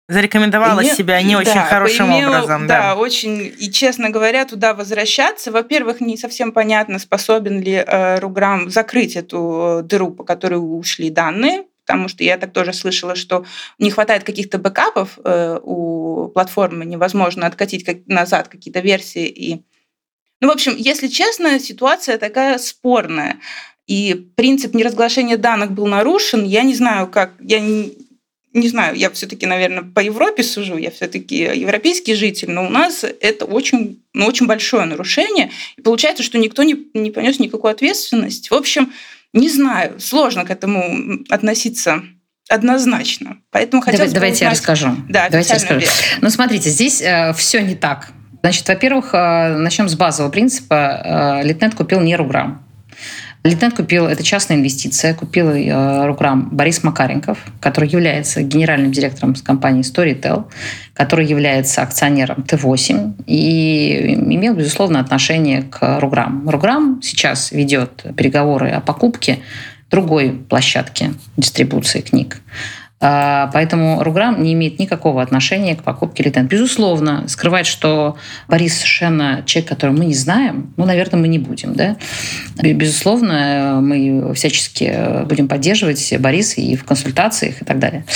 зарекомендовала 0.08 0.80
име... 0.80 0.90
себя 0.90 1.20
не 1.20 1.36
очень 1.36 1.60
хорошим 1.60 2.08
поимел, 2.08 2.30
образом. 2.30 2.66
Да. 2.66 2.80
да, 2.80 2.96
очень. 2.96 3.52
И, 3.58 3.70
честно 3.70 4.08
говоря, 4.08 4.46
туда 4.46 4.72
возвращаться, 4.72 5.52
во-первых, 5.52 6.00
не 6.00 6.16
совсем 6.16 6.52
понятно, 6.52 6.98
способен 6.98 7.60
ли 7.60 7.84
э, 7.86 8.18
Руграм 8.18 8.70
закрыть 8.70 9.14
эту 9.14 9.82
дыру, 9.84 10.12
по 10.12 10.24
которой 10.24 10.54
ушли 10.54 11.10
данные, 11.10 11.64
потому 11.84 12.08
что 12.08 12.24
я 12.24 12.38
так 12.38 12.52
тоже 12.52 12.72
слышала, 12.72 13.14
что 13.14 13.44
не 13.78 13.90
хватает 13.90 14.24
каких-то 14.24 14.56
бэкапов 14.56 15.18
э, 15.22 15.58
у 15.62 16.28
платформы, 16.28 16.86
невозможно 16.86 17.46
откатить 17.46 17.84
как, 17.84 17.98
назад 18.06 18.48
какие-то 18.48 18.80
версии. 18.80 19.26
И... 19.26 19.62
Ну, 20.40 20.48
в 20.48 20.50
общем, 20.50 20.74
если 20.76 21.08
честно, 21.08 21.58
ситуация 21.58 22.18
такая 22.18 22.58
спорная. 22.58 23.38
И 23.86 24.14
принцип 24.34 24.74
неразглашения 24.74 25.36
данных 25.36 25.72
был 25.72 25.86
нарушен. 25.86 26.44
Я 26.44 26.62
не 26.62 26.74
знаю, 26.74 27.06
как... 27.06 27.32
Я 27.40 27.60
не, 27.60 27.94
не 28.52 28.68
знаю, 28.68 28.96
я 28.96 29.10
все-таки, 29.10 29.46
наверное, 29.46 29.82
по 29.82 30.00
Европе 30.00 30.42
сужу, 30.42 30.76
я 30.76 30.90
все-таки 30.90 31.36
европейский 31.36 32.14
житель, 32.14 32.50
но 32.50 32.66
у 32.66 32.68
нас 32.68 33.04
это 33.04 33.44
очень, 33.44 34.02
ну, 34.12 34.26
очень 34.26 34.46
большое 34.46 34.86
нарушение. 34.86 35.50
И 35.76 35.82
получается, 35.82 36.22
что 36.22 36.38
никто 36.38 36.62
не, 36.64 36.76
не 36.94 37.10
понес 37.10 37.38
никакой 37.38 37.72
ответственности. 37.72 38.48
В 38.48 38.54
общем, 38.54 38.92
не 39.32 39.48
знаю, 39.48 40.00
сложно 40.00 40.44
к 40.44 40.50
этому 40.50 41.24
относиться 41.28 42.02
однозначно. 42.48 43.38
Поэтому 43.50 43.82
хотелось 43.82 44.12
Давай, 44.12 44.32
Давайте 44.32 44.36
узнать... 44.36 44.42
я 44.42 44.50
расскажу. 44.50 44.96
Да, 45.08 45.28
давайте 45.28 45.50
я 45.50 45.54
расскажу. 45.56 45.86
Ну, 46.20 46.30
смотрите, 46.30 46.70
здесь 46.70 47.00
э, 47.02 47.32
все 47.34 47.62
не 47.62 47.74
так. 47.74 48.12
Значит, 48.46 48.68
во-первых, 48.68 49.08
э, 49.12 49.56
начнем 49.56 49.88
с 49.88 49.96
базового 49.96 50.30
принципа. 50.30 51.40
Э, 51.42 51.42
Литнет 51.42 51.74
купил 51.74 52.00
не 52.00 52.14
Руграм. 52.14 52.62
Литнет 53.42 53.74
купил, 53.74 54.06
это 54.06 54.22
частная 54.22 54.56
инвестиция, 54.56 55.14
купил 55.14 55.48
э, 55.48 56.06
Руграм 56.06 56.48
Борис 56.52 56.84
Макаренков, 56.84 57.38
который 57.58 57.88
является 57.88 58.42
генеральным 58.42 58.92
директором 58.92 59.34
компании 59.34 59.82
Storytel, 59.82 60.44
который 60.94 61.26
является 61.26 61.82
акционером 61.82 62.44
Т8 62.46 63.24
и 63.26 64.14
имел, 64.14 64.54
безусловно, 64.54 65.00
отношение 65.00 65.62
к 65.62 65.98
Руграм. 65.98 66.48
Руграм 66.48 67.00
сейчас 67.02 67.50
ведет 67.50 68.04
переговоры 68.16 68.70
о 68.70 68.80
покупке 68.80 69.40
другой 69.90 70.30
площадки 70.30 71.14
дистрибуции 71.36 72.00
книг. 72.00 72.40
А, 72.98 73.50
поэтому 73.52 74.02
Руграм 74.02 74.42
не 74.42 74.54
имеет 74.54 74.78
никакого 74.78 75.20
отношения 75.22 75.76
к 75.76 75.82
покупке 75.82 76.22
Литен. 76.22 76.46
Безусловно, 76.46 77.28
скрывать, 77.28 77.66
что 77.66 78.16
Борис 78.48 78.76
совершенно 78.76 79.42
человек, 79.44 79.68
которого 79.68 79.96
мы 79.96 80.06
не 80.06 80.14
знаем, 80.14 80.72
ну, 80.78 80.86
наверное, 80.86 81.20
мы 81.20 81.28
не 81.28 81.38
будем. 81.38 81.74
Да? 81.74 81.96
Безусловно, 82.56 83.80
мы 83.82 84.32
всячески 84.34 85.24
будем 85.26 85.46
поддерживать 85.46 86.14
Бориса 86.18 86.60
и 86.60 86.74
в 86.74 86.84
консультациях 86.84 87.60
и 87.60 87.64
так 87.66 87.78
далее. 87.78 88.06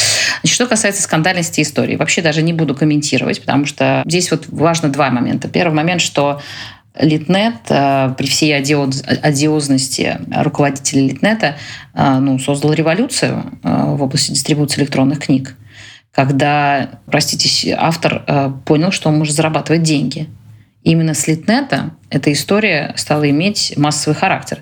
Значит, 0.41 0.55
что 0.55 0.67
касается 0.67 1.03
скандальности 1.03 1.61
истории, 1.61 1.97
вообще 1.97 2.23
даже 2.23 2.41
не 2.41 2.55
буду 2.55 2.75
комментировать, 2.75 3.41
потому 3.41 3.67
что 3.67 4.03
здесь 4.07 4.31
вот 4.31 4.47
важно 4.49 4.89
два 4.89 5.11
момента. 5.11 5.49
Первый 5.49 5.75
момент, 5.75 6.01
что 6.01 6.41
Литнет 6.99 7.55
э, 7.69 8.15
при 8.19 8.27
всей 8.27 8.57
одиозности 8.57 10.19
руководителя 10.35 11.03
Литнета 11.03 11.57
э, 11.95 12.19
ну, 12.19 12.39
создал 12.39 12.73
революцию 12.73 13.45
э, 13.63 13.95
в 13.95 14.03
области 14.03 14.33
дистрибуции 14.33 14.81
электронных 14.81 15.21
книг, 15.21 15.57
когда, 16.13 17.01
простите, 17.07 17.77
автор 17.79 18.25
понял, 18.67 18.91
что 18.91 19.09
он 19.09 19.19
может 19.19 19.35
зарабатывать 19.35 19.83
деньги– 19.83 20.29
Именно 20.83 21.13
с 21.13 21.27
Литнета 21.27 21.91
эта 22.09 22.33
история 22.33 22.95
стала 22.97 23.29
иметь 23.29 23.75
массовый 23.77 24.17
характер. 24.17 24.61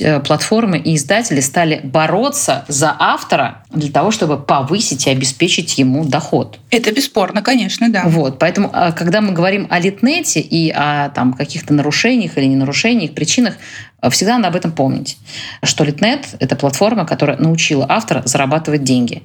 Э, 0.00 0.18
платформы 0.20 0.78
и 0.78 0.96
издатели 0.96 1.40
стали 1.40 1.80
бороться 1.84 2.64
за 2.68 2.96
автора 2.98 3.64
для 3.70 3.92
того, 3.92 4.10
чтобы 4.10 4.38
повысить 4.38 5.06
и 5.06 5.10
обеспечить 5.10 5.76
ему 5.76 6.06
доход. 6.06 6.58
Это 6.70 6.90
бесспорно, 6.90 7.42
конечно, 7.42 7.90
да. 7.90 8.04
Вот, 8.06 8.38
поэтому, 8.38 8.70
а, 8.72 8.92
когда 8.92 9.20
мы 9.20 9.32
говорим 9.32 9.66
о 9.68 9.78
Литнете 9.78 10.40
и 10.40 10.70
о 10.70 11.10
там, 11.10 11.34
каких-то 11.34 11.74
нарушениях 11.74 12.38
или 12.38 12.46
не 12.46 12.56
нарушениях, 12.56 13.12
причинах, 13.12 13.54
э, 14.00 14.08
всегда 14.08 14.38
надо 14.38 14.48
об 14.48 14.56
этом 14.56 14.72
помнить, 14.72 15.18
что 15.62 15.84
Литнет— 15.84 16.26
это 16.40 16.56
платформа, 16.56 17.04
которая 17.04 17.36
научила 17.36 17.84
автора 17.88 18.22
зарабатывать 18.24 18.84
деньги 18.84 19.22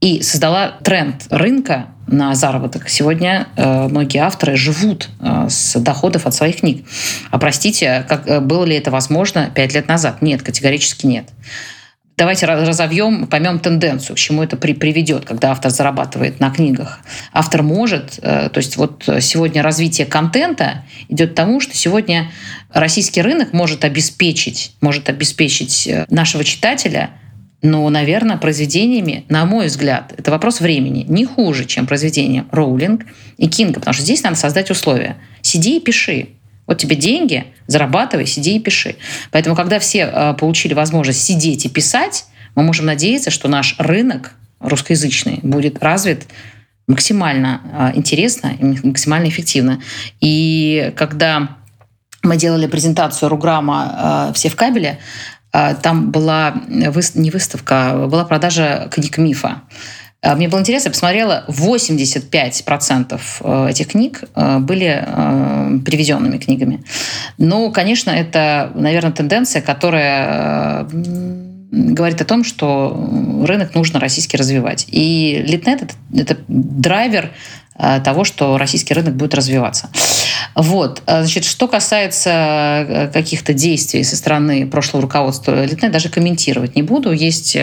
и 0.00 0.22
создала 0.22 0.78
тренд 0.82 1.26
рынка 1.30 1.88
на 2.06 2.34
заработок. 2.34 2.88
Сегодня 2.88 3.48
э, 3.56 3.88
многие 3.88 4.18
авторы 4.18 4.56
живут 4.56 5.08
э, 5.20 5.46
с 5.48 5.78
доходов 5.78 6.26
от 6.26 6.34
своих 6.34 6.60
книг. 6.60 6.84
А 7.30 7.38
простите, 7.38 8.04
как, 8.08 8.26
э, 8.26 8.40
было 8.40 8.64
ли 8.64 8.74
это 8.74 8.90
возможно 8.90 9.50
пять 9.54 9.74
лет 9.74 9.86
назад? 9.88 10.22
Нет, 10.22 10.42
категорически 10.42 11.06
нет. 11.06 11.28
Давайте 12.16 12.44
разовьем, 12.44 13.28
поймем 13.28 13.60
тенденцию, 13.60 14.16
к 14.16 14.18
чему 14.18 14.42
это 14.42 14.56
при, 14.58 14.74
приведет, 14.74 15.24
когда 15.24 15.52
автор 15.52 15.70
зарабатывает 15.70 16.38
на 16.38 16.50
книгах. 16.50 17.00
Автор 17.32 17.62
может, 17.62 18.18
э, 18.20 18.50
то 18.52 18.58
есть 18.58 18.76
вот 18.76 19.04
сегодня 19.20 19.62
развитие 19.62 20.06
контента 20.06 20.84
идет 21.08 21.32
к 21.32 21.34
тому, 21.34 21.60
что 21.60 21.76
сегодня 21.76 22.30
российский 22.72 23.22
рынок 23.22 23.52
может 23.52 23.84
обеспечить, 23.84 24.72
может 24.80 25.08
обеспечить 25.08 25.86
э, 25.86 26.06
нашего 26.10 26.42
читателя 26.42 27.10
но, 27.62 27.88
наверное, 27.90 28.38
произведениями, 28.38 29.24
на 29.28 29.44
мой 29.44 29.66
взгляд, 29.66 30.14
это 30.16 30.30
вопрос 30.30 30.60
времени, 30.60 31.04
не 31.08 31.26
хуже, 31.26 31.66
чем 31.66 31.86
произведения 31.86 32.46
Роулинг 32.50 33.04
и 33.36 33.48
Кинга, 33.48 33.80
потому 33.80 33.94
что 33.94 34.02
здесь 34.02 34.22
надо 34.22 34.36
создать 34.36 34.70
условия. 34.70 35.16
Сиди 35.42 35.76
и 35.76 35.80
пиши. 35.80 36.28
Вот 36.66 36.78
тебе 36.78 36.96
деньги, 36.96 37.46
зарабатывай, 37.66 38.26
сиди 38.26 38.56
и 38.56 38.60
пиши. 38.60 38.96
Поэтому, 39.30 39.56
когда 39.56 39.78
все 39.78 40.10
э, 40.10 40.34
получили 40.34 40.72
возможность 40.72 41.22
сидеть 41.22 41.66
и 41.66 41.68
писать, 41.68 42.26
мы 42.54 42.62
можем 42.62 42.86
надеяться, 42.86 43.30
что 43.30 43.48
наш 43.48 43.74
рынок 43.78 44.32
русскоязычный 44.60 45.40
будет 45.42 45.82
развит 45.82 46.26
максимально 46.86 47.92
э, 47.94 47.98
интересно 47.98 48.52
и 48.58 48.86
максимально 48.86 49.28
эффективно. 49.28 49.82
И 50.20 50.92
когда 50.96 51.56
мы 52.22 52.36
делали 52.36 52.66
презентацию 52.66 53.28
Руграма 53.28 54.28
э, 54.30 54.34
все 54.34 54.48
в 54.48 54.56
кабеле, 54.56 54.98
там 55.52 56.10
была 56.10 56.54
не 56.68 57.30
выставка, 57.30 57.90
а 57.90 58.06
была 58.06 58.24
продажа 58.24 58.88
книг 58.90 59.18
мифа. 59.18 59.62
А, 60.22 60.36
мне 60.36 60.48
было 60.48 60.60
интересно, 60.60 60.88
я 60.88 60.92
посмотрела, 60.92 61.44
85% 61.48 63.20
э, 63.40 63.70
этих 63.70 63.88
книг 63.88 64.24
э, 64.34 64.58
были 64.58 65.02
э, 65.06 65.78
привезенными 65.84 66.36
книгами. 66.36 66.84
Ну, 67.38 67.72
конечно, 67.72 68.10
это, 68.10 68.70
наверное, 68.74 69.12
тенденция, 69.12 69.62
которая 69.62 70.86
говорит 71.72 72.20
о 72.20 72.24
том, 72.24 72.44
что 72.44 73.44
рынок 73.46 73.74
нужно 73.74 73.98
российский 73.98 74.36
развивать. 74.36 74.86
И 74.90 75.42
Литнет 75.46 75.94
это 76.14 76.36
драйвер 76.48 77.30
того, 78.04 78.24
что 78.24 78.58
российский 78.58 78.94
рынок 78.94 79.14
будет 79.16 79.34
развиваться. 79.34 79.88
Вот. 80.54 81.02
Значит, 81.06 81.44
что 81.44 81.68
касается 81.68 83.10
каких-то 83.12 83.52
действий 83.54 84.04
со 84.04 84.16
стороны 84.16 84.66
прошлого 84.66 85.02
руководства 85.02 85.64
Литнет, 85.64 85.92
даже 85.92 86.08
комментировать 86.08 86.76
не 86.76 86.82
буду. 86.82 87.12
Есть 87.12 87.56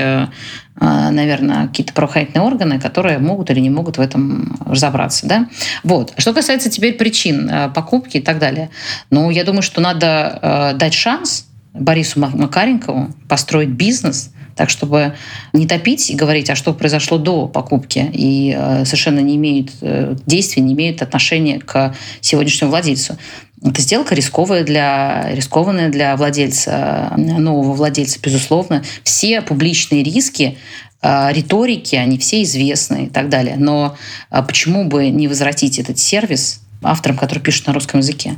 наверное, 0.80 1.68
какие-то 1.68 1.94
правоохранительные 1.94 2.46
органы, 2.46 2.80
которые 2.80 3.18
могут 3.18 3.50
или 3.50 3.60
не 3.60 3.70
могут 3.70 3.98
в 3.98 4.02
этом 4.02 4.60
разобраться. 4.66 5.26
Да? 5.28 5.48
Вот. 5.84 6.14
Что 6.18 6.34
касается 6.34 6.70
теперь 6.70 6.94
причин 6.94 7.52
покупки 7.74 8.18
и 8.18 8.22
так 8.22 8.38
далее, 8.40 8.70
ну, 9.10 9.30
я 9.32 9.44
думаю, 9.44 9.64
что 9.64 9.82
надо 9.82 10.76
дать 10.78 10.94
шанс 10.94 11.48
Борису 11.74 12.20
Макаренкову 12.20 13.10
построить 13.28 13.70
бизнес, 13.70 14.32
так 14.58 14.70
чтобы 14.70 15.16
не 15.54 15.68
топить 15.68 16.10
и 16.10 16.16
говорить, 16.16 16.50
а 16.50 16.56
что 16.56 16.74
произошло 16.74 17.18
до 17.18 17.48
покупки, 17.48 18.10
и 18.12 18.58
совершенно 18.84 19.20
не 19.20 19.36
имеет 19.36 19.72
э, 19.82 20.16
действий, 20.26 20.62
не 20.62 20.74
имеет 20.74 21.02
отношения 21.02 21.60
к 21.60 21.96
сегодняшнему 22.22 22.72
владельцу. 22.72 23.18
Это 23.64 23.82
сделка 23.82 24.14
рисковая 24.14 24.64
для, 24.64 25.30
рискованная 25.32 25.90
для 25.90 26.16
владельца, 26.16 27.14
нового 27.18 27.74
владельца, 27.74 28.20
безусловно. 28.22 28.84
Все 29.04 29.42
публичные 29.42 30.04
риски 30.04 30.58
риторики, 31.02 31.96
они 31.96 32.18
все 32.18 32.44
известны 32.44 33.06
и 33.06 33.10
так 33.10 33.30
далее. 33.30 33.56
Но 33.58 33.96
а, 34.30 34.42
почему 34.42 34.86
бы 34.86 35.10
не 35.10 35.28
возвратить 35.28 35.80
этот 35.80 36.00
сервис 36.00 36.62
авторам, 36.84 37.18
которые 37.18 37.44
пишут 37.44 37.68
на 37.68 37.74
русском 37.74 38.00
языке? 38.00 38.36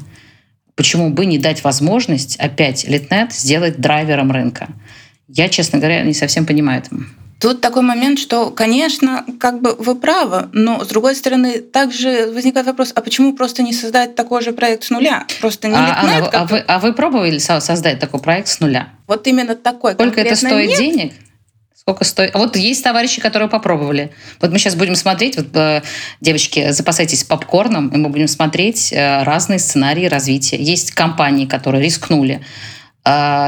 Почему 0.76 1.09
бы 1.09 1.26
не 1.26 1.38
дать 1.38 1.63
возможность 1.63 2.38
опять 2.38 2.88
Литнет 2.88 3.34
сделать 3.34 3.80
драйвером 3.80 4.32
рынка? 4.32 4.70
Я, 5.30 5.48
честно 5.48 5.78
говоря, 5.78 6.02
не 6.04 6.14
совсем 6.14 6.46
понимаю 6.46 6.82
это. 6.84 6.96
Тут 7.40 7.62
такой 7.62 7.84
момент, 7.84 8.20
что, 8.20 8.50
конечно, 8.50 9.24
как 9.40 9.62
бы 9.62 9.74
вы 9.76 9.96
правы, 9.96 10.50
но 10.52 10.84
с 10.84 10.88
другой 10.88 11.16
стороны, 11.16 11.62
также 11.62 12.30
возникает 12.34 12.68
вопрос, 12.68 12.92
а 12.94 13.02
почему 13.02 13.34
просто 13.34 13.64
не 13.64 13.72
создать 13.72 14.16
такой 14.16 14.42
же 14.42 14.52
проект 14.52 14.84
с 14.84 14.90
нуля? 14.90 15.26
Просто 15.40 15.70
не 15.70 15.76
а, 15.76 16.00
Анна, 16.02 16.30
а, 16.34 16.46
вы, 16.46 16.60
а 16.60 16.80
вы 16.80 16.94
пробовали 16.94 17.38
создать 17.38 18.00
такой 18.00 18.20
проект 18.20 18.50
с 18.50 18.60
нуля? 18.60 18.90
Вот 19.08 19.26
именно 19.28 19.56
такой. 19.56 19.94
Сколько 19.94 20.20
это 20.20 20.36
стоит 20.36 20.70
нет? 20.70 20.78
денег? 20.80 21.14
Сколько 21.74 22.04
стоит? 22.04 22.34
Вот 22.34 22.58
есть 22.58 22.84
товарищи, 22.84 23.22
которые 23.22 23.48
попробовали. 23.48 24.12
Вот 24.42 24.52
мы 24.52 24.60
сейчас 24.60 24.76
будем 24.76 24.96
смотреть, 24.96 25.38
вот, 25.38 25.56
э, 25.56 25.82
девочки, 26.20 26.72
запасайтесь 26.72 27.24
попкорном, 27.24 27.88
и 27.88 27.98
мы 27.98 28.10
будем 28.10 28.28
смотреть 28.28 28.92
э, 28.92 29.24
разные 29.24 29.60
сценарии 29.60 30.08
развития. 30.08 30.58
Есть 30.58 30.92
компании, 30.92 31.46
которые 31.46 31.82
рискнули 31.82 32.42
а, 32.42 32.79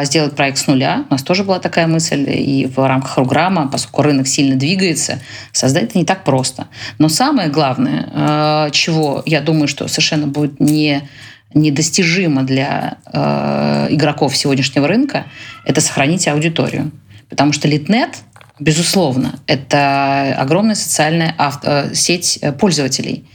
сделать 0.03 0.35
проект 0.35 0.57
с 0.57 0.67
нуля. 0.67 1.05
У 1.09 1.13
нас 1.13 1.23
тоже 1.23 1.43
была 1.43 1.59
такая 1.59 1.87
мысль 1.87 2.25
и 2.27 2.65
в 2.65 2.87
рамках 2.87 3.15
программы, 3.15 3.69
поскольку 3.69 4.03
рынок 4.03 4.27
сильно 4.27 4.55
двигается, 4.55 5.19
создать 5.51 5.83
это 5.83 5.99
не 5.99 6.05
так 6.05 6.23
просто. 6.23 6.67
Но 6.97 7.09
самое 7.09 7.49
главное, 7.49 8.09
а, 8.13 8.69
чего 8.71 9.21
я 9.25 9.41
думаю, 9.41 9.67
что 9.67 9.87
совершенно 9.87 10.27
будет 10.27 10.59
не 10.59 11.07
недостижимо 11.53 12.43
для 12.43 12.97
э, 13.11 13.87
игроков 13.89 14.37
сегодняшнего 14.37 14.87
рынка, 14.87 15.25
это 15.65 15.81
сохранить 15.81 16.25
аудиторию. 16.29 16.91
Потому 17.29 17.51
что 17.51 17.67
Литнет, 17.67 18.19
безусловно, 18.57 19.37
это 19.47 20.33
огромная 20.37 20.75
социальная 20.75 21.35
авто, 21.37 21.93
сеть 21.93 22.39
пользователей. 22.57 23.25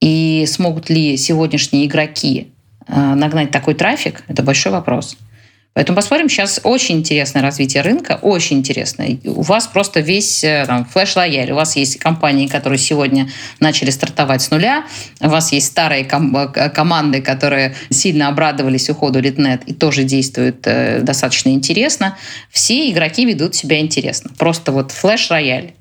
И 0.00 0.46
смогут 0.48 0.88
ли 0.88 1.18
сегодняшние 1.18 1.84
игроки 1.84 2.54
нагнать 2.88 3.50
такой 3.50 3.74
трафик, 3.74 4.24
это 4.26 4.42
большой 4.42 4.72
вопрос. 4.72 5.18
Поэтому 5.74 5.96
посмотрим. 5.96 6.28
Сейчас 6.28 6.60
очень 6.62 6.98
интересное 6.98 7.42
развитие 7.42 7.82
рынка, 7.82 8.18
очень 8.22 8.58
интересное. 8.58 9.18
У 9.24 9.42
вас 9.42 9.66
просто 9.66 10.00
весь 10.00 10.44
э, 10.44 10.64
там, 10.66 10.84
флеш-лояль. 10.86 11.50
У 11.50 11.56
вас 11.56 11.74
есть 11.74 11.98
компании, 11.98 12.46
которые 12.46 12.78
сегодня 12.78 13.28
начали 13.58 13.90
стартовать 13.90 14.42
с 14.42 14.50
нуля. 14.52 14.84
У 15.20 15.28
вас 15.28 15.52
есть 15.52 15.66
старые 15.66 16.04
ком- 16.04 16.36
э, 16.36 16.70
команды, 16.70 17.20
которые 17.20 17.74
сильно 17.90 18.28
обрадовались 18.28 18.88
уходу 18.88 19.20
Литнет 19.20 19.62
и 19.66 19.74
тоже 19.74 20.04
действуют 20.04 20.64
э, 20.66 21.00
достаточно 21.00 21.48
интересно. 21.48 22.16
Все 22.50 22.88
игроки 22.90 23.24
ведут 23.24 23.56
себя 23.56 23.80
интересно. 23.80 24.30
Просто 24.38 24.70
вот 24.70 24.92
флеш-рояль 24.92 25.72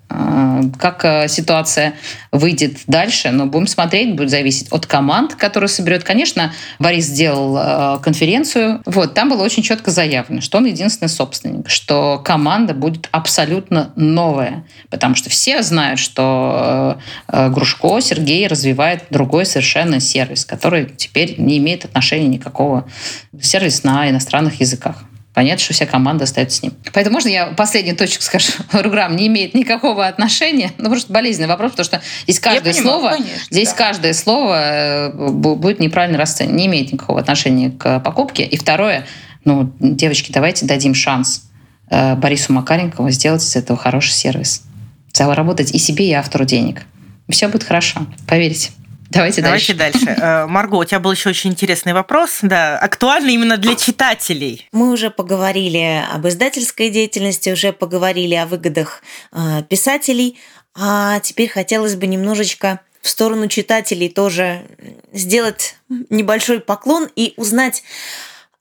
как 0.80 1.06
э, 1.06 1.28
ситуация 1.28 1.94
выйдет 2.32 2.78
дальше, 2.88 3.32
но 3.32 3.46
будем 3.46 3.68
смотреть, 3.68 4.16
будет 4.16 4.30
зависеть 4.30 4.68
от 4.72 4.86
команд, 4.86 5.36
которые 5.36 5.68
соберет. 5.68 6.04
Конечно, 6.04 6.54
Борис 6.80 7.06
сделал 7.06 7.58
э, 7.58 8.00
конференцию, 8.02 8.82
вот, 8.86 9.14
там 9.14 9.30
было 9.30 9.44
очень 9.44 9.64
четко 9.64 9.92
заявлено, 9.92 10.42
что 10.42 10.58
он 10.58 10.66
единственный 10.66 11.10
собственник, 11.10 11.70
что 11.70 12.22
команда 12.24 12.74
будет 12.74 13.08
абсолютно 13.12 13.92
новая, 13.96 14.66
потому 14.90 15.16
что 15.16 15.30
все 15.30 15.62
знают, 15.64 16.00
что 16.00 17.00
э, 17.28 17.50
Грушко 17.50 18.00
Сергей 18.02 18.48
развивает 18.48 19.06
другой 19.10 19.46
совершенно 19.46 20.00
сервис, 20.00 20.46
который 20.46 20.86
теперь 20.86 21.36
не 21.40 21.58
имеет 21.58 21.86
отношения 21.86 22.28
никакого 22.28 22.88
сервис 23.42 23.84
на 23.84 24.10
иностранных 24.10 24.60
языках. 24.60 25.04
Понятно, 25.34 25.64
что 25.64 25.74
вся 25.74 25.88
команда 25.88 26.26
остается 26.26 26.60
с 26.60 26.62
ним. 26.62 26.74
Поэтому 26.94 27.16
можно 27.16 27.30
я 27.30 27.48
последнюю 27.48 27.98
точку 27.98 28.22
скажу? 28.22 28.52
Руграм 28.72 29.16
не 29.16 29.28
имеет 29.28 29.56
никакого 29.56 30.06
отношения. 30.06 30.72
Ну, 30.78 30.90
просто 30.90 31.12
болезненный 31.12 31.48
вопрос, 31.48 31.72
потому 31.72 31.86
что 31.86 32.02
здесь 32.24 32.40
каждое 32.40 32.74
понимаю, 32.74 32.84
слово, 32.84 33.10
конечно, 33.12 33.46
здесь 33.50 33.70
да. 33.70 33.76
каждое 33.76 34.14
слово 34.14 34.62
э, 34.62 35.30
будет 35.32 35.80
неправильно 35.80 36.20
расценено. 36.20 36.56
Не 36.56 36.68
имеет 36.68 36.94
никакого 36.94 37.20
отношения 37.20 37.72
к 37.72 38.00
покупке. 38.02 38.44
И 38.44 38.58
второе, 38.58 39.08
ну, 39.44 39.74
девочки, 39.80 40.32
давайте 40.32 40.68
дадим 40.68 40.94
шанс 40.94 41.50
э, 41.90 42.16
Борису 42.16 42.54
Макаренкову 42.54 43.10
сделать 43.10 43.44
из 43.44 43.56
этого 43.56 43.78
хороший 43.80 44.12
сервис. 44.12 44.62
Заработать 45.14 45.72
и 45.72 45.80
себе, 45.80 46.10
и 46.10 46.14
автору 46.14 46.46
денег. 46.46 46.84
Все 47.30 47.48
будет 47.48 47.64
хорошо, 47.64 48.06
поверьте. 48.28 48.70
Давайте, 49.14 49.42
Давайте 49.42 49.74
дальше. 49.74 50.00
дальше. 50.06 50.22
Э, 50.22 50.46
Марго, 50.48 50.76
у 50.76 50.84
тебя 50.84 51.00
был 51.00 51.12
еще 51.12 51.30
очень 51.30 51.52
интересный 51.52 51.94
вопрос, 51.94 52.40
да, 52.42 52.78
актуальный 52.78 53.34
именно 53.34 53.58
для 53.58 53.76
читателей. 53.76 54.68
Мы 54.72 54.92
уже 54.92 55.10
поговорили 55.10 56.04
об 56.12 56.28
издательской 56.28 56.90
деятельности, 56.90 57.50
уже 57.50 57.74
поговорили 57.74 58.36
о 58.36 58.46
выгодах 58.46 59.04
э, 59.32 59.64
писателей, 59.70 60.40
а 60.76 61.20
теперь 61.20 61.50
хотелось 61.50 61.96
бы 61.96 62.08
немножечко 62.08 62.80
в 63.02 63.10
сторону 63.10 63.48
читателей 63.48 64.10
тоже 64.10 64.64
сделать 65.12 65.76
небольшой 66.10 66.62
поклон 66.62 67.10
и 67.16 67.34
узнать, 67.38 67.84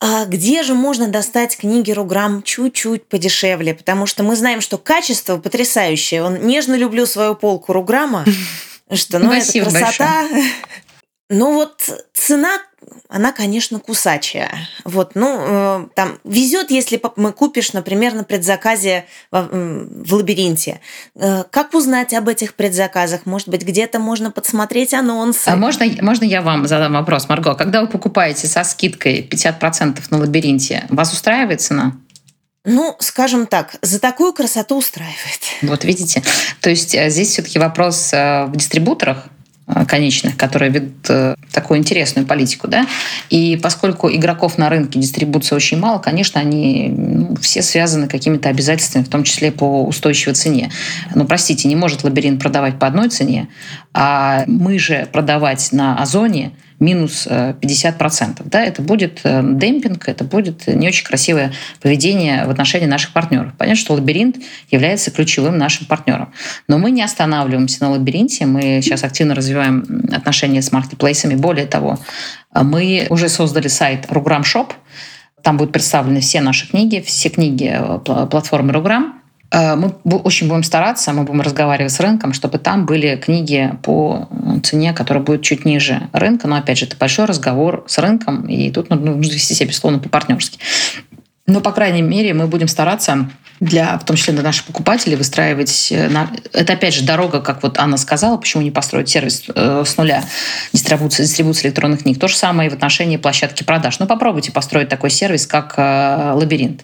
а 0.00 0.24
где 0.24 0.64
же 0.64 0.74
можно 0.74 1.07
достать 1.07 1.57
книги 1.57 1.92
Руграм 1.92 2.42
чуть-чуть 2.42 3.07
подешевле? 3.07 3.72
Потому 3.72 4.07
что 4.07 4.24
мы 4.24 4.34
знаем, 4.34 4.61
что 4.61 4.76
качество 4.76 5.38
потрясающее. 5.38 6.24
Он 6.24 6.44
нежно 6.44 6.74
люблю 6.74 7.07
свою 7.07 7.36
полку 7.36 7.72
Руграма. 7.72 8.24
Что, 8.95 9.18
ну, 9.18 9.26
Спасибо 9.26 9.66
это 9.66 9.78
красота. 9.78 10.22
Большое. 10.22 10.53
Ну 11.34 11.55
вот 11.55 11.80
цена, 12.12 12.59
она, 13.09 13.32
конечно, 13.32 13.78
кусачая. 13.78 14.51
Вот, 14.84 15.12
ну, 15.14 15.38
э, 15.40 15.86
там 15.95 16.18
везет, 16.24 16.70
если 16.70 17.01
мы 17.16 17.32
купишь, 17.32 17.72
например, 17.72 18.12
на 18.12 18.22
предзаказе 18.22 19.07
в, 19.30 19.49
в 19.51 20.14
лабиринте. 20.14 20.80
Э, 21.14 21.45
как 21.51 21.72
узнать 21.72 22.12
об 22.12 22.28
этих 22.28 22.55
предзаказах? 22.55 23.24
Может 23.24 23.49
быть, 23.49 23.62
где-то 23.62 23.99
можно 23.99 24.30
подсмотреть 24.30 24.93
анонсы? 24.93 25.49
А 25.49 25.57
можно, 25.57 25.86
можно 26.03 26.24
я 26.24 26.43
вам 26.43 26.66
задам 26.66 26.93
вопрос, 26.93 27.28
Марго? 27.30 27.55
Когда 27.55 27.80
вы 27.80 27.86
покупаете 27.86 28.47
со 28.47 28.62
скидкой 28.62 29.26
50% 29.26 30.01
на 30.11 30.18
лабиринте, 30.18 30.84
вас 30.90 31.14
устраивает 31.14 31.62
цена? 31.62 31.93
Ну, 32.64 32.94
скажем 33.00 33.46
так, 33.46 33.76
за 33.82 33.98
такую 33.98 34.32
красоту 34.32 34.78
устраивает. 34.78 35.16
Вот 35.62 35.84
видите, 35.84 36.22
то 36.60 36.70
есть 36.70 36.94
э, 36.94 37.10
здесь 37.10 37.30
все-таки 37.30 37.58
вопрос 37.58 38.10
э, 38.12 38.44
в 38.46 38.56
дистрибуторах, 38.56 39.26
э, 39.66 39.84
конечных, 39.84 40.36
которые 40.36 40.70
ведут 40.70 41.36
такую 41.52 41.80
интересную 41.80 42.24
политику, 42.24 42.68
да, 42.68 42.86
и 43.30 43.58
поскольку 43.60 44.08
игроков 44.08 44.58
на 44.58 44.68
рынке 44.68 45.00
дистрибуции 45.00 45.56
очень 45.56 45.78
мало, 45.78 45.98
конечно, 45.98 46.40
они 46.40 46.88
ну, 46.96 47.36
все 47.36 47.62
связаны 47.62 48.06
какими-то 48.06 48.48
обязательствами, 48.48 49.02
в 49.02 49.08
том 49.08 49.24
числе 49.24 49.50
по 49.50 49.84
устойчивой 49.84 50.34
цене. 50.34 50.70
Ну, 51.16 51.24
простите, 51.24 51.66
не 51.66 51.76
может 51.76 52.04
лабиринт 52.04 52.40
продавать 52.40 52.78
по 52.78 52.86
одной 52.86 53.08
цене, 53.08 53.48
а 53.92 54.44
мы 54.46 54.78
же 54.78 55.08
продавать 55.12 55.72
на 55.72 56.00
Озоне 56.00 56.52
минус 56.83 57.26
50%. 57.26 58.41
Э, 58.41 58.43
да, 58.45 58.62
это 58.62 58.83
будет 58.83 59.20
э, 59.24 59.41
демпинг, 59.43 60.09
это 60.09 60.24
будет 60.24 60.66
не 60.66 60.89
очень 60.89 61.07
красивое 61.07 61.53
поведение 61.80 62.45
в 62.45 62.51
отношении 62.51 62.87
наших 62.87 63.12
партнеров. 63.12 63.53
Понятно, 63.57 63.80
что 63.80 63.95
лабиринт 63.95 64.37
является 64.70 65.11
ключевым 65.11 65.57
нашим 65.57 65.87
партнером. 65.87 66.35
Но 66.68 66.78
мы 66.78 66.91
не 66.91 67.03
останавливаемся 67.03 67.83
на 67.83 67.93
лабиринте, 67.93 68.45
мы 68.47 68.80
сейчас 68.83 69.05
активно 69.05 69.35
развиваем 69.35 70.05
отношения 70.12 70.61
с 70.61 70.72
маркетплейсами. 70.72 71.37
Более 71.37 71.66
того, 71.66 71.99
мы 72.53 73.07
уже 73.09 73.28
создали 73.28 73.68
сайт 73.68 74.07
Rugram 74.11 74.44
Shop, 74.44 74.74
Там 75.43 75.57
будут 75.57 75.72
представлены 75.72 76.20
все 76.20 76.41
наши 76.41 76.68
книги, 76.68 77.01
все 77.01 77.28
книги 77.28 77.72
э, 77.72 77.99
платформы 78.26 78.72
Руграм. 78.72 79.21
Э, 79.53 79.76
мы 79.76 79.92
очень 80.16 80.48
будем 80.48 80.62
стараться, 80.62 81.12
мы 81.12 81.24
будем 81.24 81.42
разговаривать 81.42 81.92
с 81.92 82.00
рынком, 82.00 82.32
чтобы 82.32 82.59
там 82.59 82.86
были 82.86 83.16
книги 83.16 83.72
по 83.82 84.28
цене, 84.62 84.92
которая 84.92 85.22
будет 85.22 85.42
чуть 85.42 85.64
ниже 85.64 86.09
рынка. 86.12 86.48
Но, 86.48 86.57
опять 86.57 86.78
же, 86.78 86.86
это 86.86 86.96
большой 86.96 87.26
разговор 87.26 87.84
с 87.86 87.98
рынком, 87.98 88.48
и 88.48 88.70
тут 88.70 88.88
нужно 88.90 89.32
вести 89.32 89.55
себя, 89.55 89.68
безусловно, 89.68 89.98
по-партнерски. 89.98 90.59
Но, 91.47 91.61
по 91.61 91.72
крайней 91.72 92.03
мере, 92.03 92.34
мы 92.34 92.47
будем 92.47 92.68
стараться 92.68 93.28
для, 93.59 93.99
в 93.99 94.05
том 94.05 94.16
числе 94.16 94.32
для 94.32 94.43
наших 94.43 94.64
покупателей, 94.64 95.16
выстраивать... 95.16 95.88
Э, 95.90 96.26
это, 96.53 96.72
опять 96.72 96.95
же, 96.95 97.05
дорога, 97.05 97.40
как 97.40 97.62
вот 97.62 97.78
Анна 97.78 97.97
сказала, 97.97 98.36
почему 98.36 98.62
не 98.62 98.70
построить 98.70 99.09
сервис 99.09 99.45
э, 99.55 99.84
с 99.86 99.97
нуля 99.97 100.24
дистрибуции, 100.72 101.24
дистрибуции 101.24 101.68
электронных 101.68 102.03
книг. 102.03 102.18
То 102.18 102.28
же 102.28 102.36
самое 102.36 102.68
и 102.68 102.70
в 102.70 102.74
отношении 102.74 103.16
площадки 103.16 103.64
продаж. 103.64 103.99
Ну, 103.99 104.07
попробуйте 104.07 104.53
построить 104.53 104.88
такой 104.88 105.11
сервис, 105.11 105.47
как 105.47 105.76
лабиринт. 105.78 106.82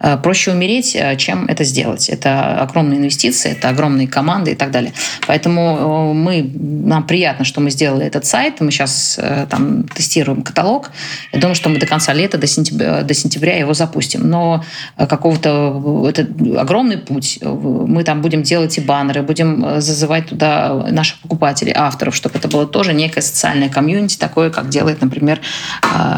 Э, 0.00 0.16
проще 0.16 0.50
умереть, 0.50 0.96
э, 0.96 1.16
чем 1.16 1.46
это 1.46 1.62
сделать. 1.64 2.08
Это 2.08 2.62
огромные 2.62 2.98
инвестиции, 2.98 3.52
это 3.52 3.68
огромные 3.68 4.08
команды 4.08 4.52
и 4.52 4.54
так 4.54 4.70
далее. 4.70 4.92
Поэтому 5.26 6.12
э, 6.12 6.14
мы, 6.14 6.42
нам 6.42 7.06
приятно, 7.06 7.44
что 7.44 7.60
мы 7.60 7.70
сделали 7.70 8.06
этот 8.06 8.24
сайт. 8.24 8.60
Мы 8.60 8.70
сейчас 8.70 9.18
там 9.50 9.84
тестируем 9.84 10.42
каталог. 10.42 10.90
Я 11.32 11.40
думаю, 11.40 11.54
что 11.54 11.68
мы 11.68 11.78
до 11.78 11.86
конца 11.86 12.12
лета, 12.12 12.38
до 12.38 12.46
сентября, 12.46 13.02
до 13.02 13.14
сентября 13.14 13.58
его 13.58 13.74
запустим. 13.74 14.09
Но 14.18 14.64
какого-то... 14.96 16.06
Это 16.08 16.26
огромный 16.60 16.98
путь. 16.98 17.38
Мы 17.42 18.04
там 18.04 18.22
будем 18.22 18.42
делать 18.42 18.76
и 18.78 18.80
баннеры, 18.80 19.22
будем 19.22 19.80
зазывать 19.80 20.28
туда 20.28 20.86
наших 20.90 21.18
покупателей, 21.20 21.72
авторов, 21.74 22.14
чтобы 22.14 22.38
это 22.38 22.48
было 22.48 22.66
тоже 22.66 22.92
некое 22.92 23.20
социальное 23.20 23.68
комьюнити, 23.68 24.18
такое, 24.18 24.50
как 24.50 24.68
делает, 24.68 25.00
например, 25.00 25.40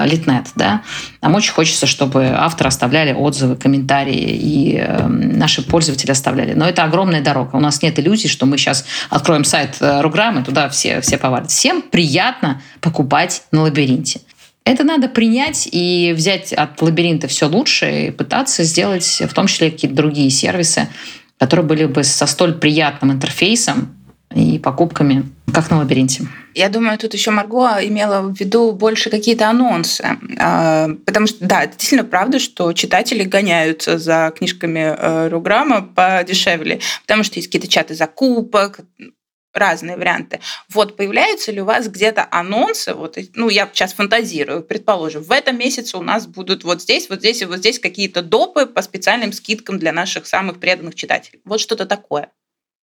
Литнет. 0.05 0.47
Да? 0.55 0.83
Нам 1.21 1.35
очень 1.35 1.53
хочется, 1.53 1.87
чтобы 1.87 2.27
авторы 2.27 2.69
оставляли 2.69 3.13
отзывы, 3.13 3.57
комментарии, 3.57 4.15
и 4.15 4.77
э, 4.77 5.07
наши 5.07 5.63
пользователи 5.63 6.11
оставляли. 6.11 6.55
Но 6.55 6.69
это 6.69 6.85
огромная 6.85 7.21
дорога. 7.21 7.57
У 7.57 7.61
нас 7.61 7.83
нет 7.83 7.99
иллюзий, 7.99 8.29
что 8.29 8.47
мы 8.47 8.59
сейчас 8.59 8.85
откроем 9.09 9.45
сайт 9.45 9.77
э, 9.81 10.01
Руграммы, 10.01 10.43
туда 10.43 10.69
все, 10.69 11.01
все 11.01 11.19
повалят. 11.19 11.51
Всем 11.51 11.83
приятно 11.83 12.61
покупать 12.81 13.43
на 13.53 13.63
лабиринте. 13.63 14.21
Это 14.65 14.85
надо 14.85 15.09
принять 15.09 15.69
и 15.71 16.13
взять 16.17 16.53
от 16.53 16.81
лабиринта 16.81 17.27
все 17.27 17.49
лучшее 17.49 18.09
и 18.09 18.11
пытаться 18.11 18.63
сделать 18.63 19.23
в 19.29 19.35
том 19.35 19.47
числе 19.47 19.71
какие-то 19.71 19.97
другие 19.97 20.31
сервисы, 20.31 20.89
которые 21.39 21.67
были 21.67 21.87
бы 21.87 22.05
со 22.05 22.27
столь 22.27 22.55
приятным 22.55 23.13
интерфейсом 23.13 23.97
и 24.35 24.59
покупками, 24.59 25.25
как 25.53 25.71
на 25.71 25.79
лабиринте. 25.79 26.27
Я 26.55 26.69
думаю, 26.69 26.99
тут 26.99 27.15
еще 27.15 27.31
Марго 27.31 27.79
имела 27.83 28.21
в 28.23 28.39
виду 28.39 28.73
больше 28.73 29.11
какие-то 29.11 29.49
анонсы. 29.49 30.05
А, 30.39 30.89
потому 31.07 31.27
что, 31.27 31.45
да, 31.47 31.67
действительно 31.67 32.05
правда, 32.05 32.39
что 32.39 32.73
читатели 32.73 33.25
гоняются 33.25 33.99
за 33.99 34.33
книжками 34.37 34.95
э, 34.97 35.29
Руграма 35.29 35.83
подешевле, 35.83 36.81
потому 37.03 37.25
что 37.25 37.39
есть 37.39 37.49
какие-то 37.49 37.69
чаты 37.69 37.95
закупок, 37.95 38.81
разные 39.53 39.97
варианты. 39.97 40.41
Вот 40.69 40.97
появляются 40.97 41.53
ли 41.53 41.61
у 41.61 41.65
вас 41.65 41.89
где-то 41.89 42.27
анонсы? 42.31 42.95
Вот, 42.95 43.19
ну, 43.35 43.49
я 43.49 43.69
сейчас 43.73 43.93
фантазирую, 43.93 44.63
предположим, 44.63 45.23
в 45.23 45.33
этом 45.33 45.59
месяце 45.59 45.97
у 45.97 46.03
нас 46.03 46.27
будут 46.27 46.65
вот 46.65 46.83
здесь, 46.83 47.09
вот 47.09 47.21
здесь 47.21 47.43
и 47.43 47.45
вот 47.45 47.59
здесь 47.59 47.79
какие-то 47.79 48.23
допы 48.23 48.67
по 48.67 48.83
специальным 48.83 49.33
скидкам 49.33 49.79
для 49.79 49.93
наших 49.93 50.27
самых 50.27 50.61
преданных 50.61 50.95
читателей. 50.95 51.41
Вот 51.45 51.61
что-то 51.61 51.87
такое. 51.87 52.31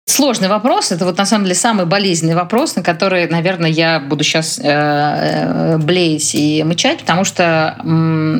Сложный 0.07 0.49
вопрос. 0.49 0.93
Это 0.93 1.07
вот 1.07 1.17
на 1.17 1.25
самом 1.25 1.45
деле 1.45 1.55
самый 1.55 1.87
болезненный 1.87 2.35
вопрос, 2.35 2.77
на 2.77 2.83
который, 2.83 3.27
наверное, 3.27 3.71
я 3.71 4.01
буду 4.01 4.23
сейчас 4.23 4.59
э, 4.59 4.65
э, 4.65 5.79
блеять 5.79 6.35
и 6.35 6.62
мычать, 6.62 7.01
потому 7.01 7.25
что 7.25 7.79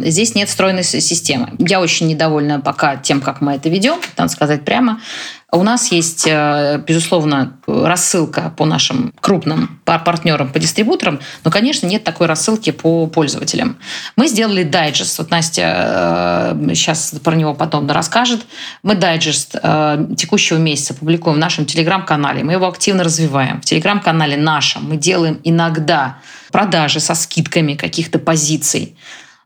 здесь 0.05 0.35
нет 0.35 0.51
стройной 0.51 0.85
системы. 0.85 1.53
Я 1.59 1.81
очень 1.81 2.07
недовольна 2.07 2.61
пока 2.61 2.97
тем, 2.97 3.23
как 3.23 3.41
мы 3.41 3.55
это 3.55 3.71
ведем, 3.71 3.99
надо 4.19 4.31
сказать 4.31 4.67
прямо. 4.67 5.01
У 5.53 5.63
нас 5.63 5.93
есть, 5.93 6.27
э, 6.27 6.83
безусловно, 6.85 7.59
рассылка 7.67 8.53
по 8.57 8.65
нашим 8.65 9.13
крупным 9.21 9.81
партнерам, 9.85 10.53
по 10.53 10.59
дистрибуторам, 10.59 11.21
но, 11.45 11.51
конечно, 11.51 11.87
нет 11.87 12.03
такой 12.03 12.27
рассылки 12.27 12.71
по 12.71 13.07
пользователям. 13.07 13.77
Мы 14.17 14.27
сделали 14.27 14.65
дайджест. 14.65 15.19
Вот 15.19 15.31
Настя 15.31 16.57
сейчас 16.71 17.13
э, 17.13 17.21
про 17.21 17.37
него 17.37 17.55
потом 17.55 17.89
расскажет. 17.89 18.45
Мы 18.83 18.97
дайджест 18.97 19.55
э, 19.63 20.07
текущего 20.17 20.59
месяца 20.59 20.93
публикуем 20.93 21.37
в 21.37 21.41
нашем 21.41 21.67
телеграм-канале. 21.67 22.43
Мы 22.43 22.55
его 22.55 22.67
активно 22.67 23.05
развиваем. 23.05 23.61
В 23.61 23.65
телеграм-канале 23.65 24.37
нашем 24.37 24.89
мы 24.89 24.97
делаем 24.97 25.41
иногда 25.45 26.19
продажи 26.51 26.99
со 26.99 27.15
скидками 27.15 27.75
каких-то 27.75 28.19
позиций. 28.19 28.97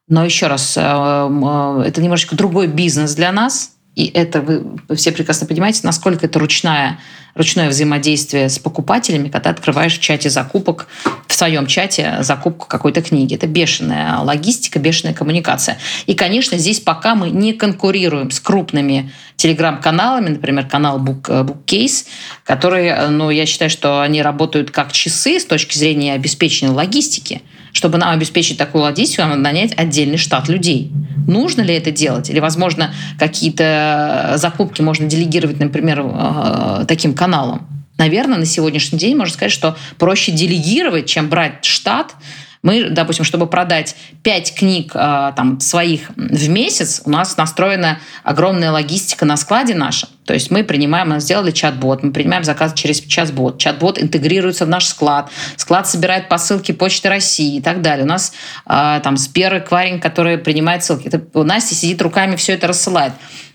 Но 0.08 0.24
еще 0.24 0.46
раз, 0.46 0.72
это 0.72 1.94
немножечко 1.98 2.34
другой 2.34 2.66
бизнес 2.66 3.14
для 3.14 3.30
нас, 3.30 3.72
и 3.98 4.12
это 4.14 4.40
вы, 4.40 4.64
все 4.94 5.10
прекрасно 5.10 5.48
понимаете, 5.48 5.80
насколько 5.82 6.26
это 6.26 6.38
ручная, 6.38 7.00
ручное 7.34 7.68
взаимодействие 7.68 8.48
с 8.48 8.60
покупателями, 8.60 9.28
когда 9.28 9.50
открываешь 9.50 9.98
в 9.98 10.00
чате 10.00 10.30
закупок, 10.30 10.86
в 11.26 11.34
своем 11.34 11.66
чате 11.66 12.18
закупку 12.20 12.68
какой-то 12.68 13.02
книги. 13.02 13.34
Это 13.34 13.48
бешеная 13.48 14.18
логистика, 14.18 14.78
бешеная 14.78 15.14
коммуникация. 15.14 15.78
И, 16.06 16.14
конечно, 16.14 16.56
здесь 16.58 16.78
пока 16.78 17.16
мы 17.16 17.30
не 17.30 17.54
конкурируем 17.54 18.30
с 18.30 18.38
крупными 18.38 19.10
телеграм-каналами, 19.34 20.28
например, 20.28 20.68
канал 20.68 21.00
Book, 21.00 21.24
Bookcase, 21.24 22.06
которые, 22.44 23.08
ну, 23.08 23.30
я 23.30 23.46
считаю, 23.46 23.68
что 23.68 24.00
они 24.00 24.22
работают 24.22 24.70
как 24.70 24.92
часы 24.92 25.40
с 25.40 25.44
точки 25.44 25.76
зрения 25.76 26.14
обеспечения 26.14 26.70
логистики– 26.70 27.42
чтобы 27.78 27.96
нам 27.96 28.10
обеспечить 28.10 28.58
такую 28.58 28.82
логистику, 28.82 29.22
нам 29.22 29.30
надо 29.30 29.42
нанять 29.42 29.72
отдельный 29.76 30.16
штат 30.16 30.48
людей. 30.48 30.90
Нужно 31.28 31.62
ли 31.62 31.72
это 31.74 31.92
делать? 31.92 32.28
Или, 32.28 32.40
возможно, 32.40 32.92
какие-то 33.20 34.32
закупки 34.34 34.82
можно 34.82 35.06
делегировать, 35.06 35.60
например, 35.60 36.02
э, 36.04 36.84
таким 36.88 37.14
каналам? 37.14 37.68
Наверное, 37.96 38.38
на 38.38 38.46
сегодняшний 38.46 38.98
день 38.98 39.16
можно 39.16 39.32
сказать, 39.32 39.52
что 39.52 39.76
проще 39.96 40.32
делегировать, 40.32 41.06
чем 41.06 41.28
брать 41.28 41.64
штат, 41.64 42.16
мы, 42.62 42.90
допустим, 42.90 43.24
чтобы 43.24 43.46
продать 43.46 43.96
5 44.22 44.54
книг 44.54 44.92
э, 44.94 45.32
там, 45.36 45.60
своих 45.60 46.10
в 46.16 46.48
месяц, 46.48 47.02
у 47.04 47.10
нас 47.10 47.36
настроена 47.36 48.00
огромная 48.24 48.70
логистика 48.70 49.24
на 49.24 49.36
складе 49.36 49.74
наша. 49.74 50.08
То 50.24 50.34
есть 50.34 50.50
мы 50.50 50.64
принимаем, 50.64 51.10
мы 51.10 51.20
сделали 51.20 51.50
чат-бот, 51.50 52.02
мы 52.02 52.12
принимаем 52.12 52.44
заказ 52.44 52.74
через 52.74 53.00
чат-бот. 53.00 53.58
Чат-бот 53.58 53.98
интегрируется 53.98 54.66
в 54.66 54.68
наш 54.68 54.86
склад. 54.86 55.30
Склад 55.56 55.88
собирает 55.88 56.28
посылки 56.28 56.72
Почты 56.72 57.08
России 57.08 57.56
и 57.56 57.60
так 57.62 57.80
далее. 57.80 58.04
У 58.04 58.08
нас 58.08 58.32
э, 58.66 59.00
там 59.02 59.16
Сбер 59.16 59.58
эквайринг, 59.58 60.02
который 60.02 60.36
принимает 60.36 60.84
ссылки. 60.84 61.06
Это, 61.06 61.22
Настя 61.44 61.74
сидит 61.74 62.02
руками, 62.02 62.36
все 62.36 62.52
это 62.52 62.66
рассылает. 62.66 63.12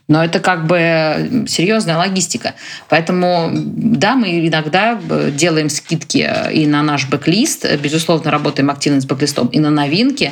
Но 0.07 0.23
это 0.23 0.39
как 0.39 0.67
бы 0.67 1.45
серьезная 1.47 1.97
логистика. 1.97 2.55
Поэтому, 2.89 3.49
да, 3.53 4.15
мы 4.15 4.47
иногда 4.47 4.99
э, 5.09 5.31
делаем 5.31 5.69
скидки 5.69 6.27
э, 6.29 6.53
и 6.53 6.67
на 6.67 6.83
наш 6.83 7.07
бэклист, 7.07 7.65
безусловно, 7.77 8.29
работаем 8.29 8.69
активно 8.69 8.99
с 8.99 9.05
бэклистом, 9.05 9.47
и 9.47 9.59
на 9.59 9.69
новинки. 9.69 10.31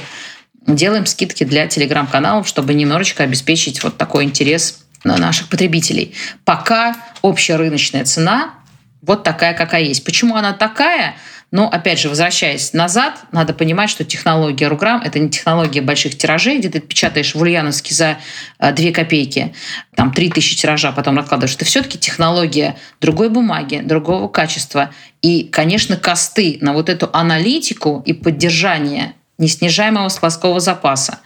Делаем 0.68 1.06
скидки 1.06 1.46
для 1.46 1.68
телеграм-каналов, 1.68 2.48
чтобы 2.48 2.74
немножечко 2.74 3.24
обеспечить 3.24 3.82
вот 3.84 3.98
такой 3.98 4.26
интерес 4.26 4.80
наших 5.04 5.48
потребителей. 5.48 6.14
Пока 6.46 6.96
общая 7.22 7.56
рыночная 7.56 8.06
цена 8.06 8.54
вот 9.02 9.24
такая, 9.24 9.54
какая 9.54 9.84
есть. 9.84 10.04
Почему 10.04 10.36
она 10.36 10.54
такая? 10.54 11.16
Но, 11.52 11.68
опять 11.68 12.00
же, 12.00 12.08
возвращаясь 12.08 12.72
назад, 12.72 13.26
надо 13.34 13.54
понимать, 13.54 13.90
что 13.90 14.06
технология 14.06 14.70
Руграм– 14.70 15.02
это 15.06 15.20
не 15.20 15.30
технология 15.30 15.82
больших 15.82 16.18
тиражей, 16.18 16.60
где 16.60 16.70
ты 16.70 16.80
печатаешь 16.80 17.36
в 17.36 17.42
Ульяновске 17.42 17.94
за 17.94 18.18
2 18.60 18.70
э, 18.70 18.92
копейки, 18.92 19.54
там 19.96 20.14
3000 20.14 20.56
тиража, 20.56 20.90
а 20.90 20.92
потом 20.94 21.18
раскладываешь. 21.18 21.56
Это 21.56 21.66
все-таки 21.66 22.00
технология 22.00 22.78
другой 23.02 23.30
бумаги, 23.30 23.82
другого 23.84 24.30
качества. 24.30 24.92
И, 25.22 25.44
конечно, 25.44 25.98
косты 25.98 26.58
на 26.62 26.72
вот 26.72 26.88
эту 26.88 27.10
аналитику 27.12 28.02
и 28.06 28.14
поддержание 28.14 29.14
неснижаемого 29.38 30.08
складского 30.08 30.62
запаса 30.62 31.20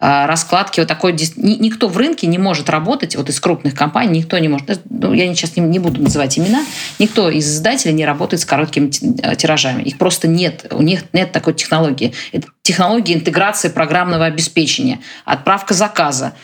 раскладки 0.00 0.80
вот 0.80 0.88
такой 0.88 1.12
никто 1.12 1.88
в 1.88 1.96
рынке 1.96 2.26
не 2.26 2.38
может 2.38 2.70
работать 2.70 3.16
вот 3.16 3.28
из 3.28 3.40
крупных 3.40 3.74
компаний 3.74 4.18
никто 4.18 4.38
не 4.38 4.48
может 4.48 4.80
ну, 4.88 5.12
я 5.12 5.26
сейчас 5.34 5.56
не, 5.56 5.62
не 5.62 5.78
буду 5.78 6.00
называть 6.00 6.38
имена 6.38 6.64
никто 6.98 7.28
из 7.28 7.48
издателей 7.48 7.94
не 7.94 8.04
работает 8.04 8.40
с 8.40 8.44
короткими 8.44 8.90
э, 9.22 9.34
тиражами 9.36 9.82
их 9.82 9.98
просто 9.98 10.28
нет 10.28 10.66
у 10.70 10.82
них 10.82 11.04
нет 11.12 11.32
такой 11.32 11.54
технологии. 11.54 12.12
Это 12.32 12.48
технология 12.62 13.14
интеграции 13.14 13.68
программного 13.68 14.26
обеспечения 14.26 15.00
отправка 15.24 15.74
заказа 15.74 16.34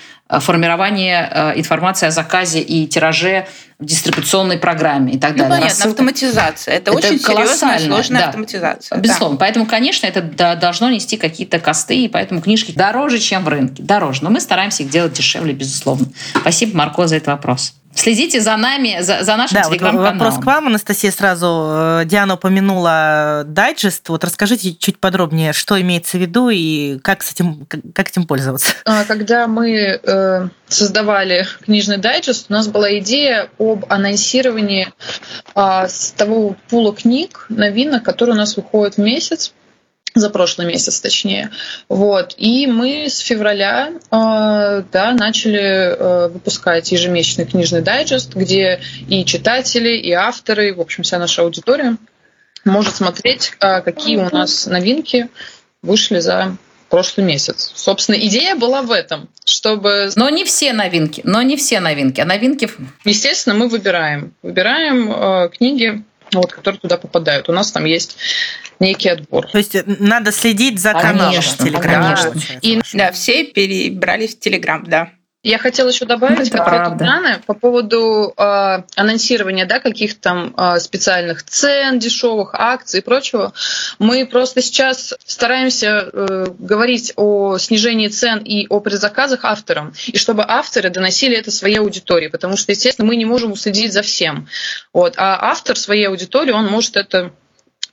формирование 0.41 1.28
э, 1.30 1.53
информации 1.57 2.07
о 2.07 2.11
заказе 2.11 2.61
и 2.61 2.87
тираже 2.87 3.47
в 3.78 3.85
дистрибуционной 3.85 4.59
программе 4.59 5.14
и 5.14 5.18
так 5.18 5.32
ну, 5.32 5.39
далее. 5.39 5.51
Понятно, 5.51 5.68
Рассылка... 5.68 5.91
автоматизация. 5.91 6.74
Это, 6.74 6.91
это 6.91 6.99
очень 6.99 7.18
серьезная, 7.18 7.78
сложная 7.78 8.20
да. 8.20 8.28
автоматизация. 8.28 8.99
Безусловно. 8.99 9.37
Да. 9.37 9.41
Поэтому, 9.45 9.66
конечно, 9.66 10.07
это 10.07 10.57
должно 10.57 10.91
нести 10.91 11.16
какие-то 11.16 11.59
косты, 11.59 12.05
и 12.05 12.09
поэтому 12.09 12.41
книжки 12.41 12.72
дороже, 12.72 13.18
чем 13.18 13.45
в 13.45 13.49
рынке. 13.49 13.82
Дороже. 13.82 14.22
Но 14.22 14.30
мы 14.30 14.41
стараемся 14.41 14.85
их 14.85 14.91
делать 14.91 15.12
дешевле, 15.12 15.53
безусловно. 15.53 16.07
Спасибо, 16.41 16.76
Марко, 16.76 17.07
за 17.07 17.16
этот 17.16 17.28
вопрос. 17.28 17.74
Следите 17.95 18.40
за 18.40 18.57
нами, 18.57 18.99
за, 19.01 19.22
за 19.22 19.36
нашим 19.36 19.57
да, 19.57 19.68
телеграм-каналом. 19.68 20.18
Вот 20.18 20.24
вопрос 20.24 20.42
к 20.42 20.47
вам, 20.47 20.66
Анастасия, 20.66 21.11
сразу. 21.11 21.47
Э, 21.47 22.03
Диана 22.05 22.34
упомянула 22.34 23.45
дайджест. 23.47 24.09
Вот 24.09 24.24
расскажите 24.24 24.74
чуть 24.74 24.99
подробнее, 24.99 25.53
что 25.53 25.80
имеется 25.80 26.18
в 26.18 26.20
виду 26.20 26.49
и 26.49 26.99
как 26.99 27.22
с 27.22 27.32
этим, 27.32 27.66
как 27.95 28.09
этим 28.09 28.26
пользоваться. 28.26 28.74
А, 28.84 29.05
когда 29.05 29.47
мы 29.47 30.01
э, 30.03 30.49
создавали 30.68 31.47
книжный 31.64 31.99
дайджест, 31.99 32.47
у 32.49 32.53
нас 32.53 32.68
была 32.68 32.99
идея 32.99 33.49
об 33.59 33.84
анонсировании 33.88 34.92
э, 35.55 35.88
с 35.88 36.11
того 36.16 36.57
пула 36.68 36.95
книг, 36.95 37.47
новинок, 37.49 38.03
которые 38.03 38.34
у 38.34 38.38
нас 38.38 38.57
выходят 38.57 38.97
в 38.97 38.99
месяц 38.99 39.53
за 40.15 40.31
прошлый 40.31 40.67
месяц, 40.67 41.01
точнее. 41.01 41.51
Вот. 41.89 42.35
И 42.39 42.67
мы 42.67 43.07
с 43.09 43.19
февраля 43.19 43.91
э, 43.91 44.83
да, 44.93 45.12
начали 45.12 45.61
э, 45.61 46.29
выпускать 46.29 46.91
ежемесячный 46.93 47.47
книжный 47.47 47.83
дайджест, 47.83 48.35
где 48.35 48.81
и 49.09 49.25
читатели, 49.25 49.97
и 49.97 50.12
авторы, 50.12 50.75
в 50.75 50.81
общем, 50.81 51.03
вся 51.03 51.19
наша 51.19 51.43
аудитория 51.43 51.97
может 52.65 52.95
смотреть, 52.97 53.55
э, 53.61 53.81
какие 53.83 54.17
у 54.17 54.33
нас 54.33 54.67
новинки 54.67 55.29
вышли 55.83 56.21
за 56.21 56.57
прошлый 56.89 57.27
месяц. 57.27 57.73
Собственно, 57.75 58.17
идея 58.17 58.55
была 58.55 58.83
в 58.83 58.93
этом, 58.93 59.29
чтобы... 59.45 60.11
Но 60.15 60.31
не 60.31 60.45
все 60.45 60.73
новинки, 60.73 61.23
но 61.25 61.43
не 61.43 61.57
все 61.57 61.81
новинки, 61.81 62.21
а 62.21 62.25
новинки... 62.25 62.71
Естественно, 63.05 63.57
мы 63.57 63.69
выбираем. 63.69 64.33
Выбираем 64.43 65.11
э, 65.11 65.49
книги, 65.49 66.05
вот, 66.33 66.53
которые 66.53 66.81
туда 66.81 66.97
попадают. 66.97 67.49
У 67.49 67.53
нас 67.53 67.73
там 67.73 67.85
есть 67.85 68.17
некий 68.81 69.09
отбор. 69.09 69.47
То 69.51 69.59
есть 69.59 69.75
э, 69.75 69.85
надо 69.87 70.33
следить 70.33 70.81
за 70.81 70.93
каналом 70.93 71.33
конечно, 71.33 71.64
в 71.64 71.68
Телеграме. 71.68 72.16
конечно. 72.16 72.59
И 72.61 72.81
да, 72.93 73.12
все 73.12 73.45
перебрались 73.45 74.37
в 74.37 74.41
Телеграм, 74.41 74.85
да. 74.85 75.11
Я 75.45 75.59
хотела 75.59 75.91
еще 75.91 76.07
добавить 76.07 76.49
Это 76.49 76.64
правда. 76.64 77.05
Даны, 77.05 77.39
по 77.47 77.53
поводу 77.53 78.33
э, 78.35 78.83
анонсирования 78.97 79.66
да, 79.66 79.79
каких-то 79.79 80.20
там 80.22 80.55
э, 80.57 80.81
специальных 80.81 81.43
цен, 81.43 81.99
дешевых 81.99 82.55
акций 82.55 83.01
и 83.01 83.03
прочего. 83.03 83.53
Мы 83.99 84.25
просто 84.25 84.62
сейчас 84.62 85.12
стараемся 85.27 86.09
э, 86.11 86.47
говорить 86.59 87.12
о 87.16 87.59
снижении 87.59 88.09
цен 88.09 88.39
и 88.39 88.66
о 88.70 88.81
предзаказах 88.81 89.45
авторам, 89.45 89.93
и 90.07 90.16
чтобы 90.16 90.47
авторы 90.49 90.89
доносили 90.89 91.37
это 91.37 91.51
своей 91.51 91.79
аудитории, 91.79 92.29
потому 92.29 92.57
что, 92.57 92.72
естественно, 92.72 93.07
мы 93.07 93.16
не 93.16 93.27
можем 93.27 93.53
уследить 93.53 93.93
за 93.93 94.01
всем. 94.01 94.49
Вот. 94.95 95.12
А 95.18 95.51
автор 95.51 95.77
своей 95.77 96.09
аудитории, 96.09 96.53
он 96.53 96.68
может 96.68 96.97
это 96.97 97.33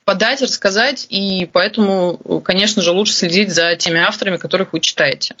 подать, 0.04 0.42
рассказать, 0.42 1.06
и 1.08 1.48
поэтому, 1.52 2.18
конечно 2.44 2.82
же, 2.82 2.90
лучше 2.90 3.12
следить 3.12 3.52
за 3.52 3.76
теми 3.76 4.00
авторами, 4.00 4.36
которых 4.36 4.72
вы 4.72 4.80
читаете. 4.80 5.34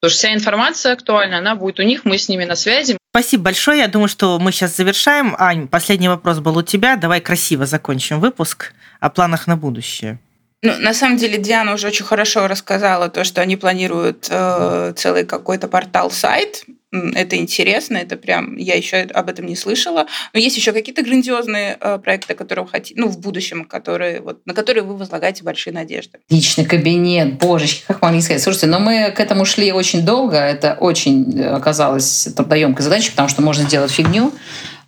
Потому 0.00 0.10
что 0.10 0.18
вся 0.18 0.34
информация 0.34 0.92
актуальна, 0.92 1.38
она 1.38 1.54
будет 1.54 1.78
у 1.78 1.82
них, 1.82 2.04
мы 2.04 2.18
с 2.18 2.28
ними 2.28 2.44
на 2.44 2.56
связи. 2.56 2.96
Спасибо 3.10 3.44
большое. 3.44 3.78
Я 3.78 3.88
думаю, 3.88 4.08
что 4.08 4.38
мы 4.38 4.50
сейчас 4.50 4.76
завершаем. 4.76 5.36
Ань, 5.38 5.68
последний 5.68 6.08
вопрос 6.08 6.40
был 6.40 6.56
у 6.56 6.62
тебя. 6.62 6.96
Давай 6.96 7.20
красиво 7.20 7.66
закончим 7.66 8.18
выпуск 8.18 8.72
о 9.00 9.10
планах 9.10 9.46
на 9.46 9.56
будущее. 9.56 10.18
Ну, 10.62 10.76
на 10.78 10.94
самом 10.94 11.18
деле 11.18 11.38
Диана 11.38 11.74
уже 11.74 11.88
очень 11.88 12.04
хорошо 12.04 12.46
рассказала 12.48 13.08
то, 13.08 13.24
что 13.24 13.40
они 13.40 13.56
планируют 13.56 14.28
э, 14.30 14.92
целый 14.96 15.24
какой-то 15.24 15.68
портал-сайт. 15.68 16.64
Это 16.92 17.36
интересно, 17.36 17.96
это 17.96 18.16
прям 18.16 18.56
я 18.56 18.74
еще 18.74 18.98
об 18.98 19.30
этом 19.30 19.46
не 19.46 19.56
слышала. 19.56 20.06
Но 20.34 20.40
есть 20.40 20.56
еще 20.58 20.72
какие-то 20.72 21.02
грандиозные 21.02 21.78
э, 21.80 21.98
проекты, 21.98 22.34
которые 22.34 22.66
хотите, 22.66 23.00
ну 23.00 23.08
в 23.08 23.18
будущем, 23.18 23.64
которые 23.64 24.20
вот 24.20 24.44
на 24.44 24.52
которые 24.52 24.84
вы 24.84 24.96
возлагаете 24.96 25.42
большие 25.42 25.72
надежды. 25.72 26.18
Личный 26.28 26.66
кабинет, 26.66 27.38
божечки, 27.38 27.84
как 27.86 28.02
могли 28.02 28.20
сказать. 28.20 28.42
Слушайте, 28.42 28.66
но 28.66 28.78
мы 28.78 29.10
к 29.10 29.20
этому 29.20 29.46
шли 29.46 29.72
очень 29.72 30.04
долго. 30.04 30.36
Это 30.36 30.76
очень 30.78 31.38
э, 31.38 31.48
оказалось 31.48 32.28
трудоемкой 32.36 32.84
задачей, 32.84 33.10
потому 33.10 33.30
что 33.30 33.40
можно 33.40 33.64
сделать 33.64 33.90
фигню, 33.90 34.30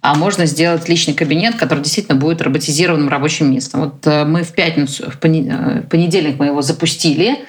а 0.03 0.15
можно 0.15 0.45
сделать 0.45 0.87
личный 0.91 1.15
кабинет, 1.15 1.57
который 1.57 1.81
действительно 1.81 2.19
будет 2.19 2.43
роботизированным 2.43 3.09
рабочим 3.09 3.51
местом. 3.51 3.81
Вот 3.81 4.07
э, 4.07 4.25
мы 4.27 4.43
в 4.43 4.53
пятницу, 4.53 5.11
в 5.11 5.19
понедельник 5.19 6.39
мы 6.39 6.47
его 6.47 6.61
запустили. 6.61 7.47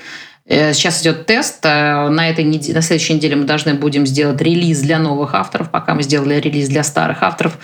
Э, 0.48 0.74
Сейчас 0.74 1.02
идет 1.02 1.26
тест. 1.26 1.60
Э, 1.66 2.10
На, 2.10 2.30
этой 2.30 2.43
неде- 2.46 2.74
на 2.74 2.82
следующей 2.82 3.14
неделе 3.14 3.36
мы 3.36 3.46
должны 3.46 3.74
будем 3.74 4.06
сделать 4.06 4.39
релиз 4.41 4.80
для 4.82 5.00
новых 5.00 5.34
авторов, 5.34 5.72
пока 5.72 5.96
мы 5.96 6.04
сделали 6.04 6.36
релиз 6.39 6.70
для 6.70 6.84
старых 6.84 7.24
авторов. 7.24 7.58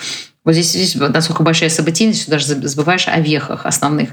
Вот 0.43 0.53
здесь, 0.53 0.71
здесь 0.71 0.95
насколько 0.95 1.43
большая 1.43 1.69
событийность, 1.69 2.23
что 2.23 2.31
даже 2.31 2.45
забываешь 2.45 3.07
о 3.07 3.19
вехах 3.19 3.67
основных. 3.67 4.09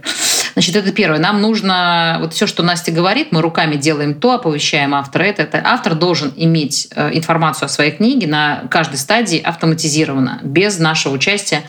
Значит, 0.58 0.74
это 0.74 0.90
первое. 0.90 1.20
Нам 1.20 1.40
нужно, 1.40 2.16
вот 2.18 2.34
все, 2.34 2.48
что 2.48 2.64
Настя 2.64 2.90
говорит, 2.90 3.30
мы 3.30 3.42
руками 3.42 3.76
делаем 3.76 4.14
то, 4.14 4.32
оповещаем 4.32 4.92
автора. 4.92 5.22
Это, 5.22 5.42
это 5.42 5.62
автор 5.64 5.94
должен 5.94 6.32
иметь 6.34 6.88
э, 6.96 7.16
информацию 7.16 7.66
о 7.66 7.68
своей 7.68 7.92
книге 7.92 8.26
на 8.26 8.64
каждой 8.68 8.96
стадии 8.96 9.38
автоматизированно, 9.38 10.40
без 10.42 10.80
нашего 10.80 11.12
участия. 11.12 11.62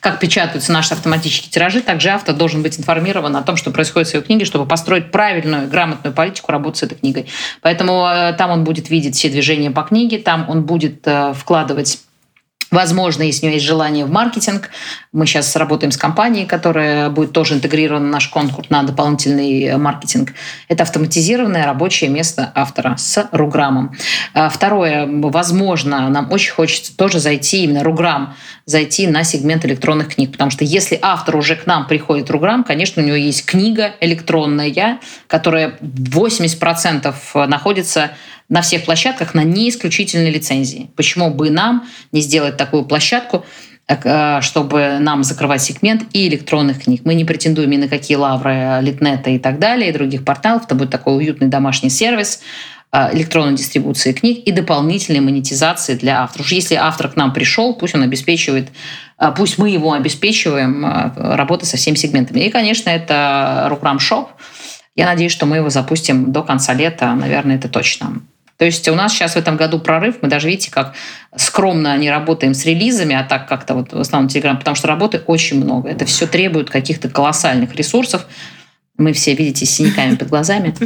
Как 0.00 0.18
печатаются 0.18 0.72
наши 0.72 0.92
автоматические 0.92 1.52
тиражи, 1.52 1.82
также 1.82 2.08
автор 2.08 2.34
должен 2.34 2.64
быть 2.64 2.80
информирован 2.80 3.36
о 3.36 3.42
том, 3.42 3.56
что 3.56 3.70
происходит 3.70 4.08
в 4.08 4.10
своей 4.10 4.24
книге, 4.24 4.44
чтобы 4.44 4.66
построить 4.66 5.12
правильную, 5.12 5.68
грамотную 5.68 6.12
политику 6.12 6.50
работы 6.50 6.78
с 6.78 6.82
этой 6.82 6.98
книгой. 6.98 7.26
Поэтому 7.60 8.08
э, 8.08 8.32
там 8.32 8.50
он 8.50 8.64
будет 8.64 8.90
видеть 8.90 9.14
все 9.14 9.28
движения 9.28 9.70
по 9.70 9.82
книге, 9.82 10.18
там 10.18 10.50
он 10.50 10.64
будет 10.64 11.06
э, 11.06 11.32
вкладывать 11.32 12.00
Возможно, 12.72 13.22
если 13.22 13.42
у 13.42 13.46
него 13.48 13.54
есть 13.54 13.66
желание 13.66 14.06
в 14.06 14.10
маркетинг, 14.10 14.70
мы 15.12 15.26
сейчас 15.26 15.54
работаем 15.56 15.92
с 15.92 15.96
компанией, 15.98 16.46
которая 16.46 17.10
будет 17.10 17.32
тоже 17.32 17.54
интегрирована 17.54 18.06
в 18.06 18.10
наш 18.10 18.28
конкурс 18.28 18.70
на 18.70 18.82
дополнительный 18.82 19.76
маркетинг. 19.76 20.32
Это 20.68 20.82
автоматизированное 20.82 21.66
рабочее 21.66 22.08
место 22.08 22.50
автора 22.54 22.96
с 22.96 23.28
Руграмом. 23.30 23.94
А 24.32 24.48
Второе, 24.48 25.06
возможно, 25.06 26.08
нам 26.08 26.32
очень 26.32 26.52
хочется 26.52 26.96
тоже 26.96 27.20
зайти, 27.20 27.64
именно 27.64 27.84
Руграм, 27.84 28.34
зайти 28.64 29.06
на 29.06 29.22
сегмент 29.22 29.66
электронных 29.66 30.14
книг, 30.14 30.32
потому 30.32 30.50
что 30.50 30.64
если 30.64 30.98
автор 31.02 31.36
уже 31.36 31.56
к 31.56 31.66
нам 31.66 31.86
приходит 31.86 32.30
Руграм, 32.30 32.64
конечно, 32.64 33.02
у 33.02 33.06
него 33.06 33.16
есть 33.16 33.44
книга 33.44 33.92
электронная, 34.00 34.98
которая 35.26 35.76
80% 35.82 37.46
находится 37.46 38.12
на 38.52 38.60
всех 38.60 38.84
площадках 38.84 39.32
на 39.32 39.44
не 39.44 39.70
исключительной 39.70 40.30
лицензии. 40.30 40.90
Почему 40.94 41.30
бы 41.30 41.50
нам 41.50 41.88
не 42.12 42.20
сделать 42.20 42.58
такую 42.58 42.84
площадку, 42.84 43.46
э, 43.88 44.40
чтобы 44.42 44.98
нам 45.00 45.24
закрывать 45.24 45.62
сегмент 45.62 46.02
и 46.12 46.28
электронных 46.28 46.84
книг. 46.84 47.00
Мы 47.04 47.14
не 47.14 47.24
претендуем 47.24 47.70
ни 47.70 47.78
на 47.78 47.88
какие 47.88 48.18
лавры 48.18 48.78
Литнета 48.82 49.30
и 49.30 49.38
так 49.38 49.58
далее, 49.58 49.88
и 49.88 49.92
других 49.92 50.26
порталов. 50.26 50.66
Это 50.66 50.74
будет 50.74 50.90
такой 50.90 51.16
уютный 51.16 51.48
домашний 51.48 51.88
сервис 51.88 52.42
э, 52.92 53.14
электронной 53.14 53.56
дистрибуции 53.56 54.12
книг 54.12 54.42
и 54.44 54.52
дополнительной 54.52 55.20
монетизации 55.20 55.94
для 55.94 56.20
авторов. 56.22 56.44
Уж 56.44 56.52
Если 56.52 56.74
автор 56.74 57.08
к 57.08 57.16
нам 57.16 57.32
пришел, 57.32 57.72
пусть 57.72 57.94
он 57.94 58.02
обеспечивает, 58.02 58.68
э, 59.18 59.32
пусть 59.34 59.56
мы 59.56 59.70
его 59.70 59.94
обеспечиваем 59.94 60.84
э, 60.84 61.36
работой 61.36 61.64
со 61.64 61.78
всеми 61.78 61.94
сегментами. 61.94 62.40
И, 62.40 62.50
конечно, 62.50 62.90
это 62.90 63.64
Рукрам 63.70 63.98
Шоп. 63.98 64.28
Я 64.94 65.06
надеюсь, 65.06 65.32
что 65.32 65.46
мы 65.46 65.56
его 65.56 65.70
запустим 65.70 66.32
до 66.32 66.42
конца 66.42 66.74
лета, 66.74 67.14
наверное, 67.14 67.56
это 67.56 67.70
точно. 67.70 68.20
То 68.62 68.66
есть 68.66 68.86
у 68.86 68.94
нас 68.94 69.12
сейчас 69.12 69.32
в 69.32 69.36
этом 69.36 69.56
году 69.56 69.80
прорыв. 69.80 70.18
Мы 70.22 70.28
даже 70.28 70.46
видите, 70.46 70.70
как 70.70 70.94
скромно 71.34 71.98
не 71.98 72.08
работаем 72.08 72.54
с 72.54 72.64
релизами, 72.64 73.12
а 73.12 73.24
так 73.24 73.48
как-то 73.48 73.74
вот 73.74 73.92
в 73.92 73.98
основном 73.98 74.28
Телеграм, 74.28 74.56
потому 74.56 74.76
что 74.76 74.86
работы 74.86 75.20
очень 75.26 75.64
много. 75.64 75.88
Это 75.88 76.04
все 76.04 76.28
требует 76.28 76.70
каких-то 76.70 77.08
колоссальных 77.08 77.74
ресурсов. 77.74 78.24
Мы 78.98 79.14
все, 79.14 79.34
видите, 79.34 79.66
с 79.66 79.70
синяками 79.70 80.14
под 80.14 80.28
глазами. 80.28 80.76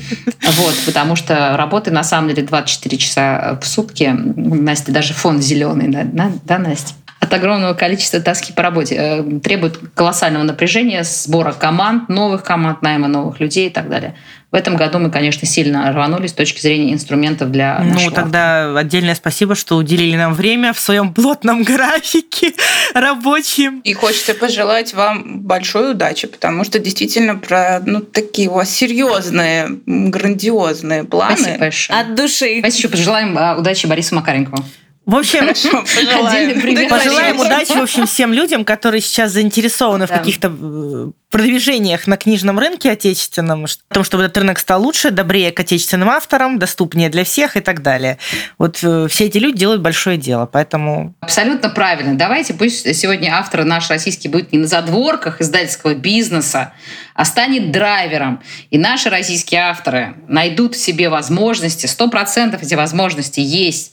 Вот, 0.41 0.74
потому 0.87 1.16
что 1.16 1.55
работы 1.59 1.91
на 1.91 2.03
самом 2.03 2.31
деле 2.31 2.45
24 2.45 2.97
часа 2.97 3.59
в 3.61 3.66
сутки. 3.66 4.11
Настя, 4.11 4.91
даже 4.91 5.12
фон 5.12 5.43
зеленый, 5.43 5.89
да, 5.89 6.31
да 6.45 6.59
Настя? 6.59 6.95
От 7.19 7.33
огромного 7.33 7.75
количества 7.75 8.21
тоски 8.21 8.53
по 8.53 8.62
работе. 8.62 8.95
Э, 8.95 9.41
Требует 9.41 9.79
колоссального 9.95 10.43
напряжения, 10.43 11.03
сбора 11.03 11.53
команд, 11.53 12.09
новых 12.09 12.43
команд, 12.43 12.83
найма 12.83 13.09
новых 13.09 13.41
людей 13.41 13.69
и 13.69 13.71
так 13.71 13.89
далее. 13.89 14.14
В 14.53 14.55
этом 14.55 14.77
году 14.77 14.99
мы, 14.99 15.11
конечно, 15.11 15.47
сильно 15.47 15.93
рванулись 15.93 16.31
с 16.31 16.33
точки 16.33 16.61
зрения 16.61 16.93
инструментов 16.93 17.51
для 17.51 17.81
Ну, 17.83 17.95
нашего 17.95 18.11
тогда 18.12 18.79
отдельное 18.79 19.14
спасибо, 19.14 19.55
что 19.55 19.77
уделили 19.77 20.17
нам 20.17 20.35
время 20.35 20.73
в 20.73 20.79
своем 20.79 21.12
плотном 21.12 21.62
графике 21.64 22.53
рабочем. 22.95 23.81
И 23.81 23.93
хочется 23.93 24.35
пожелать 24.35 24.95
вам 24.95 25.41
большой 25.41 25.91
удачи, 25.91 26.29
потому 26.29 26.64
что 26.64 26.79
действительно 26.79 27.35
про 27.35 27.83
ну, 27.85 28.01
такие 28.01 28.49
у 28.49 28.55
вас 28.55 28.71
серьезные, 28.71 29.81
грандиозные 29.85 31.05
планы. 31.05 31.37
Спасибо 31.37 31.59
большое. 31.59 32.01
От 32.01 32.14
души. 32.14 32.57
Давайте 32.57 32.79
еще 32.79 32.89
пожелаем 32.89 33.37
а, 33.37 33.57
удачи 33.57 33.87
Борису 33.87 34.14
Макаренкову. 34.14 34.64
В 35.07 35.15
общем, 35.15 35.39
Хорошо, 35.41 35.71
пожелаем. 35.95 36.89
Пожелаем 36.91 37.39
удачи, 37.39 37.73
в 37.73 37.83
общем, 37.83 38.07
всем 38.07 38.33
людям, 38.33 38.65
которые 38.65 39.01
сейчас 39.01 39.31
заинтересованы 39.31 40.07
в 40.07 40.11
Да. 40.11 40.19
каких-то 40.19 40.53
э, 40.61 41.11
продвижениях 41.31 42.09
на 42.09 42.17
книжном 42.17 42.59
рынке 42.59 42.91
отечественном, 42.91 43.67
в 43.67 43.95
том, 43.95 44.03
чтобы 44.03 44.25
этот 44.25 44.39
рынок 44.39 44.59
стал 44.59 44.83
лучше, 44.83 45.13
добрее 45.13 45.53
к 45.53 45.61
отечественным 45.61 46.11
авторам, 46.11 46.59
доступнее 46.59 47.09
для 47.09 47.23
всех 47.23 47.57
и 47.57 47.61
так 47.61 47.83
далее. 47.83 48.19
Вот 48.59 48.81
э, 48.83 49.07
все 49.09 49.27
эти 49.27 49.39
люди 49.39 49.59
делают 49.59 49.81
большое 49.81 50.17
дело, 50.17 50.47
поэтому 50.47 51.15
Абсолютно 51.21 51.69
правильно. 51.69 52.17
Давайте 52.19 52.53
пусть 52.55 52.93
сегодня 52.97 53.31
автор 53.33 53.65
наш 53.65 53.89
российский 53.89 54.27
будет 54.27 54.53
не 54.53 54.59
на 54.59 54.67
задворках 54.67 55.41
издательского 55.41 55.95
бизнеса, 55.95 56.73
а 57.15 57.25
станет 57.25 57.71
драйвером. 57.71 58.43
И 58.71 58.79
наши 58.79 59.09
российские 59.09 59.61
авторы 59.61 60.17
найдут 60.27 60.75
в 60.75 60.79
себе 60.79 61.11
возможности, 61.11 61.87
сто 61.87 62.09
процентов 62.11 62.65
эти 62.65 62.75
возможности 62.75 63.39
есть, 63.39 63.93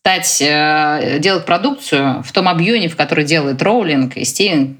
стать, 0.00 0.40
э, 0.40 1.18
делать 1.20 1.44
продукцию 1.44 2.22
в 2.22 2.32
том 2.32 2.48
объеме, 2.48 2.88
в 2.88 2.96
который 2.96 3.24
делает 3.24 3.62
Роулинг 3.62 4.16
и 4.16 4.24
Стивен 4.24 4.78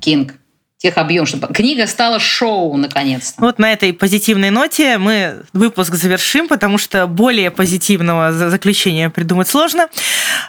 Кинг 0.00 0.34
тех 0.82 0.98
объем, 0.98 1.26
чтобы 1.26 1.46
книга 1.54 1.86
стала 1.86 2.18
шоу 2.18 2.76
наконец-то. 2.76 3.40
Вот 3.40 3.60
на 3.60 3.72
этой 3.72 3.92
позитивной 3.92 4.50
ноте 4.50 4.98
мы 4.98 5.44
выпуск 5.52 5.94
завершим, 5.94 6.48
потому 6.48 6.76
что 6.76 7.06
более 7.06 7.52
позитивного 7.52 8.32
заключения 8.32 9.08
придумать 9.08 9.48
сложно. 9.48 9.86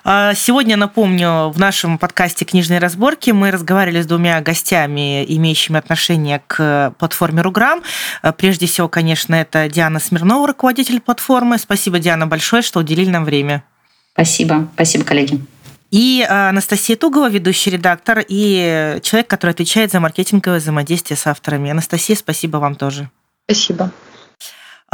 А, 0.04 0.34
сегодня, 0.34 0.76
напомню, 0.76 1.50
в 1.50 1.60
нашем 1.60 2.00
подкасте 2.00 2.46
«Книжные 2.46 2.80
разборки» 2.80 3.30
мы 3.30 3.52
разговаривали 3.52 4.02
с 4.02 4.08
двумя 4.08 4.41
гостями, 4.41 5.24
имеющими 5.24 5.78
отношение 5.78 6.41
к 6.48 6.96
платформе 6.98 7.44
«Руграм». 7.44 7.84
А, 8.24 8.32
прежде 8.32 8.66
всего, 8.66 8.88
конечно, 8.88 9.36
это 9.36 9.70
Диана 9.70 10.00
Смирнова, 10.00 10.48
руководитель 10.48 11.00
платформы. 11.00 11.60
Спасибо, 11.60 12.00
Диана, 12.00 12.26
большое, 12.26 12.64
что 12.64 12.80
уделили 12.80 13.12
нам 13.12 13.24
время. 13.24 13.64
Спасибо. 14.14 14.70
Спасибо, 14.76 15.03
коллеги. 15.03 15.41
И 15.91 16.26
а, 16.28 16.49
Анастасия 16.49 16.95
Тугова, 16.95 17.30
ведущий 17.30 17.70
редактор, 17.70 18.24
и 18.28 18.99
человек, 19.03 19.28
который 19.28 19.51
отвечает 19.51 19.91
за 19.91 19.99
маркетинговое 19.99 20.59
взаимодействие 20.59 21.18
с 21.18 21.28
авторами. 21.28 21.70
Анастасия, 21.70 22.16
спасибо 22.16 22.57
вам 22.57 22.76
тоже. 22.76 23.09
Спасибо. 23.45 23.91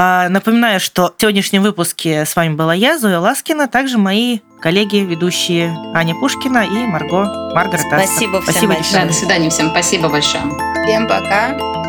А, 0.02 0.30
напоминаю, 0.30 0.80
что 0.80 1.14
в 1.18 1.22
сегодняшнем 1.22 1.62
выпуске 1.62 2.26
с 2.26 2.34
вами 2.36 2.56
была 2.56 2.74
я, 2.74 2.98
Зоя 2.98 3.20
Ласкина, 3.20 3.68
также 3.68 3.98
мои 3.98 4.40
коллеги, 4.62 4.98
ведущие 4.98 5.76
Аня 5.94 6.16
Пушкина 6.16 6.66
и 6.66 6.86
Марго 6.86 7.26
Маргарет 7.54 7.86
Спасибо 7.86 8.42
всем 8.42 8.54
Спасибо 8.54 8.74
большое. 8.76 9.02
Да, 9.02 9.08
до 9.08 9.14
свидания 9.14 9.50
всем. 9.50 9.70
Спасибо 9.72 10.08
большое. 10.08 10.44
Всем 10.86 11.06
пока. 11.06 11.89